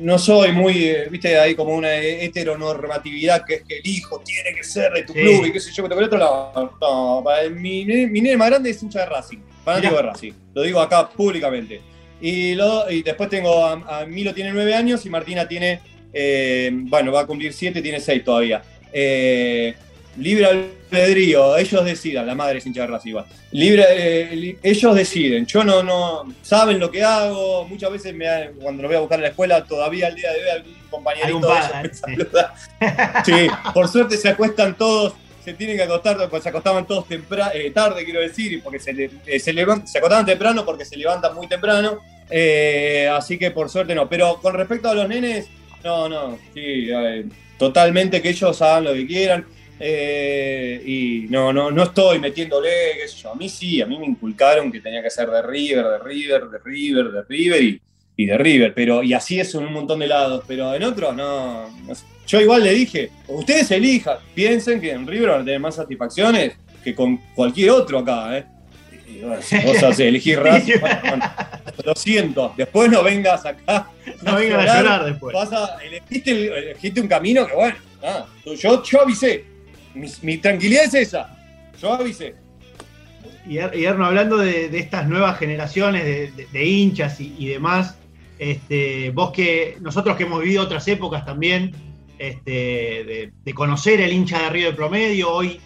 no 0.00 0.18
soy 0.18 0.52
muy, 0.52 0.84
eh, 0.84 1.08
viste, 1.10 1.38
hay 1.38 1.54
como 1.54 1.74
una 1.74 1.94
heteronormatividad 1.94 3.44
que 3.44 3.54
es 3.54 3.62
que 3.62 3.78
el 3.78 3.86
hijo 3.86 4.20
tiene 4.24 4.54
que 4.54 4.64
ser 4.64 4.92
de 4.92 5.02
tu 5.02 5.12
Sí. 5.12 5.20
club 5.20 5.46
y 5.46 5.52
qué 5.52 5.60
sé 5.60 5.70
yo, 5.72 5.82
que 5.84 5.88
por 5.90 5.98
el 5.98 6.04
otro 6.04 6.18
lado, 6.18 6.72
no, 6.80 7.22
para 7.24 7.48
mi, 7.48 7.84
nene- 7.84 8.08
mi 8.08 8.20
nene 8.20 8.36
más 8.36 8.50
grande 8.50 8.70
es 8.70 8.82
hincha 8.82 9.00
de 9.00 9.06
Racing, 9.06 9.38
fanático 9.64 9.96
de 9.96 10.02
Racing, 10.02 10.32
lo 10.54 10.62
digo 10.62 10.80
acá 10.80 11.08
públicamente. 11.08 11.80
Y, 12.20 12.54
lo- 12.54 12.90
y 12.90 13.02
después 13.02 13.28
tengo 13.28 13.64
a, 13.64 14.00
a 14.00 14.06
Milo 14.06 14.34
tiene 14.34 14.52
nueve 14.52 14.74
años 14.74 15.04
y 15.06 15.10
Martina 15.10 15.46
tiene, 15.46 15.80
eh, 16.12 16.70
bueno, 16.72 17.12
va 17.12 17.20
a 17.20 17.26
cumplir 17.26 17.52
siete, 17.52 17.80
tiene 17.80 18.00
seis 18.00 18.24
todavía. 18.24 18.62
Eh, 18.92 19.74
libre 20.18 20.46
albedrío, 20.46 21.56
ellos 21.56 21.84
decidan, 21.84 22.26
la 22.26 22.34
madre 22.34 22.58
es 22.58 22.66
hincha 22.66 22.82
de 22.82 22.86
Racing 22.88 23.08
igual. 23.10 23.26
Libre, 23.52 23.84
eh, 23.90 24.36
li- 24.36 24.58
ellos 24.62 24.94
deciden, 24.94 25.46
yo 25.46 25.64
no, 25.64 25.82
no, 25.82 26.24
saben 26.42 26.78
lo 26.78 26.90
que 26.90 27.02
hago, 27.04 27.66
muchas 27.68 27.90
veces 27.92 28.14
me, 28.14 28.26
cuando 28.60 28.82
los 28.82 28.88
voy 28.90 28.96
a 28.96 29.00
buscar 29.00 29.18
a 29.18 29.22
la 29.22 29.28
escuela, 29.28 29.64
todavía 29.64 30.06
al 30.08 30.14
día 30.14 30.32
de 30.32 30.38
hoy 30.42 30.48
algún 30.50 30.74
compañerito 30.90 31.38
de 31.40 31.58
ellos 31.58 31.70
me 31.82 31.94
saluda. 31.94 32.54
Sí, 33.24 33.46
por 33.74 33.88
suerte 33.88 34.16
se 34.16 34.28
acuestan 34.28 34.76
todos, 34.76 35.14
se 35.44 35.54
tienen 35.54 35.76
que 35.76 35.82
acostar, 35.84 36.28
pues 36.28 36.42
se 36.42 36.48
acostaban 36.48 36.86
todos 36.86 37.06
tempra- 37.08 37.50
eh, 37.54 37.70
tarde, 37.70 38.04
quiero 38.04 38.20
decir, 38.20 38.62
porque 38.62 38.78
se, 38.78 38.92
le- 38.92 39.10
eh, 39.26 39.38
se, 39.38 39.52
se 39.52 39.98
acostaban 39.98 40.26
temprano 40.26 40.64
porque 40.64 40.84
se 40.84 40.96
levantan 40.96 41.34
muy 41.34 41.46
temprano, 41.46 41.98
eh, 42.30 43.08
así 43.12 43.38
que 43.38 43.50
por 43.50 43.68
suerte 43.68 43.94
no. 43.94 44.08
Pero 44.08 44.38
con 44.40 44.54
respecto 44.54 44.88
a 44.88 44.94
los 44.94 45.08
nenes, 45.08 45.46
no, 45.84 46.08
no, 46.08 46.38
sí, 46.54 46.88
totalmente 47.58 48.20
que 48.22 48.30
ellos 48.30 48.60
hagan 48.62 48.84
lo 48.84 48.92
que 48.94 49.06
quieran. 49.06 49.46
Eh, 49.80 50.82
y 50.84 51.26
no, 51.30 51.52
no, 51.52 51.70
no 51.70 51.82
estoy 51.84 52.18
metiéndole, 52.18 52.68
qué 53.00 53.08
sé 53.08 53.16
yo. 53.22 53.32
A 53.32 53.34
mí 53.34 53.48
sí, 53.48 53.80
a 53.80 53.86
mí 53.86 53.98
me 53.98 54.06
inculcaron 54.06 54.70
que 54.72 54.80
tenía 54.80 55.02
que 55.02 55.10
ser 55.10 55.28
de 55.30 55.42
River, 55.42 55.84
de 55.86 55.98
River, 55.98 56.44
de 56.48 56.58
River, 56.64 57.10
de 57.12 57.22
River 57.28 57.62
y, 57.62 57.80
y 58.16 58.26
de 58.26 58.38
River, 58.38 58.72
pero 58.74 59.02
y 59.02 59.14
así 59.14 59.38
es 59.40 59.54
en 59.54 59.64
un 59.66 59.72
montón 59.72 59.98
de 60.00 60.06
lados, 60.08 60.44
pero 60.46 60.74
en 60.74 60.82
otros 60.82 61.14
no, 61.14 61.68
no 61.86 61.94
sé. 61.94 62.04
Yo 62.26 62.40
igual 62.40 62.62
le 62.64 62.72
dije, 62.74 63.10
ustedes 63.28 63.70
elijan, 63.70 64.18
piensen 64.34 64.80
que 64.80 64.90
en 64.90 65.06
River 65.06 65.30
van 65.30 65.40
a 65.40 65.44
tener 65.44 65.60
más 65.60 65.76
satisfacciones 65.76 66.52
que 66.84 66.94
con 66.94 67.16
cualquier 67.34 67.70
otro 67.70 68.00
acá, 68.00 68.36
¿eh? 68.38 68.44
Y 69.08 69.20
bueno, 69.20 69.40
si 69.40 69.56
vos 69.60 69.82
haces 69.82 70.00
elegir 70.00 70.38
Racing, 70.42 70.78
bueno, 70.80 70.98
bueno, 71.02 71.24
lo 71.84 71.94
siento, 71.94 72.52
después 72.56 72.90
no 72.90 73.02
vengas 73.02 73.46
acá. 73.46 73.88
No 74.22 74.36
vengan 74.36 74.60
a 74.60 74.76
llorar 74.78 75.04
después. 75.06 75.32
Vas 75.34 75.50
a, 75.52 75.78
elegiste, 75.82 76.30
el- 76.32 76.52
elegiste 76.52 77.00
un 77.00 77.08
camino 77.08 77.46
que 77.46 77.54
bueno, 77.54 77.76
nada, 78.02 78.26
yo, 78.44 78.82
yo 78.82 79.00
avisé, 79.00 79.44
mi, 79.94 80.08
mi 80.22 80.38
tranquilidad 80.38 80.84
es 80.84 80.94
esa, 80.94 81.36
yo 81.80 81.92
avisé. 81.92 82.34
Y, 83.46 83.54
y 83.58 83.84
Erno, 83.84 84.04
hablando 84.06 84.36
de, 84.38 84.68
de 84.68 84.78
estas 84.78 85.08
nuevas 85.08 85.38
generaciones 85.38 86.04
de, 86.04 86.30
de- 86.32 86.46
de 86.46 86.64
hinchas 86.66 87.20
y, 87.20 87.34
y 87.38 87.48
demás, 87.48 87.96
este, 88.38 89.10
vos 89.10 89.32
que 89.32 89.78
nosotros 89.80 90.16
que 90.16 90.24
hemos 90.24 90.42
vivido 90.42 90.62
otras 90.62 90.86
épocas 90.88 91.24
también, 91.24 91.72
este, 92.18 92.50
de, 92.50 93.32
de 93.44 93.54
conocer 93.54 94.00
el 94.00 94.12
hincha 94.12 94.42
de 94.42 94.50
River 94.50 94.76
promedio, 94.76 95.30
hoy 95.32 95.60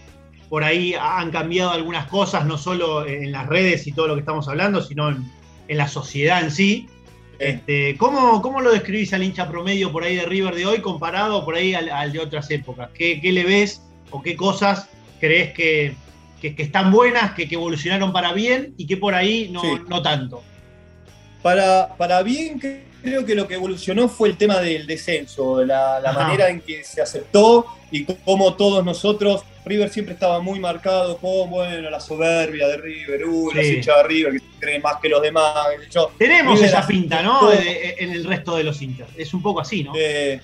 por 0.48 0.64
ahí 0.64 0.94
han 0.98 1.30
cambiado 1.30 1.70
algunas 1.70 2.06
cosas, 2.08 2.44
no 2.46 2.58
solo 2.58 3.06
en 3.06 3.32
las 3.32 3.46
redes 3.48 3.86
y 3.86 3.92
todo 3.92 4.06
lo 4.08 4.14
que 4.14 4.20
estamos 4.20 4.48
hablando, 4.48 4.82
sino 4.82 5.08
en, 5.08 5.24
en 5.68 5.76
la 5.78 5.88
sociedad 5.88 6.42
en 6.44 6.50
sí. 6.50 6.86
Este, 7.38 7.96
¿cómo, 7.96 8.40
¿Cómo 8.42 8.60
lo 8.60 8.70
describís 8.70 9.12
al 9.14 9.22
hincha 9.24 9.48
promedio 9.50 9.90
por 9.90 10.04
ahí 10.04 10.14
de 10.14 10.26
River 10.26 10.54
de 10.54 10.66
hoy 10.66 10.80
comparado 10.80 11.44
por 11.44 11.56
ahí 11.56 11.74
al, 11.74 11.88
al 11.88 12.12
de 12.12 12.20
otras 12.20 12.50
épocas? 12.50 12.90
¿Qué, 12.94 13.20
qué 13.20 13.32
le 13.32 13.44
ves 13.44 13.82
o 14.12 14.22
qué 14.22 14.36
cosas 14.36 14.88
crees 15.18 15.52
que, 15.52 15.94
que- 16.40 16.54
que 16.54 16.62
están 16.62 16.90
buenas, 16.92 17.32
que, 17.34 17.48
que 17.48 17.54
evolucionaron 17.56 18.12
para 18.12 18.32
bien 18.32 18.74
y 18.76 18.86
que 18.86 18.96
por 18.96 19.14
ahí 19.14 19.48
no, 19.50 19.60
Sí. 19.60 19.68
no 19.88 20.00
tanto? 20.02 20.42
Para, 21.42 21.88
para 21.96 22.22
bien, 22.22 22.60
creo 23.02 23.24
que 23.26 23.34
lo 23.34 23.48
que 23.48 23.54
evolucionó 23.54 24.08
fue 24.08 24.28
el 24.28 24.36
tema 24.36 24.58
del 24.60 24.86
descenso, 24.86 25.64
la, 25.64 25.98
la 26.00 26.12
manera 26.12 26.48
en 26.48 26.60
que 26.60 26.84
se 26.84 27.02
aceptó 27.02 27.66
y 27.90 28.04
cómo 28.04 28.54
todos 28.54 28.84
nosotros, 28.84 29.42
River 29.64 29.90
siempre 29.90 30.14
estaba 30.14 30.40
muy 30.40 30.58
marcado 30.60 31.16
con, 31.18 31.50
bueno, 31.50 31.90
la 31.90 31.98
soberbia 32.00 32.68
de 32.68 32.76
River, 32.76 33.24
uy, 33.26 33.54
los 33.54 33.66
Sí. 33.66 33.74
hinchas 33.74 33.96
de 33.98 34.02
River 34.04 34.32
que 34.34 34.38
se 34.38 34.44
creen 34.60 34.82
más 34.82 34.96
que 35.02 35.08
los 35.08 35.20
demás, 35.22 35.54
yo. 35.90 36.12
Tenemos 36.18 36.54
River 36.54 36.68
esa 36.70 36.86
pinta, 36.86 37.22
¿no? 37.22 37.52
en 37.52 38.12
el 38.12 38.24
resto 38.24 38.56
de 38.56 38.64
los 38.64 38.80
hinchas. 38.80 39.08
Es 39.16 39.34
un 39.34 39.42
poco 39.42 39.60
así, 39.60 39.82
¿no? 39.84 39.92
Eh, 39.96 40.40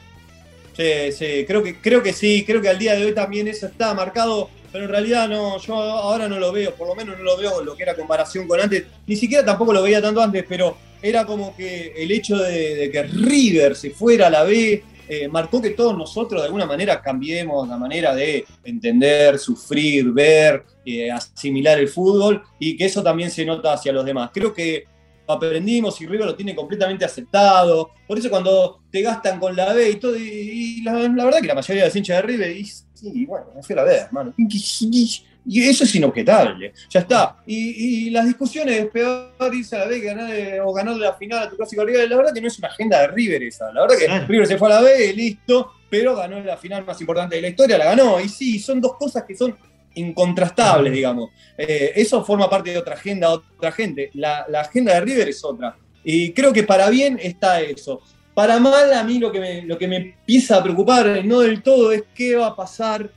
sí, 0.78 1.12
sí, 1.12 1.44
creo 1.46 1.62
que, 1.62 1.80
creo 1.80 2.02
que 2.02 2.12
sí, 2.12 2.44
creo 2.46 2.62
que 2.62 2.68
al 2.68 2.78
día 2.78 2.94
de 2.94 3.04
hoy 3.04 3.12
también 3.12 3.48
eso 3.48 3.66
está 3.66 3.92
marcado, 3.92 4.48
pero 4.72 4.84
en 4.84 4.90
realidad 4.90 5.28
no, 5.28 5.58
yo 5.58 5.74
ahora 5.74 6.28
no 6.28 6.38
lo 6.38 6.52
veo, 6.52 6.74
por 6.74 6.86
lo 6.86 6.94
menos 6.94 7.18
no 7.18 7.24
lo 7.24 7.36
veo 7.36 7.62
lo 7.62 7.76
que 7.76 7.82
era 7.82 7.96
comparación 7.96 8.46
con 8.46 8.60
antes, 8.60 8.84
ni 9.06 9.16
siquiera 9.16 9.44
tampoco 9.44 9.72
lo 9.72 9.82
veía 9.82 10.00
tanto 10.00 10.22
antes, 10.22 10.44
pero 10.48 10.76
era 11.02 11.26
como 11.26 11.54
que 11.56 11.92
el 11.96 12.10
hecho 12.10 12.36
de, 12.36 12.90
que 12.92 13.02
River 13.02 13.76
se 13.76 13.90
fuera 13.90 14.28
a 14.28 14.30
la 14.30 14.44
B 14.44 14.82
eh, 15.08 15.26
marcó 15.28 15.62
que 15.62 15.70
todos 15.70 15.96
nosotros 15.96 16.42
de 16.42 16.46
alguna 16.46 16.66
manera 16.66 17.00
cambiemos 17.00 17.66
la 17.66 17.78
manera 17.78 18.14
de 18.14 18.44
entender, 18.62 19.38
sufrir, 19.38 20.12
ver, 20.12 20.64
eh, 20.84 21.10
asimilar 21.10 21.78
el 21.78 21.88
fútbol 21.88 22.42
y 22.58 22.76
que 22.76 22.84
eso 22.84 23.02
también 23.02 23.30
se 23.30 23.44
nota 23.44 23.72
hacia 23.72 23.92
los 23.92 24.04
demás. 24.04 24.30
Creo 24.34 24.52
que 24.52 24.84
aprendimos 25.28 26.00
y 26.00 26.06
River 26.06 26.26
lo 26.26 26.34
tiene 26.34 26.54
completamente 26.54 27.04
aceptado. 27.04 27.90
Por 28.06 28.18
eso 28.18 28.30
cuando 28.30 28.80
te 28.90 29.02
gastan 29.02 29.38
con 29.38 29.54
la 29.54 29.72
B 29.72 29.90
y 29.90 29.96
todo, 29.96 30.16
y, 30.16 30.22
y 30.22 30.82
la, 30.82 30.92
la 30.94 31.24
verdad 31.24 31.40
que 31.40 31.46
la 31.48 31.54
mayoría 31.54 31.82
de 31.82 31.88
los 31.88 31.96
hinchas 31.96 32.16
de 32.16 32.22
River, 32.22 32.56
y, 32.56 32.64
sí, 32.64 33.26
bueno, 33.26 33.46
me 33.54 33.62
fui 33.62 33.72
a 33.74 33.76
la 33.76 33.84
B, 33.84 33.94
hermano. 33.94 34.34
Y 35.50 35.62
eso 35.62 35.84
es 35.84 35.94
inobjetable, 35.94 36.74
ya 36.90 37.00
está. 37.00 37.36
Y, 37.46 38.06
y 38.06 38.10
las 38.10 38.26
discusiones 38.26 38.80
es 38.80 38.86
peor 38.88 39.30
irse 39.54 39.76
a 39.76 39.78
la 39.80 39.86
B 39.86 40.00
que 40.00 40.06
ganar, 40.08 40.30
eh, 40.34 40.60
o 40.60 40.72
ganar 40.74 40.96
la 40.96 41.14
final 41.14 41.44
a 41.44 41.48
tu 41.48 41.56
clásico 41.56 41.84
rival. 41.86 42.10
La 42.10 42.16
verdad 42.16 42.34
que 42.34 42.40
no 42.42 42.48
es 42.48 42.58
una 42.58 42.68
agenda 42.68 43.00
de 43.00 43.06
River 43.08 43.42
esa. 43.44 43.72
La 43.72 43.80
verdad 43.82 43.96
que 43.98 44.04
Claro. 44.04 44.26
River 44.26 44.46
se 44.46 44.58
fue 44.58 44.68
a 44.68 44.74
la 44.74 44.80
B, 44.82 45.14
listo, 45.14 45.72
pero 45.88 46.14
ganó 46.14 46.38
la 46.40 46.58
final 46.58 46.84
más 46.84 47.00
importante 47.00 47.36
de 47.36 47.42
la 47.42 47.48
historia, 47.48 47.78
la 47.78 47.86
ganó. 47.86 48.20
Y 48.20 48.28
sí, 48.28 48.58
son 48.58 48.78
dos 48.78 48.96
cosas 48.98 49.24
que 49.24 49.34
son 49.34 49.56
incontrastables, 49.98 50.92
digamos. 50.92 51.30
Eh, 51.56 51.92
eso 51.96 52.24
forma 52.24 52.48
parte 52.48 52.70
de 52.70 52.78
otra 52.78 52.94
agenda, 52.94 53.30
otra 53.30 53.72
gente. 53.72 54.10
La, 54.14 54.46
la 54.48 54.60
agenda 54.60 54.94
de 54.94 55.00
River 55.00 55.28
es 55.28 55.44
otra. 55.44 55.76
Y 56.04 56.32
creo 56.32 56.52
que 56.52 56.62
para 56.62 56.88
bien 56.90 57.18
está 57.22 57.60
eso. 57.60 58.00
Para 58.34 58.60
mal, 58.60 58.92
a 58.92 59.02
mí 59.02 59.18
lo 59.18 59.32
que 59.32 59.40
me, 59.40 59.62
lo 59.62 59.76
que 59.76 59.88
me 59.88 59.96
empieza 59.96 60.56
a 60.56 60.62
preocupar, 60.62 61.24
no 61.24 61.40
del 61.40 61.62
todo, 61.62 61.92
es 61.92 62.04
qué 62.14 62.36
va 62.36 62.46
a 62.46 62.56
pasar 62.56 63.10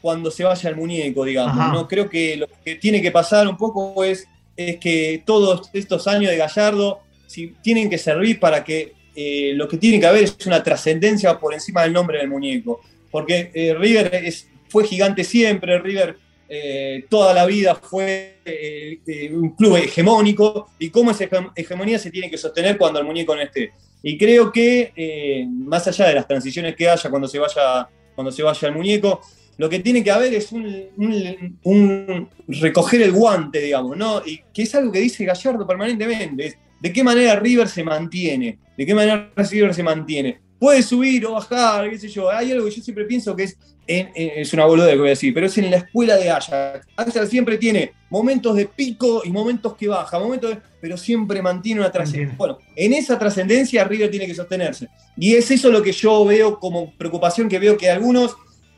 cuando 0.00 0.30
se 0.30 0.44
vaya 0.44 0.68
el 0.68 0.76
muñeco, 0.76 1.24
digamos. 1.24 1.56
Ajá. 1.56 1.72
¿no? 1.72 1.86
Creo 1.86 2.08
que 2.08 2.36
lo 2.36 2.48
que 2.64 2.76
tiene 2.76 3.00
que 3.00 3.10
pasar 3.10 3.46
un 3.46 3.56
poco 3.56 4.02
es, 4.04 4.26
es 4.56 4.78
que 4.78 5.22
todos 5.24 5.70
estos 5.72 6.06
años 6.08 6.30
de 6.30 6.36
Gallardo 6.36 7.00
si, 7.26 7.54
tienen 7.62 7.88
que 7.88 7.98
servir 7.98 8.40
para 8.40 8.64
que 8.64 8.94
eh, 9.14 9.52
lo 9.54 9.68
que 9.68 9.76
tiene 9.76 10.00
que 10.00 10.06
haber 10.06 10.24
es 10.24 10.36
una 10.46 10.62
trascendencia 10.62 11.38
por 11.38 11.54
encima 11.54 11.82
del 11.82 11.92
nombre 11.92 12.18
del 12.18 12.28
muñeco. 12.28 12.80
Porque 13.10 13.50
eh, 13.54 13.74
River 13.78 14.14
es, 14.14 14.48
fue 14.68 14.86
gigante 14.86 15.24
siempre, 15.24 15.78
River 15.78 16.16
eh, 16.50 17.04
toda 17.10 17.34
la 17.34 17.44
vida 17.44 17.74
fue 17.74 18.38
eh, 18.44 19.00
eh, 19.06 19.30
un 19.34 19.50
club 19.50 19.76
hegemónico 19.76 20.70
y 20.78 20.88
cómo 20.88 21.10
esa 21.10 21.24
hege- 21.24 21.52
hegemonía 21.54 21.98
se 21.98 22.10
tiene 22.10 22.30
que 22.30 22.38
sostener 22.38 22.78
cuando 22.78 22.98
el 22.98 23.04
muñeco 23.04 23.34
no 23.36 23.42
esté. 23.42 23.72
Y 24.02 24.16
creo 24.16 24.50
que 24.52 25.44
más 25.48 25.86
allá 25.88 26.06
de 26.06 26.14
las 26.14 26.26
transiciones 26.26 26.76
que 26.76 26.88
haya 26.88 27.10
cuando 27.10 27.26
se 27.28 27.38
vaya, 27.38 27.88
cuando 28.14 28.30
se 28.30 28.42
vaya 28.42 28.68
el 28.68 28.74
muñeco, 28.74 29.20
lo 29.58 29.68
que 29.68 29.80
tiene 29.80 30.04
que 30.04 30.10
haber 30.12 30.32
es 30.34 30.52
un, 30.52 32.28
recoger 32.46 33.02
el 33.02 33.12
guante, 33.12 33.60
digamos, 33.60 33.96
¿no? 33.96 34.22
Y 34.24 34.40
que 34.54 34.62
es 34.62 34.74
algo 34.76 34.92
que 34.92 35.00
dice 35.00 35.24
Gallardo 35.24 35.66
permanentemente, 35.66 36.56
de 36.80 36.92
qué 36.92 37.02
manera 37.02 37.40
River 37.40 37.68
se 37.68 37.82
mantiene, 37.82 38.56
de 38.76 38.86
qué 38.86 38.94
manera 38.94 39.32
River 39.36 39.74
se 39.74 39.82
mantiene. 39.82 40.38
Puede 40.60 40.82
subir 40.82 41.26
o 41.26 41.32
bajar, 41.32 41.90
qué 41.90 41.98
sé 41.98 42.08
yo. 42.08 42.30
Hay 42.30 42.52
algo 42.52 42.66
que 42.66 42.70
yo 42.70 42.82
siempre 42.82 43.04
pienso 43.04 43.34
que 43.34 43.44
es, 43.44 43.58
en- 43.88 44.10
en- 44.14 44.30
es 44.40 44.52
una 44.52 44.66
boludez 44.66 44.92
que 44.92 44.98
voy 44.98 45.08
a 45.08 45.10
decir, 45.10 45.34
pero 45.34 45.46
es 45.46 45.58
en 45.58 45.70
la 45.70 45.78
escuela 45.78 46.16
de 46.16 46.30
Ajax. 46.30 46.86
Ajax 46.96 47.28
siempre 47.28 47.58
tiene 47.58 47.92
momentos 48.10 48.54
de 48.54 48.66
pico 48.66 49.22
y 49.24 49.30
momentos 49.30 49.74
que 49.76 49.88
baja, 49.88 50.18
momentos 50.18 50.50
de- 50.50 50.58
pero 50.80 50.96
siempre 50.96 51.42
mantiene 51.42 51.80
una 51.80 51.90
trascendencia. 51.90 52.36
Bueno, 52.36 52.58
en 52.76 52.92
esa 52.92 53.18
trascendencia 53.18 53.82
River 53.84 54.10
tiene 54.10 54.26
que 54.26 54.34
sostenerse. 54.34 54.88
Y 55.16 55.34
es 55.34 55.50
eso 55.50 55.70
lo 55.70 55.82
que 55.82 55.92
yo 55.92 56.24
veo 56.24 56.60
como 56.60 56.92
preocupación, 56.96 57.48
que 57.48 57.58
veo 57.58 57.76
que 57.76 57.90
algunos 57.90 58.36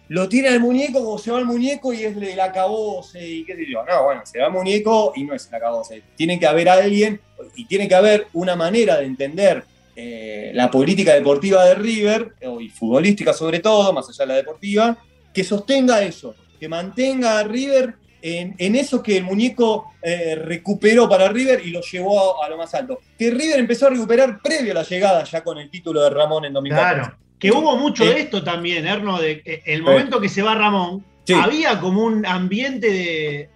lo 0.08 0.28
tiran 0.28 0.54
al 0.54 0.61
muñeco 0.61 1.04
como 1.04 1.18
se 1.18 1.30
va 1.30 1.38
el 1.38 1.44
muñeco 1.44 1.92
y 1.92 2.02
es 2.02 2.16
el 2.16 2.40
acabose 2.40 3.24
y 3.24 3.44
qué 3.44 3.54
sé 3.54 3.64
yo. 3.70 3.84
No, 3.84 4.04
bueno, 4.04 4.22
se 4.24 4.40
va 4.40 4.46
el 4.46 4.52
muñeco 4.52 5.12
y 5.14 5.24
no 5.24 5.34
es 5.34 5.46
el 5.48 5.54
acabose. 5.54 6.02
Tiene 6.16 6.38
que 6.40 6.46
haber 6.46 6.68
alguien 6.68 7.20
y 7.54 7.64
tiene 7.66 7.86
que 7.86 7.94
haber 7.94 8.26
una 8.32 8.56
manera 8.56 8.96
de 8.98 9.04
entender 9.06 9.64
eh, 9.97 10.51
la 10.55 10.70
política 10.70 11.14
deportiva 11.14 11.64
de 11.64 11.74
River, 11.74 12.34
y 12.61 12.68
futbolística 12.68 13.32
sobre 13.32 13.59
todo, 13.61 13.93
más 13.93 14.09
allá 14.09 14.24
de 14.24 14.28
la 14.28 14.34
deportiva, 14.36 14.97
que 15.32 15.45
sostenga 15.45 16.03
eso, 16.03 16.34
que 16.59 16.68
mantenga 16.68 17.38
a 17.38 17.45
River 17.45 17.95
en, 18.22 18.55
en 18.59 18.76
eso 18.76 19.03
que 19.03 19.16
el 19.16 19.24
muñeco 19.24 19.93
eh, 20.03 20.34
recuperó 20.34 21.09
para 21.09 21.28
River 21.28 21.62
y 21.64 21.70
lo 21.70 21.80
llevó 21.80 22.43
a, 22.43 22.47
a 22.47 22.49
lo 22.51 22.59
más 22.59 22.74
alto. 22.74 23.01
Que 23.18 23.30
River 23.30 23.59
empezó 23.59 23.86
a 23.86 23.91
recuperar 23.91 24.41
previo 24.43 24.72
a 24.72 24.74
la 24.74 24.82
llegada 24.82 25.24
ya 25.24 25.43
con 25.43 25.57
el 25.59 25.70
título 25.70 26.03
de 26.03 26.11
Ramón 26.11 26.45
en 26.45 26.53
2014. 26.53 26.95
Claro. 27.01 27.16
Que 27.38 27.51
hubo 27.51 27.76
mucho 27.78 28.05
Eh, 28.05 28.09
de 28.14 28.20
esto 28.20 28.45
también, 28.45 28.86
Erno, 28.86 29.18
de 29.18 29.41
que 29.43 29.62
el 29.64 29.82
momento 29.82 30.20
que 30.20 30.28
se 30.28 30.43
va 30.43 30.55
Ramón, 30.55 31.05
Sí. 31.24 31.32
había 31.34 31.78
como 31.80 32.05
un 32.05 32.26
ambiente 32.26 32.91
de 32.91 33.49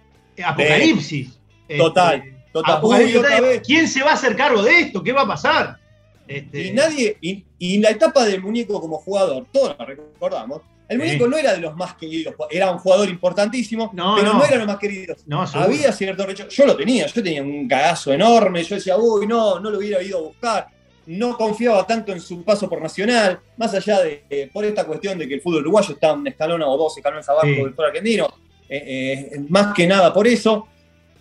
apocalipsis. 0.43 1.39
Total, 1.77 2.15
Este, 2.19 2.35
total. 2.51 2.75
apocalipsis. 2.77 3.21
¿Quién 3.65 3.87
se 3.87 4.01
va 4.03 4.11
a 4.11 4.13
hacer 4.13 4.35
cargo 4.35 4.63
de 4.63 4.79
esto? 4.79 5.03
¿Qué 5.03 5.11
va 5.11 5.21
a 5.21 5.27
pasar? 5.27 5.77
Este, 6.27 6.67
Y 6.67 6.71
nadie, 6.73 7.17
y, 7.21 7.45
y 7.59 7.77
la 7.79 7.89
etapa 7.91 8.25
del 8.25 8.41
muñeco 8.41 8.79
como 8.81 8.97
jugador, 8.97 9.45
todos 9.51 9.75
la 9.77 9.85
recordamos. 9.85 10.61
El 10.87 10.99
Sí. 11.01 11.05
muñeco 11.07 11.27
no 11.27 11.37
era 11.37 11.53
de 11.53 11.61
los 11.61 11.75
más 11.75 11.95
queridos, 11.95 12.35
era 12.51 12.71
un 12.71 12.77
jugador 12.77 13.09
importantísimo, 13.09 13.89
No, 13.93 14.15
pero 14.17 14.33
no. 14.33 14.39
no. 14.39 14.43
era 14.45 14.51
de 14.53 14.57
los 14.59 14.67
más 14.67 14.77
queridos. 14.77 15.17
no. 15.25 15.41
Había 15.41 15.91
cierto 15.91 16.25
rechazo. 16.25 16.49
Yo 16.49 16.65
lo 16.65 16.75
tenía, 16.75 17.07
yo 17.07 17.23
tenía 17.23 17.41
un 17.41 17.67
cagazo 17.67 18.13
enorme. 18.13 18.63
Yo 18.63 18.75
decía, 18.75 18.95
uy, 18.97 19.25
no, 19.25 19.59
no 19.59 19.71
lo 19.71 19.77
hubiera 19.79 20.01
ido 20.03 20.19
a 20.19 20.21
buscar. 20.21 20.67
No 21.07 21.37
confiaba 21.37 21.85
tanto 21.85 22.11
en 22.11 22.19
su 22.19 22.43
paso 22.43 22.67
por 22.69 22.81
Nacional, 22.81 23.39
más 23.57 23.73
allá 23.75 24.01
de 24.01 24.23
eh, 24.29 24.49
por 24.51 24.65
esta 24.65 24.85
cuestión 24.85 25.17
de 25.19 25.27
que 25.27 25.35
el 25.35 25.41
fútbol 25.41 25.61
uruguayo 25.61 25.93
está 25.93 26.13
un 26.13 26.27
escalón 26.27 26.61
o 26.63 26.77
dos 26.77 26.97
escalones 26.97 27.27
abajo 27.29 27.45
Sí. 27.47 27.53
del 27.55 27.69
fútbol 27.71 27.85
argentino. 27.87 28.27
Eh, 28.67 29.29
eh, 29.33 29.39
más 29.49 29.73
que 29.73 29.85
nada 29.87 30.11
por 30.13 30.27
eso. 30.27 30.67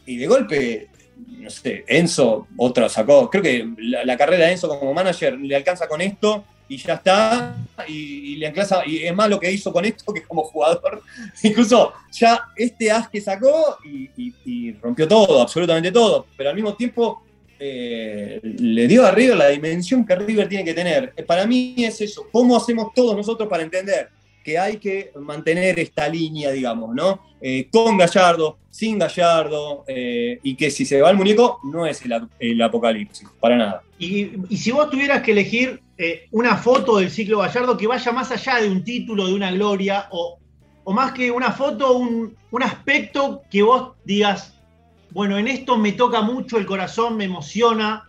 Y 0.07 0.17
de 0.19 0.27
golpe, 0.27 0.89
no 1.17 1.51
sé, 1.51 1.85
Enzo, 1.87 2.47
otro 2.57 2.89
sacó. 2.89 3.29
Creo 3.31 3.43
que 3.43 3.69
la, 3.79 4.17
carrera 4.17 4.47
de 4.47 4.53
Enzo 4.53 4.69
como 4.69 4.95
manager 4.95 5.39
le 5.39 5.57
alcanza 5.57 5.87
con 5.89 6.01
esto 6.01 6.45
y 6.69 6.77
ya 6.77 6.95
está. 6.95 7.57
Y, 7.89 8.37
le 8.37 8.47
alcanza, 8.47 8.83
y 8.87 9.05
es 9.05 9.15
más 9.15 9.29
lo 9.29 9.39
que 9.39 9.53
hizo 9.53 9.73
con 9.73 9.85
esto 9.85 10.13
que 10.13 10.23
como 10.23 10.43
jugador. 10.43 11.03
Incluso 11.43 11.93
ya 12.13 12.49
este 12.57 12.91
as 12.91 13.09
que 13.09 13.21
sacó 13.21 13.79
y 13.85 14.73
rompió 14.75 15.07
todo, 15.07 15.43
absolutamente 15.43 15.93
todo. 15.93 16.27
Pero 16.37 16.51
al 16.51 16.57
mismo 16.57 16.75
tiempo 16.75 17.25
eh, 17.59 18.41
le 18.43 18.89
dio 18.89 19.07
a 19.07 19.11
River 19.11 19.37
la 19.37 19.49
dimensión 19.49 20.05
que 20.05 20.17
River 20.17 20.49
tiene 20.49 20.65
que 20.65 20.75
tener. 20.75 21.13
Eh, 21.17 21.23
Para 21.23 21.47
mí 21.47 21.75
es 21.79 22.01
eso. 22.01 22.27
¿Cómo 22.33 22.57
hacemos 22.57 22.93
todos 22.95 23.17
nosotros 23.17 23.49
para 23.49 23.63
entender 23.63 24.11
que 24.45 24.59
hay 24.59 24.77
que 24.77 25.11
mantener 25.21 25.79
esta 25.81 26.07
línea, 26.09 26.51
digamos, 26.53 26.95
¿no? 26.95 27.21
Eh, 27.41 27.69
con 27.73 27.97
Gallardo, 27.97 28.59
sin 28.71 28.99
Gallardo, 28.99 29.85
eh, 29.89 30.39
y 30.43 30.55
que 30.55 30.71
si 30.71 30.85
se 30.85 31.01
va 31.01 31.11
el 31.11 31.17
muñeco, 31.17 31.59
no 31.65 31.87
es 31.87 32.05
el, 32.05 32.13
ap- 32.13 32.31
el 32.39 32.61
apocalipsis, 32.63 33.27
para 33.41 33.57
nada. 33.57 33.83
Y, 33.99 34.31
y 34.49 34.57
si 34.57 34.71
vos 34.71 34.91
tuvieras 34.91 35.23
que 35.23 35.33
elegir 35.33 35.81
eh, 35.97 36.27
una 36.31 36.57
foto 36.57 36.99
del 36.99 37.11
ciclo 37.11 37.39
Gallardo 37.39 37.77
que 37.77 37.87
vaya 37.87 38.13
más 38.13 38.31
allá 38.31 38.57
de 38.61 38.69
un 38.69 38.85
título, 38.85 39.27
de 39.27 39.35
una 39.35 39.51
gloria, 39.51 40.09
o, 40.11 40.39
o 40.85 40.93
más 40.93 41.13
que 41.13 41.31
una 41.31 41.53
foto, 41.53 41.97
un, 41.97 42.37
un 42.51 42.63
aspecto 42.63 43.43
que 43.51 43.63
vos 43.63 43.93
digas, 44.05 44.55
bueno, 45.11 45.39
en 45.39 45.49
esto 45.49 45.77
me 45.79 45.93
toca 45.93 46.21
mucho 46.23 46.59
el 46.59 46.67
corazón, 46.67 47.17
me 47.17 47.25
emociona, 47.25 48.05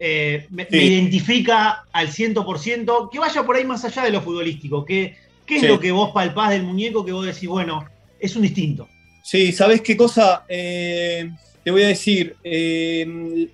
eh, 0.00 0.46
me, 0.50 0.64
Sí. 0.64 0.76
me 0.76 0.82
identifica 0.84 1.84
al 1.92 2.08
100%, 2.08 3.08
que 3.10 3.18
vaya 3.18 3.42
por 3.44 3.56
ahí 3.56 3.64
más 3.64 3.84
allá 3.84 4.02
de 4.04 4.10
lo 4.10 4.20
futbolístico. 4.22 4.84
¿Qué, 5.48 5.56
es 5.56 5.62
lo 5.64 5.80
que 5.80 5.90
vos 5.90 6.10
palpás 6.12 6.50
del 6.50 6.62
muñeco 6.62 7.04
que 7.04 7.12
vos 7.12 7.24
decís, 7.26 7.48
bueno, 7.48 7.84
es 8.20 8.36
un 8.36 8.42
distinto? 8.42 8.86
Sí, 9.22 9.50
¿sabes 9.52 9.80
qué 9.80 9.96
cosa? 9.96 10.44
Eh, 10.48 11.30
te 11.64 11.70
voy 11.70 11.82
a 11.82 11.88
decir, 11.88 12.36
eh, 12.44 13.48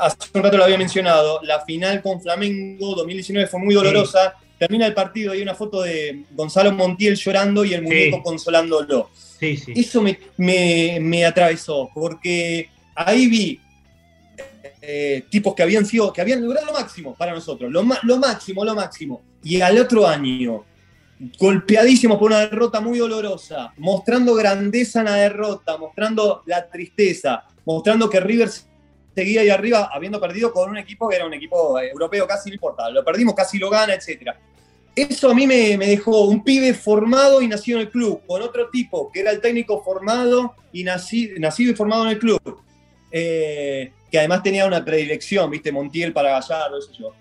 hace 0.00 0.16
un 0.34 0.42
rato 0.42 0.56
lo 0.56 0.64
había 0.64 0.78
mencionado, 0.78 1.40
la 1.42 1.60
final 1.64 2.02
con 2.02 2.20
Flamengo 2.20 2.94
2019 2.94 3.46
fue 3.48 3.60
muy 3.60 3.74
dolorosa. 3.74 4.34
Termina 4.58 4.86
el 4.86 4.94
partido 4.94 5.34
y 5.34 5.36
hay 5.38 5.42
una 5.42 5.54
foto 5.54 5.82
de 5.82 6.24
Gonzalo 6.30 6.72
Montiel 6.72 7.14
llorando 7.14 7.62
y 7.64 7.74
el 7.74 7.82
muñeco 7.82 8.16
Sí. 8.16 8.22
consolándolo. 8.24 9.10
Sí, 9.38 9.54
sí. 9.58 9.72
Eso 9.76 10.00
me, 10.00 10.18
me- 10.38 10.98
me 11.00 11.26
atravesó, 11.26 11.90
porque 11.94 12.70
ahí 12.94 13.26
vi 13.26 13.60
eh, 14.80 15.24
tipos 15.30 15.54
que 15.54 15.62
habían 15.62 15.84
sido, 15.84 16.12
que 16.12 16.20
habían 16.20 16.42
logrado 16.42 16.66
lo 16.66 16.72
máximo 16.72 17.14
para 17.14 17.32
nosotros, 17.34 17.70
lo, 17.70 17.84
lo 18.02 18.16
máximo, 18.18 18.64
lo 18.64 18.74
máximo. 18.74 19.22
Y 19.42 19.60
al 19.60 19.78
otro 19.78 20.06
año, 20.06 20.64
golpeadísimos 21.38 22.18
por 22.18 22.30
una 22.30 22.40
derrota 22.40 22.80
muy 22.80 22.98
dolorosa, 22.98 23.72
mostrando 23.78 24.34
grandeza 24.34 25.00
en 25.00 25.06
la 25.06 25.14
derrota, 25.14 25.76
mostrando 25.78 26.42
la 26.46 26.68
tristeza, 26.68 27.44
mostrando 27.64 28.10
que 28.10 28.20
River 28.20 28.50
seguía 29.14 29.40
ahí 29.40 29.48
arriba, 29.48 29.90
habiendo 29.92 30.20
perdido 30.20 30.52
con 30.52 30.68
un 30.70 30.76
equipo 30.76 31.08
que 31.08 31.16
era 31.16 31.26
un 31.26 31.32
equipo 31.32 31.80
europeo, 31.80 32.26
casi 32.26 32.50
no 32.50 32.54
importa, 32.54 32.90
lo 32.90 33.02
perdimos, 33.04 33.34
casi 33.34 33.58
lo 33.58 33.70
gana, 33.70 33.94
etcétera. 33.94 34.38
Eso 34.94 35.30
a 35.30 35.34
mí 35.34 35.46
me, 35.46 35.76
dejó 35.76 36.26
un 36.26 36.42
pibe 36.42 36.72
formado 36.74 37.42
y 37.42 37.48
nacido 37.48 37.78
en 37.78 37.86
el 37.86 37.90
club, 37.90 38.22
con 38.26 38.42
otro 38.42 38.68
tipo 38.70 39.10
que 39.10 39.20
era 39.20 39.30
el 39.30 39.40
técnico 39.40 39.82
formado 39.82 40.54
y 40.72 40.84
naci- 40.84 41.38
nacido 41.38 41.72
y 41.72 41.74
formado 41.74 42.04
en 42.04 42.10
el 42.10 42.18
club, 42.18 42.40
eh, 43.10 43.92
que 44.10 44.18
además 44.18 44.42
tenía 44.42 44.66
una 44.66 44.84
predilección, 44.84 45.50
viste, 45.50 45.72
Montiel 45.72 46.12
para 46.12 46.30
Gallardo, 46.30 46.78
eso 46.78 46.92
yo. 46.92 47.12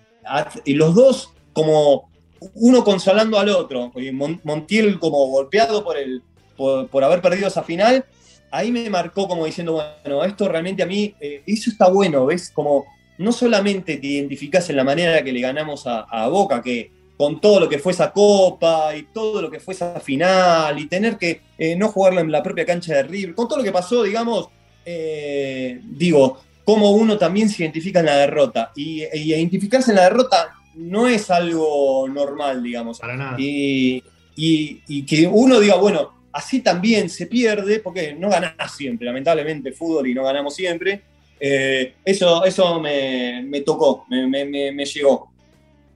Y 0.65 0.73
los 0.73 0.95
dos 0.95 1.33
como 1.53 2.09
uno 2.53 2.83
consolando 2.83 3.39
al 3.39 3.49
otro, 3.49 3.91
y 3.95 4.11
Mon- 4.11 4.39
Montiel 4.43 4.99
como 4.99 5.25
golpeado 5.27 5.83
por, 5.83 5.97
el, 5.97 6.21
por, 6.55 6.87
por 6.87 7.03
haber 7.03 7.21
perdido 7.21 7.47
esa 7.47 7.63
final, 7.63 8.05
ahí 8.51 8.71
me 8.71 8.89
marcó 8.89 9.27
como 9.27 9.45
diciendo, 9.45 9.81
bueno, 10.03 10.23
esto 10.23 10.47
realmente 10.47 10.83
a 10.83 10.85
mí, 10.85 11.13
eh, 11.19 11.43
eso 11.45 11.69
está 11.69 11.89
bueno, 11.89 12.25
¿ves? 12.25 12.51
Como 12.53 12.85
no 13.17 13.31
solamente 13.31 13.97
te 13.97 14.07
identificás 14.07 14.69
en 14.69 14.75
la 14.75 14.83
manera 14.83 15.23
que 15.23 15.31
le 15.31 15.41
ganamos 15.41 15.83
a, 15.85 16.27
Boca, 16.27 16.61
que 16.61 16.91
con 17.17 17.39
todo 17.39 17.61
lo 17.61 17.69
que 17.69 17.79
fue 17.79 17.93
esa 17.93 18.11
copa 18.11 18.95
y 18.95 19.03
todo 19.13 19.41
lo 19.41 19.49
que 19.49 19.59
fue 19.61 19.73
esa 19.73 19.99
final 20.01 20.77
y 20.77 20.87
tener 20.87 21.17
que 21.17 21.41
eh, 21.57 21.75
no 21.77 21.87
jugarla 21.89 22.21
en 22.21 22.31
la 22.31 22.43
propia 22.43 22.65
cancha 22.65 22.93
de 22.93 23.03
River, 23.03 23.35
con 23.35 23.47
todo 23.47 23.59
lo 23.59 23.63
que 23.63 23.71
pasó, 23.71 24.03
digamos, 24.03 24.49
eh, 24.85 25.79
digo, 25.83 26.41
cómo 26.65 26.91
uno 26.91 27.17
también 27.17 27.47
se 27.47 27.63
identifica 27.63 27.99
en 28.01 28.07
la 28.07 28.17
derrota. 28.17 28.71
Y, 28.75 29.03
y 29.13 29.33
identificarse 29.33 29.91
en 29.91 29.97
la 29.97 30.03
derrota 30.03 30.54
no 30.75 31.07
es 31.07 31.29
algo 31.31 32.07
normal, 32.07 32.61
digamos. 32.63 32.99
Para 32.99 33.15
nada. 33.15 33.35
Y, 33.39 34.03
y- 34.35 34.81
y 34.87 35.05
que 35.05 35.27
uno 35.27 35.59
diga, 35.59 35.75
bueno, 35.75 36.13
así 36.33 36.61
también 36.61 37.09
se 37.09 37.27
pierde, 37.27 37.79
porque 37.79 38.13
no 38.13 38.29
ganás 38.29 38.75
siempre, 38.75 39.05
lamentablemente, 39.05 39.71
fútbol 39.71 40.07
y 40.07 40.13
no 40.13 40.23
ganamos 40.23 40.53
siempre. 40.55 41.01
Eh, 41.39 41.95
eso 42.05 42.45
eso 42.45 42.79
me, 42.79 43.43
me 43.47 43.61
tocó, 43.61 44.05
me, 44.09 44.25
me- 44.27 44.45
me- 44.45 44.71
me 44.71 44.85
llegó. 44.85 45.31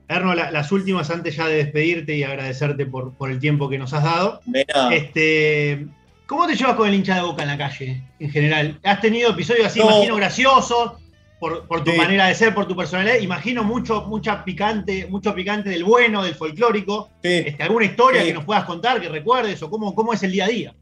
Erno, 0.08 0.34
la- 0.34 0.50
las 0.50 0.72
últimas 0.72 1.08
antes 1.10 1.36
ya 1.36 1.46
de 1.46 1.56
despedirte 1.56 2.16
y 2.16 2.22
agradecerte 2.24 2.84
por, 2.86 3.12
por 3.14 3.30
el 3.30 3.38
tiempo 3.38 3.68
que 3.68 3.78
nos 3.78 3.92
has 3.92 4.02
dado. 4.04 4.40
Este, 4.90 5.86
¿Cómo 6.26 6.46
te 6.46 6.54
llevas 6.56 6.76
con 6.76 6.88
el 6.88 6.94
hincha 6.94 7.16
de 7.16 7.22
boca 7.22 7.42
en 7.42 7.48
la 7.48 7.58
calle 7.58 8.02
en 8.18 8.30
general? 8.30 8.78
¿Has 8.84 9.00
tenido 9.00 9.30
episodios 9.30 9.66
así, 9.66 9.78
No. 9.80 9.86
imagino, 9.86 10.16
graciosos? 10.16 10.92
Por, 11.40 11.66
por 11.66 11.82
tu 11.82 11.92
manera 11.94 12.26
de 12.26 12.34
ser, 12.34 12.54
por 12.54 12.68
tu 12.68 12.76
personalidad, 12.76 13.16
imagino 13.18 13.64
mucho, 13.64 14.02
mucha 14.02 14.44
picante, 14.44 15.06
mucho 15.06 15.34
picante 15.34 15.70
del 15.70 15.82
bueno, 15.84 16.22
del 16.22 16.34
folclórico. 16.34 17.08
Sí. 17.22 17.42
Este, 17.46 17.62
¿Alguna 17.62 17.86
historia 17.86 18.22
que 18.22 18.34
nos 18.34 18.44
puedas 18.44 18.64
contar, 18.66 19.00
que 19.00 19.08
recuerdes, 19.08 19.62
o 19.62 19.70
cómo, 19.70 19.94
cómo 19.94 20.12
es 20.12 20.22
el 20.22 20.32
día 20.32 20.44
a 20.44 20.48
día? 20.48 20.74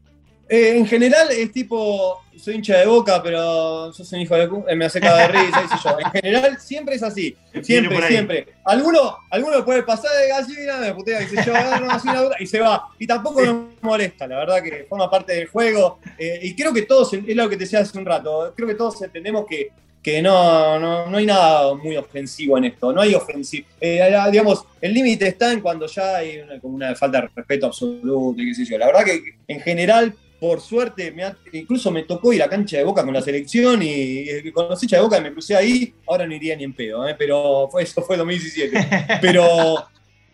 Eh, 0.51 0.73
en 0.77 0.85
general 0.87 1.27
es 1.31 1.51
tipo, 1.51 2.23
soy 2.35 2.55
hincha 2.55 2.77
de 2.79 2.87
boca, 2.87 3.21
pero 3.21 3.93
sos 3.93 4.11
un 4.13 4.19
hijo 4.19 4.35
de 4.35 4.49
cu- 4.49 4.65
eh, 4.67 4.75
me 4.75 4.85
hace 4.85 4.99
de 4.99 5.27
risa, 5.27 5.63
yo. 5.83 5.97
En 5.99 6.11
general 6.11 6.59
siempre 6.59 6.95
es 6.95 7.03
así, 7.03 7.37
siempre, 7.61 8.07
siempre. 8.07 8.47
Alguno, 8.65 9.15
alguno 9.29 9.63
puede 9.63 9.83
pasar 9.83 10.09
de 10.17 10.27
gallina, 10.29 10.77
me 10.79 10.93
putea, 10.95 11.19
qué 11.19 11.27
sé 11.27 11.43
yo, 11.45 11.53
no, 11.53 11.91
así 11.91 12.07
una 12.09 12.21
duda, 12.23 12.35
y 12.39 12.47
se 12.47 12.59
va. 12.59 12.89
Y 12.97 13.05
tampoco 13.05 13.41
me 13.41 13.53
molesta, 13.81 14.25
la 14.27 14.37
verdad 14.39 14.63
que 14.63 14.87
forma 14.89 15.07
parte 15.09 15.33
del 15.33 15.47
juego. 15.47 15.99
eh, 16.17 16.39
y 16.41 16.55
creo 16.55 16.73
que 16.73 16.81
todos, 16.81 17.13
es 17.13 17.35
lo 17.35 17.47
que 17.47 17.55
te 17.55 17.63
decía 17.65 17.79
hace 17.81 17.95
un 17.97 18.05
rato, 18.05 18.51
creo 18.57 18.67
que 18.67 18.75
todos 18.75 18.99
entendemos 19.03 19.45
que, 19.47 19.69
que 20.01 20.21
no, 20.21 20.79
no, 20.79 21.09
no 21.09 21.17
hay 21.17 21.25
nada 21.25 21.73
muy 21.75 21.97
ofensivo 21.97 22.57
en 22.57 22.65
esto, 22.65 22.93
no 22.93 23.01
hay 23.01 23.13
ofensivo. 23.15 23.67
Eh, 23.81 24.01
digamos, 24.31 24.65
el 24.81 24.93
límite 24.93 25.27
está 25.27 25.51
en 25.51 25.61
cuando 25.61 25.85
ya 25.87 26.17
hay 26.17 26.39
una, 26.39 26.59
como 26.59 26.75
una 26.75 26.95
falta 26.95 27.21
de 27.21 27.29
respeto 27.35 27.65
absoluto, 27.65 28.41
y 28.41 28.47
qué 28.47 28.55
sé 28.55 28.65
yo. 28.65 28.77
La 28.77 28.87
verdad 28.87 29.03
que 29.05 29.21
en 29.47 29.59
general 29.59 30.13
por 30.39 30.61
suerte, 30.61 31.11
me 31.11 31.25
ha- 31.25 31.35
incluso 31.51 31.91
me 31.91 32.03
tocó 32.03 32.31
ir 32.31 32.41
a 32.41 32.47
cancha 32.47 32.77
de 32.77 32.85
boca 32.85 33.03
con 33.03 33.13
la 33.13 33.21
selección 33.21 33.83
y, 33.83 34.21
y 34.21 34.51
con 34.53 34.69
los 34.69 34.81
hinchas 34.81 34.99
de 34.99 35.03
boca 35.03 35.19
me 35.19 35.33
crucé 35.33 35.53
ahí, 35.53 35.93
ahora 36.07 36.25
no 36.25 36.33
iría 36.33 36.55
ni 36.55 36.63
en 36.63 36.71
pedo, 36.73 37.05
¿eh? 37.05 37.13
pero 37.19 37.67
fue, 37.69 37.83
eso 37.83 38.01
fue 38.03 38.15
2017. 38.15 38.87
Pero, 39.21 39.83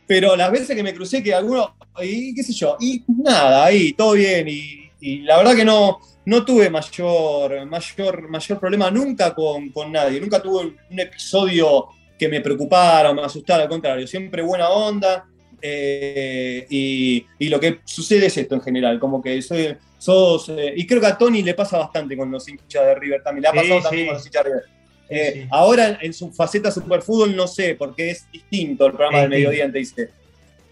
pero 0.06 0.36
las 0.36 0.52
veces 0.52 0.76
que 0.76 0.84
me 0.84 0.94
crucé, 0.94 1.24
que 1.24 1.34
alguno, 1.34 1.76
y 2.04 2.36
qué 2.36 2.44
sé 2.44 2.54
yo, 2.54 2.78
y 2.80 3.04
nada, 3.08 3.66
ahí, 3.66 3.94
todo 3.94 4.12
bien, 4.12 4.48
y, 4.48 4.92
y 5.02 5.22
la 5.22 5.38
verdad 5.38 5.56
que 5.56 5.66
no, 5.66 6.00
no 6.26 6.44
tuve 6.44 6.70
mayor, 6.70 7.66
mayor, 7.66 8.30
mayor 8.30 8.60
problema 8.60 8.92
nunca 8.92 9.34
con, 9.34 9.70
con 9.70 9.92
nadie, 9.92 10.20
nunca 10.20 10.42
tuve 10.42 10.66
un, 10.66 11.00
episodio 11.00 11.88
que 12.18 12.28
me 12.28 12.42
preocupara 12.42 13.12
o 13.12 13.14
me 13.14 13.22
asustara, 13.22 13.64
al 13.64 13.70
contrario, 13.70 14.08
siempre 14.08 14.42
buena 14.42 14.70
onda. 14.70 15.26
eh, 15.62 16.66
y, 16.70 17.26
y 17.40 17.50
lo 17.50 17.60
que 17.60 17.80
sucede 17.86 18.28
es 18.28 18.38
esto 18.38 18.56
en 18.56 18.62
general, 18.62 19.00
como 19.00 19.22
que 19.22 19.42
soy, 19.42 19.76
sos, 19.98 20.50
eh, 20.50 20.74
y 20.76 20.86
creo 20.86 21.02
que 21.02 21.08
a 21.08 21.18
Tony 21.18 21.42
le 21.42 21.54
pasa 21.54 21.78
bastante 21.78 22.16
con 22.16 22.30
los 22.32 22.48
hinchas 22.48 22.86
de 22.86 22.96
River 22.96 23.24
también, 23.24 23.44
le 23.44 23.48
ha 23.48 23.54
pasado 23.54 23.78
sí. 23.80 23.84
también 23.84 24.08
con 24.08 24.16
los 24.16 24.26
hinchas 24.26 24.44
de 24.44 24.50
River. 24.50 24.64
Eh, 25.08 25.32
sí. 25.34 25.48
Ahora 25.52 26.00
en 26.02 26.14
su 26.14 26.32
faceta 26.32 26.72
superfútbol 26.72 27.36
no 27.36 27.48
sé, 27.48 27.76
porque 27.76 28.12
es 28.12 28.30
distinto 28.32 28.86
el 28.86 28.94
programa 28.94 29.22
del 29.22 29.30
mediodía, 29.30 29.72
te 29.72 29.80
dice. 29.80 30.10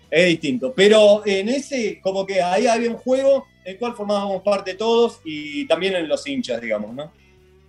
Es 0.10 0.28
distinto. 0.28 0.74
Pero 0.76 1.24
en 1.26 1.50
ese, 1.50 2.00
como 2.02 2.26
que 2.26 2.42
ahí 2.42 2.68
había 2.68 2.90
un 2.90 2.98
juego 2.98 3.48
en 3.48 3.53
el 3.66 3.78
cual 3.78 3.94
formábamos 3.96 4.42
parte 4.42 4.74
todos 4.76 5.22
y 5.24 5.66
también 5.68 5.96
en 5.96 6.08
los 6.08 6.26
hinchas, 6.28 6.62
digamos, 6.62 6.94
¿no? 6.94 7.12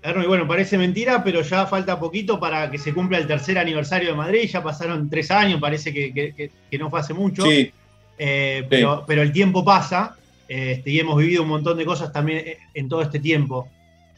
Y 0.06 0.26
bueno, 0.26 0.46
parece 0.46 0.76
mentira, 0.76 1.24
pero 1.24 1.40
ya 1.40 1.64
falta 1.66 1.98
poquito 1.98 2.38
para 2.38 2.70
que 2.70 2.76
se 2.76 2.92
cumpla 2.92 3.16
el 3.16 3.26
tercer 3.26 3.56
aniversario 3.58 4.10
de 4.10 4.14
Madrid. 4.14 4.50
Ya 4.52 4.62
pasaron 4.62 5.08
tres 5.08 5.30
años, 5.30 5.58
parece 5.60 5.94
que, 5.94 6.12
que- 6.12 6.78
no 6.78 6.90
fue 6.90 7.00
hace 7.00 7.14
mucho. 7.14 7.42
Sí, 7.44 7.72
Eh, 8.18 8.64
pero, 8.68 9.04
pero 9.06 9.22
el 9.22 9.32
tiempo 9.32 9.64
pasa 9.64 10.16
este, 10.46 10.90
y 10.90 11.00
hemos 11.00 11.16
vivido 11.16 11.42
un 11.42 11.48
montón 11.48 11.78
de 11.78 11.84
cosas 11.86 12.12
también 12.12 12.38
eh, 12.46 12.58
en 12.74 12.88
todo 12.88 13.00
este 13.02 13.18
tiempo. 13.18 13.68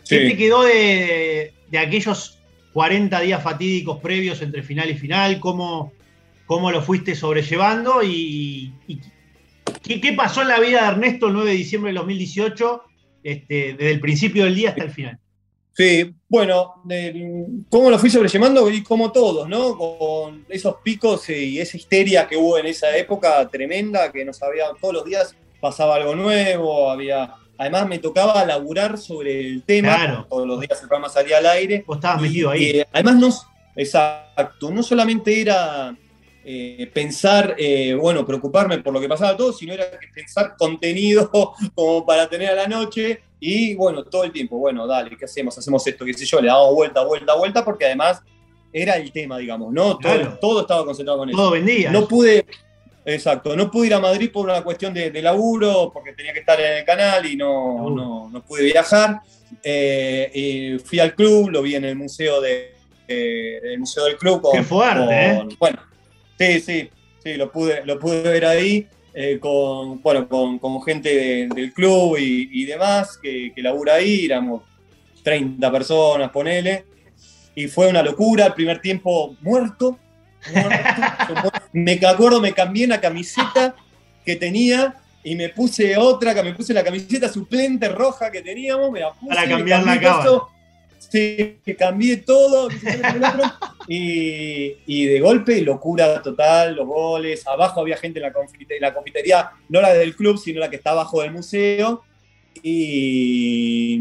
¿Qué 0.08 0.22
sí. 0.22 0.28
te 0.28 0.36
quedó 0.36 0.62
de, 0.64 1.52
de 1.70 1.78
aquellos 1.78 2.38
40 2.72 3.20
días 3.20 3.42
fatídicos 3.42 4.00
previos 4.00 4.42
entre 4.42 4.62
final 4.64 4.90
y 4.90 4.94
final? 4.94 5.38
¿Cómo, 5.38 5.92
cómo 6.46 6.70
lo 6.72 6.82
fuiste 6.82 7.14
sobrellevando? 7.14 8.02
¿Y, 8.02 8.72
y 8.88 8.98
qué, 9.86 10.00
qué 10.00 10.12
pasó 10.12 10.42
en 10.42 10.48
la 10.48 10.60
vida 10.60 10.82
de 10.82 10.88
Ernesto 10.88 11.26
el 11.28 11.32
9 11.34 11.50
de 11.50 11.56
diciembre 11.56 11.88
del 11.90 11.96
2018, 11.98 12.82
este, 13.22 13.54
desde 13.74 13.90
el 13.92 14.00
principio 14.00 14.44
del 14.44 14.54
día 14.54 14.70
hasta 14.70 14.84
el 14.84 14.90
final? 14.90 15.18
Sí, 15.74 16.10
bueno, 16.28 16.74
de- 16.84 17.44
cómo 17.68 17.90
lo 17.90 17.98
fui 17.98 18.08
sobrellevando 18.08 18.70
y 18.70 18.82
como 18.82 19.12
todos, 19.12 19.46
¿no? 19.48 19.76
Con 19.76 20.46
esos 20.48 20.76
picos 20.82 21.28
y 21.28 21.60
esa 21.60 21.76
histeria 21.76 22.26
que 22.26 22.36
hubo 22.36 22.56
en 22.56 22.66
esa 22.66 22.96
época 22.96 23.46
tremenda, 23.48 24.10
que 24.10 24.24
no 24.24 24.32
sabía, 24.32 24.64
todos 24.80 24.94
los 24.94 25.04
días 25.04 25.36
pasaba 25.60 25.96
algo 25.96 26.14
nuevo, 26.14 26.90
había... 26.90 27.34
Además 27.58 27.88
me 27.88 27.98
tocaba 27.98 28.44
laburar 28.44 28.98
sobre 28.98 29.40
el 29.40 29.62
tema, 29.62 29.96
Claro. 29.96 30.26
todos 30.28 30.46
los 30.46 30.60
días 30.60 30.80
el 30.82 30.88
programa 30.88 31.08
salía 31.08 31.38
al 31.38 31.46
aire. 31.46 31.84
Vos 31.86 31.96
estabas 31.96 32.20
metido 32.20 32.50
ahí. 32.50 32.64
eh, 32.66 32.86
además, 32.92 33.16
no, 33.16 33.28
exacto, 33.76 34.70
no 34.70 34.82
solamente 34.82 35.40
era 35.40 35.96
eh, 36.48 36.88
pensar, 36.94 37.56
eh, 37.58 37.92
bueno, 37.94 38.24
preocuparme 38.24 38.78
por 38.78 38.92
lo 38.94 39.00
que 39.00 39.08
pasaba 39.08 39.36
todo, 39.36 39.52
sino 39.52 39.72
era 39.72 39.90
que 39.90 40.06
pensar 40.14 40.54
contenido 40.56 41.28
como 41.74 42.06
para 42.06 42.28
tener 42.28 42.50
a 42.50 42.54
la 42.54 42.68
noche 42.68 43.20
y 43.40 43.74
bueno, 43.74 44.04
todo 44.04 44.22
el 44.22 44.30
tiempo, 44.30 44.56
bueno, 44.56 44.86
dale, 44.86 45.16
¿qué 45.16 45.24
hacemos? 45.24 45.58
Hacemos 45.58 45.84
esto, 45.86 46.04
qué 46.04 46.14
sé 46.14 46.24
yo, 46.24 46.40
le 46.40 46.46
damos 46.46 46.72
vuelta, 46.72 47.04
vuelta, 47.04 47.34
vuelta, 47.34 47.64
porque 47.64 47.86
además 47.86 48.22
era 48.72 48.94
el 48.96 49.10
tema, 49.10 49.38
digamos, 49.38 49.72
¿no? 49.72 49.98
Todo, 49.98 50.12
Claro. 50.14 50.38
todo 50.40 50.60
estaba 50.60 50.84
concentrado 50.84 51.18
con 51.18 51.28
eso. 51.30 51.36
Todo 51.36 51.50
vendía. 51.50 51.90
No 51.90 52.06
pude, 52.06 52.46
exacto, 53.04 53.56
no 53.56 53.68
pude 53.70 53.88
ir 53.88 53.94
a 53.94 54.00
Madrid 54.00 54.30
por 54.32 54.44
una 54.46 54.62
cuestión 54.62 54.94
de, 54.94 55.10
de 55.10 55.22
laburo, 55.22 55.90
porque 55.92 56.12
tenía 56.12 56.32
que 56.32 56.40
estar 56.40 56.60
en 56.60 56.78
el 56.78 56.84
canal 56.84 57.26
y 57.26 57.36
no, 57.36 57.90
no, 57.90 58.28
no 58.30 58.42
pude 58.44 58.62
viajar. 58.64 59.20
Eh, 59.62 60.30
y 60.32 60.78
fui 60.78 61.00
al 61.00 61.14
club, 61.14 61.50
lo 61.50 61.62
vi 61.62 61.74
en 61.74 61.84
el 61.86 61.96
museo 61.96 62.40
de, 62.40 62.72
eh, 63.08 63.60
el 63.64 63.78
museo 63.80 64.04
del 64.04 64.16
club. 64.16 64.40
Con, 64.42 64.52
Qué 64.52 64.62
fuerte, 64.62 65.34
con- 65.38 65.56
Bueno, 65.58 65.78
sí, 66.38 66.60
sí, 66.60 66.90
sí, 67.22 67.34
lo 67.34 67.50
pude, 67.50 67.84
lo 67.84 67.98
pude 67.98 68.22
ver 68.22 68.44
ahí. 68.46 68.86
eh, 69.18 69.38
con, 69.40 70.02
bueno, 70.02 70.28
con, 70.28 70.58
con 70.58 70.82
gente 70.82 71.08
de- 71.08 71.48
del 71.54 71.72
club 71.72 72.18
y, 72.18 72.50
y 72.52 72.66
demás 72.66 73.16
que, 73.16 73.50
que 73.54 73.62
labura 73.62 73.94
ahí, 73.94 74.26
éramos 74.26 74.62
30 75.22 75.72
personas, 75.72 76.30
ponele, 76.30 76.84
y 77.54 77.66
fue 77.66 77.88
una 77.88 78.02
locura, 78.02 78.44
el 78.46 78.52
primer 78.52 78.78
tiempo 78.82 79.34
muerto, 79.40 79.98
muerto. 80.52 81.50
me 81.72 81.98
acuerdo, 82.06 82.40
me 82.42 82.52
cambié 82.52 82.84
una 82.84 83.00
camiseta 83.00 83.74
que 84.24 84.36
tenía 84.36 84.94
y 85.24 85.34
me 85.34 85.48
puse 85.48 85.96
otra, 85.96 86.34
que 86.34 86.42
me 86.42 86.52
puse 86.52 86.74
la 86.74 86.84
camiseta 86.84 87.28
suplente 87.30 87.88
roja 87.88 88.30
que 88.30 88.42
teníamos, 88.42 88.90
me 88.90 89.00
la 89.00 89.12
puse. 89.14 89.34
Para 89.34 89.48
cambiar 89.48 89.82
la 89.82 89.92
cambié 89.92 90.08
Sí, 91.10 91.58
cambié 91.78 92.18
todo. 92.18 92.68
y, 93.88 94.76
y 94.86 95.06
de 95.06 95.20
golpe, 95.20 95.60
locura 95.62 96.20
total, 96.22 96.76
los 96.76 96.86
goles. 96.86 97.46
Abajo 97.46 97.80
había 97.80 97.96
gente 97.96 98.18
en 98.18 98.24
la, 98.24 98.32
confite- 98.32 98.74
en 98.76 98.80
la 98.82 98.92
confitería, 98.94 99.50
no 99.68 99.80
la 99.80 99.92
del 99.94 100.14
club, 100.16 100.38
sino 100.38 100.60
la 100.60 100.68
que 100.70 100.76
está 100.76 100.90
abajo 100.90 101.22
del 101.22 101.32
museo. 101.32 102.02
Y, 102.62 104.00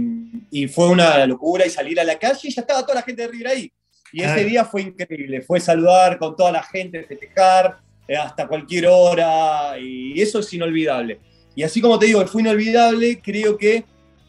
y 0.51 0.68
fue 0.68 0.88
una 0.89 1.26
locura 1.28 1.66
y 1.66 1.70
salir 1.70 1.99
a 1.99 2.03
la 2.03 2.18
calle 2.18 2.39
y 2.43 2.51
ya 2.51 2.62
estaba 2.62 2.82
toda 2.82 2.95
la 2.95 3.01
gente 3.01 3.22
de 3.22 3.28
River 3.28 3.47
ahí. 3.47 3.72
Y 4.12 4.22
ese 4.22 4.45
día 4.45 4.64
fue 4.64 4.82
increíble, 4.84 5.41
fue 5.41 5.60
saludar 5.60 6.18
con 6.18 6.36
toda 6.38 6.51
la 6.51 6.64
gente, 6.64 7.03
festejar 7.03 7.80
eh, 8.08 8.16
hasta 8.16 8.47
cualquier 8.47 8.88
hora 8.88 9.78
y 9.78 10.20
eso 10.22 10.39
es 10.39 10.53
inolvidable. 10.53 11.20
Y 11.53 11.64
así 11.64 11.82
como 11.82 11.99
te 11.99 12.06
digo, 12.06 12.26
fue 12.28 12.41
inolvidable, 12.41 13.20
creo 13.22 13.58
que 13.58 13.84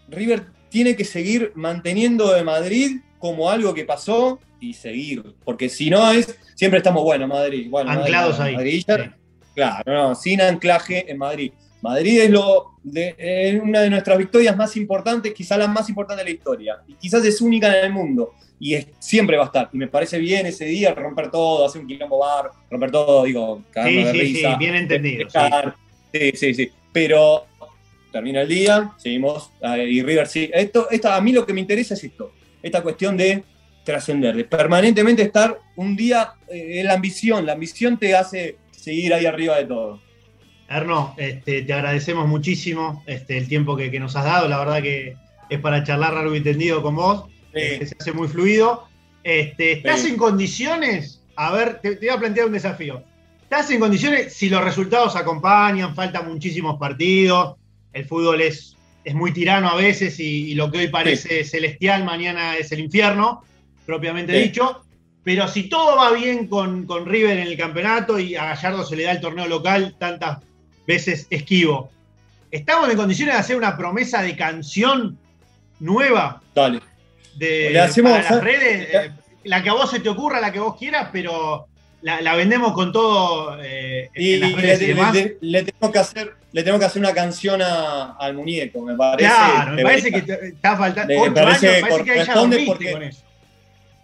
River 0.09 0.43
tiene 0.69 0.97
que 0.97 1.05
seguir 1.05 1.53
manteniendo 1.55 2.33
de 2.33 2.43
Madrid 2.45 2.99
como 3.19 3.51
algo 3.51 3.73
que 3.75 3.85
pasó 3.85 4.39
y 4.61 4.73
seguir, 4.75 5.23
porque 5.45 5.69
si 5.69 5.91
no 5.91 6.11
es, 6.11 6.39
siempre 6.55 6.79
estamos, 6.79 7.03
bueno, 7.03 7.27
Madrid, 7.27 7.67
bueno, 7.71 7.91
Anclados 7.91 8.39
ahí. 8.41 8.55
Madrid, 8.55 8.83
ya- 8.87 8.97
Sí. 9.05 9.11
Claro, 9.55 9.93
no, 9.93 10.15
sin 10.15 10.41
anclaje 10.43 11.11
en 11.11 11.17
Madrid. 11.19 11.51
Madrid 11.81 12.21
es, 12.23 12.31
lo 12.31 12.73
de- 12.83 13.15
es 13.19 13.61
una 13.63 13.81
de 13.81 13.89
nuestras 13.91 14.19
victorias 14.19 14.55
más 14.57 14.77
importantes, 14.77 15.33
quizás 15.33 15.59
la 15.59 15.67
más 15.67 15.89
importante 15.89 16.23
de 16.25 16.31
la 16.31 16.37
historia, 16.37 16.77
y 16.87 16.95
quizás 16.95 17.25
es 17.25 17.41
única 17.41 17.79
en 17.79 17.87
el 17.87 17.93
mundo, 17.93 18.35
y 18.61 18.75
es- 18.75 18.87
siempre 18.99 19.37
va 19.37 19.45
a 19.45 19.47
estar. 19.47 19.71
Y 19.73 19.79
me 19.79 19.89
parece 19.89 20.19
bien 20.19 20.45
ese 20.47 20.67
día 20.67 20.93
romper 20.95 21.31
todo, 21.31 21.65
hacer 21.67 21.81
un 21.81 21.87
quilombo 21.87 22.19
bar, 22.19 22.51
romper 22.71 22.91
todo, 22.91 23.25
digo, 23.25 23.63
cagarnos 23.71 24.11
Sí, 24.13 24.19
de 24.19 24.27
sí, 24.27 24.35
sí, 24.37 24.47
bien 24.59 24.75
entendido. 24.75 25.29
Sí, 26.13 26.33
sí, 26.35 26.55
sí. 26.55 26.71
Pero 26.93 27.47
termina 28.17 28.41
el 28.41 28.49
día, 28.49 28.93
seguimos, 28.97 29.53
eh, 29.61 29.87
y 29.91 30.03
River 30.03 30.27
sí. 30.27 30.51
Esto, 30.55 30.89
esto, 30.91 31.13
a 31.13 31.21
mí 31.21 31.33
lo 31.33 31.45
que 31.45 31.53
me 31.53 31.61
interesa 31.61 31.93
es 31.95 32.03
esto, 32.03 32.33
esta 32.63 32.83
cuestión 32.83 33.15
de 33.17 33.45
trascender, 33.85 34.35
de 34.35 34.45
permanentemente 34.45 35.23
estar 35.23 35.59
un 35.77 35.95
día 35.95 36.33
eh, 36.49 36.81
en 36.81 36.87
la 36.87 36.95
ambición. 36.95 37.45
La 37.45 37.53
ambición 37.53 37.99
te 37.99 38.15
hace 38.17 38.57
seguir 38.71 39.13
ahí 39.13 39.27
arriba 39.27 39.57
de 39.59 39.67
todo. 39.67 40.01
Erno, 40.69 41.15
este, 41.19 41.63
te 41.63 41.73
agradecemos 41.75 42.27
muchísimo 42.27 43.05
este, 43.07 43.37
el 43.37 43.47
tiempo 43.49 43.77
que, 43.77 43.91
que 43.91 44.01
nos 44.01 44.17
has 44.17 44.25
dado. 44.25 44.49
La 44.49 44.59
verdad 44.59 44.83
que 44.83 45.15
es 45.51 45.61
para 45.61 45.85
charlar 45.85 46.15
largo 46.15 46.35
y 46.35 46.41
tendido 46.41 46.81
con 46.83 46.97
vos. 46.97 47.27
Sí. 47.55 47.61
Este, 47.61 47.87
se 47.87 47.97
hace 48.01 48.13
muy 48.13 48.29
fluido. 48.29 48.89
Este, 49.23 49.73
¿Estás 49.73 50.01
Sí. 50.01 50.09
en 50.09 50.17
condiciones? 50.17 51.23
A 51.37 51.53
ver, 51.53 51.81
te, 51.81 51.97
te 51.97 52.07
voy 52.07 52.17
a 52.17 52.19
plantear 52.19 52.47
un 52.47 52.53
desafío. 52.55 53.05
¿Estás 53.43 53.71
en 53.71 53.79
condiciones 53.79 54.33
si 54.35 54.49
los 54.49 54.65
resultados 54.65 55.15
acompañan? 55.15 55.95
Faltan 55.95 56.29
muchísimos 56.29 56.79
partidos. 56.81 57.55
El 57.97 58.05
fútbol 58.05 58.41
es, 58.43 58.77
es 59.05 59.15
muy 59.15 59.33
tirano 59.33 59.69
a 59.69 59.75
veces 59.77 60.21
y, 60.21 60.51
y 60.53 60.55
lo 60.55 60.71
que 60.71 60.79
hoy 60.79 60.89
parece 60.89 61.45
celestial, 61.45 62.05
mañana 62.05 62.57
es 62.57 62.71
el 62.73 62.81
infierno, 62.81 63.43
propiamente 63.87 64.33
Sí. 64.35 64.49
dicho. 64.49 64.83
Pero 65.25 65.49
si 65.49 65.65
todo 65.69 65.97
va 65.97 66.13
bien 66.13 66.47
con, 66.47 66.87
con 66.87 67.07
River 67.07 67.39
en 67.39 67.49
el 67.49 67.57
campeonato 67.57 68.19
y 68.19 68.37
a 68.37 68.45
Gallardo 68.55 68.85
se 68.85 68.95
le 68.97 69.05
da 69.05 69.13
el 69.13 69.21
torneo 69.21 69.49
local 69.49 69.97
tantas 69.99 70.39
veces 70.87 71.27
esquivo, 71.31 71.91
¿estamos 72.51 72.89
en 72.91 72.97
condiciones 72.97 73.35
de 73.35 73.41
hacer 73.41 73.57
una 73.57 73.77
promesa 73.77 74.23
de 74.23 74.37
canción 74.37 75.19
nueva 75.81 76.43
Dale. 76.55 76.81
de, 77.37 77.71
Le 77.71 77.81
hacemos- 77.81 78.13
para 78.13 78.31
las 78.31 78.45
redes? 78.45 78.89
Eh, 78.95 79.11
la 79.45 79.63
que 79.63 79.69
a 79.71 79.73
vos 79.73 79.91
se 79.91 80.01
te 80.01 80.09
ocurra, 80.09 80.41
la 80.41 80.53
que 80.53 80.59
vos 80.61 80.77
quieras, 80.77 81.09
pero 81.13 81.67
la, 82.03 82.21
la 82.21 82.35
vendemos 82.37 82.73
con 82.73 82.93
todo 82.93 83.57
eh, 83.63 84.11
Y, 84.15 84.35
en 84.35 84.41
las 84.41 84.51
le, 84.53 84.57
redes 84.63 84.83
y 84.83 84.87
le- 84.87 84.95
demás. 84.95 85.15
le- 85.15 85.37
le 85.41 85.63
tenemos 85.65 85.93
que 85.93 85.99
hacer, 85.99 86.35
le 86.57 86.63
tenemos 86.63 86.81
que 86.81 86.87
hacer 86.87 87.01
una 87.03 87.13
canción 87.13 87.61
a- 87.61 88.13
al 88.19 88.33
muñeco, 88.33 88.81
me 88.81 88.97
parece. 88.97 89.29
claro, 89.29 89.73
me 89.75 89.83
parece 89.83 90.11
que 90.11 90.23
te- 90.23 90.47
está 90.49 90.75
faltando. 90.75 91.13
Me 91.13 91.21
Ocho 91.21 91.35
parece 91.35 91.69
años, 91.69 91.77
que 91.77 91.81
parece 91.91 92.05
corresponde 92.33 92.65
porque- 92.67 92.93
con 92.93 93.03
eso. 93.03 93.23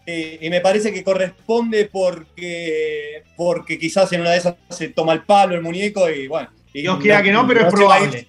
Eh, 0.05 0.39
y 0.43 0.51
me 0.51 0.61
parece 0.61 0.93
que 0.93 1.03
corresponde 1.03 1.89
porque, 1.91 3.23
porque 3.37 3.79
quizás 3.79 4.13
en 4.13 4.21
una 4.21 4.33
de 4.33 4.37
esas 4.39 4.57
se 4.69 4.89
toma 4.89 5.15
el 5.15 5.23
palo 5.23 5.55
el 5.55 5.63
muñeco 5.63 6.11
y 6.11 6.27
bueno. 6.29 6.51
y 6.75 6.83
Dios 6.83 6.99
quiera 7.01 7.23
que 7.23 7.33
no, 7.33 7.47
pero 7.47 7.61
es 7.61 7.67
ir- 7.67 7.71
probable. 7.73 8.27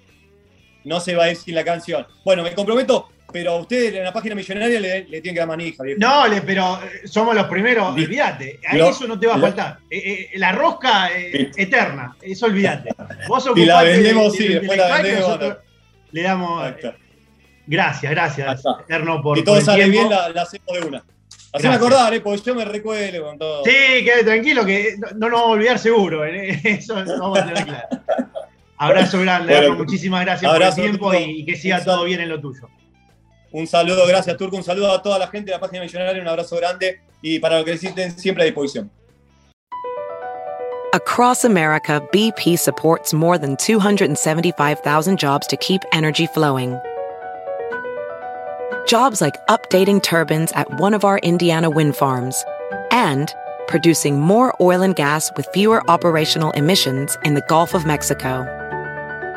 no 0.86 1.00
se 1.02 1.16
va 1.16 1.26
a 1.26 1.32
ir 1.32 1.36
sin 1.38 1.56
la 1.56 1.64
canción. 1.66 2.06
Bueno, 2.24 2.44
me 2.44 2.54
comprometo, 2.54 3.10
pero 3.34 3.52
a 3.52 3.58
ustedes 3.58 3.94
en 3.96 4.04
la 4.04 4.14
página 4.14 4.36
millonaria 4.36 4.80
le, 4.80 5.04
le 5.06 5.20
tienen 5.22 5.34
que 5.34 5.40
dar 5.40 5.48
manija. 5.48 5.84
viejo. 5.84 6.00
No, 6.00 6.28
le- 6.28 6.42
pero 6.42 6.80
eh, 6.84 7.08
somos 7.08 7.36
los 7.36 7.48
primeros, 7.48 7.90
olvídate. 7.94 8.60
A 8.68 8.78
lo- 8.78 8.90
eso 8.90 9.08
no 9.08 9.20
te 9.20 9.28
va 9.28 9.34
a 9.34 9.38
lo- 9.38 9.44
faltar. 9.48 9.80
Eh, 9.90 10.30
eh, 10.32 10.38
la 10.38 10.52
rosca 10.54 11.10
eh, 11.12 11.50
Sí. 11.54 11.62
eterna, 11.64 12.16
eso 12.22 12.46
olvídate. 12.46 12.90
Vos 13.28 13.50
Y 13.56 13.66
la 13.66 13.84
vendemos, 13.84 14.32
de- 14.32 14.38
sí, 14.38 14.48
de- 14.48 14.60
después 14.60 14.78
la 14.78 14.96
vendemos, 14.98 15.20
nosotros 15.28 15.58
Le 16.12 16.22
damos. 16.22 16.74
Gracias, 17.66 18.12
gracias, 18.12 18.56
está. 18.58 18.78
Erno, 18.90 19.22
por, 19.22 19.38
Si 19.38 19.44
todo 19.44 19.56
por 19.56 19.64
sale 19.64 19.90
bien, 19.90 20.10
la, 20.10 20.30
la 20.30 20.42
hacemos 20.44 20.68
de 20.80 20.88
una. 20.88 21.04
Haceme 21.54 21.76
acordar, 21.76 22.14
¿eh? 22.14 22.20
porque 22.20 22.42
yo 22.42 22.56
me 22.56 22.66
recuelo 22.66 23.26
con 23.26 23.38
todo. 23.38 23.64
Sí, 23.64 23.72
quede 24.04 24.24
tranquilo 24.24 24.66
que 24.66 24.96
no, 24.98 25.08
no 25.12 25.30
nos 25.30 25.32
vamos 25.32 25.48
a 25.50 25.52
olvidar 25.52 25.80
seguro. 25.80 26.26
¿eh? 26.26 26.60
Eso 26.64 27.02
lo 27.04 27.20
vamos 27.20 27.40
a 27.40 27.46
tener 27.46 27.64
claro. 27.66 27.88
Abrazo 28.78 29.20
grande, 29.22 29.56
Bueno, 29.56 29.76
muchísimas 29.76 30.26
gracias 30.26 30.52
por 30.52 30.62
el 30.62 30.74
tiempo 30.76 31.14
y, 31.14 31.18
y 31.42 31.46
que 31.46 31.56
siga 31.56 31.82
todo 31.84 32.04
bien 32.04 32.20
en 32.22 32.30
lo 32.30 32.42
tuyo. 32.42 32.68
Un 33.54 33.68
saludo, 33.68 34.08
gracias 34.08 34.36
Turco, 34.36 34.58
un 34.58 34.64
saludo 34.64 34.92
a 34.92 35.02
toda 35.02 35.20
la 35.20 35.28
gente 35.28 35.52
de 35.52 35.58
la 35.58 35.60
página 35.60 35.84
millonaria, 35.84 36.20
un 36.20 36.28
abrazo 36.28 36.58
grande 36.58 37.02
y 37.22 37.38
para 37.38 37.60
lo 37.60 37.64
que 37.64 37.72
necesiten, 37.72 38.18
siempre 38.18 38.44
a 38.44 38.46
disposición. 38.48 38.90
Across 40.94 41.46
America, 41.46 42.02
BP 42.12 42.58
supports 42.58 43.14
more 43.14 43.38
than 43.38 43.56
275,000 43.58 45.20
jobs 45.20 45.48
to 45.48 45.58
keep 45.58 45.82
energy 45.92 46.28
flowing. 46.28 46.80
Jobs 48.88 49.22
like 49.22 49.36
updating 49.48 50.02
turbines 50.02 50.52
at 50.54 50.68
one 50.80 50.96
of 50.96 51.04
our 51.04 51.20
Indiana 51.20 51.70
wind 51.70 51.96
farms 51.96 52.44
and 52.92 53.34
producing 53.68 54.20
more 54.20 54.54
oil 54.60 54.82
and 54.82 54.96
gas 54.96 55.32
with 55.36 55.48
fewer 55.54 55.82
operational 55.90 56.52
emissions 56.52 57.18
in 57.24 57.36
the 57.36 57.46
Gulf 57.48 57.74
of 57.74 57.86
Mexico. 57.86 58.46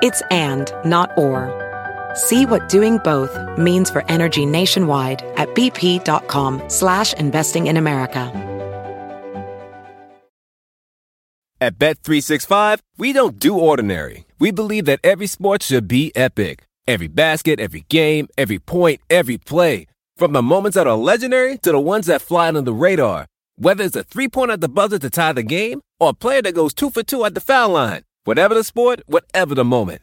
It's 0.02 0.22
and, 0.30 0.70
not 0.84 1.10
or. 1.16 1.65
See 2.16 2.46
what 2.46 2.70
doing 2.70 2.96
both 3.04 3.38
means 3.58 3.90
for 3.90 4.02
energy 4.08 4.46
nationwide 4.46 5.22
at 5.36 5.54
bp.com 5.54 6.62
slash 6.68 7.12
investing 7.12 7.66
in 7.66 7.76
America. 7.76 8.32
At 11.58 11.78
Bet365, 11.78 12.80
we 12.98 13.14
don't 13.14 13.38
do 13.38 13.58
ordinary. 13.58 14.26
We 14.38 14.50
believe 14.50 14.84
that 14.84 15.00
every 15.02 15.26
sport 15.26 15.62
should 15.62 15.88
be 15.88 16.12
epic. 16.14 16.64
Every 16.86 17.08
basket, 17.08 17.60
every 17.60 17.84
game, 17.88 18.28
every 18.36 18.58
point, 18.58 19.00
every 19.08 19.38
play. 19.38 19.86
From 20.18 20.32
the 20.32 20.42
moments 20.42 20.74
that 20.74 20.86
are 20.86 20.96
legendary 20.96 21.56
to 21.58 21.72
the 21.72 21.80
ones 21.80 22.06
that 22.06 22.20
fly 22.22 22.48
under 22.48 22.60
the 22.62 22.74
radar. 22.74 23.26
Whether 23.56 23.84
it's 23.84 23.96
a 23.96 24.04
three 24.04 24.28
pointer 24.28 24.54
at 24.54 24.60
the 24.60 24.68
buzzer 24.68 24.98
to 24.98 25.10
tie 25.10 25.32
the 25.32 25.42
game 25.42 25.80
or 25.98 26.10
a 26.10 26.14
player 26.14 26.42
that 26.42 26.54
goes 26.54 26.74
two 26.74 26.90
for 26.90 27.02
two 27.02 27.24
at 27.24 27.34
the 27.34 27.40
foul 27.40 27.70
line. 27.70 28.02
Whatever 28.24 28.54
the 28.54 28.62
sport, 28.64 29.00
whatever 29.06 29.54
the 29.54 29.64
moment. 29.64 30.02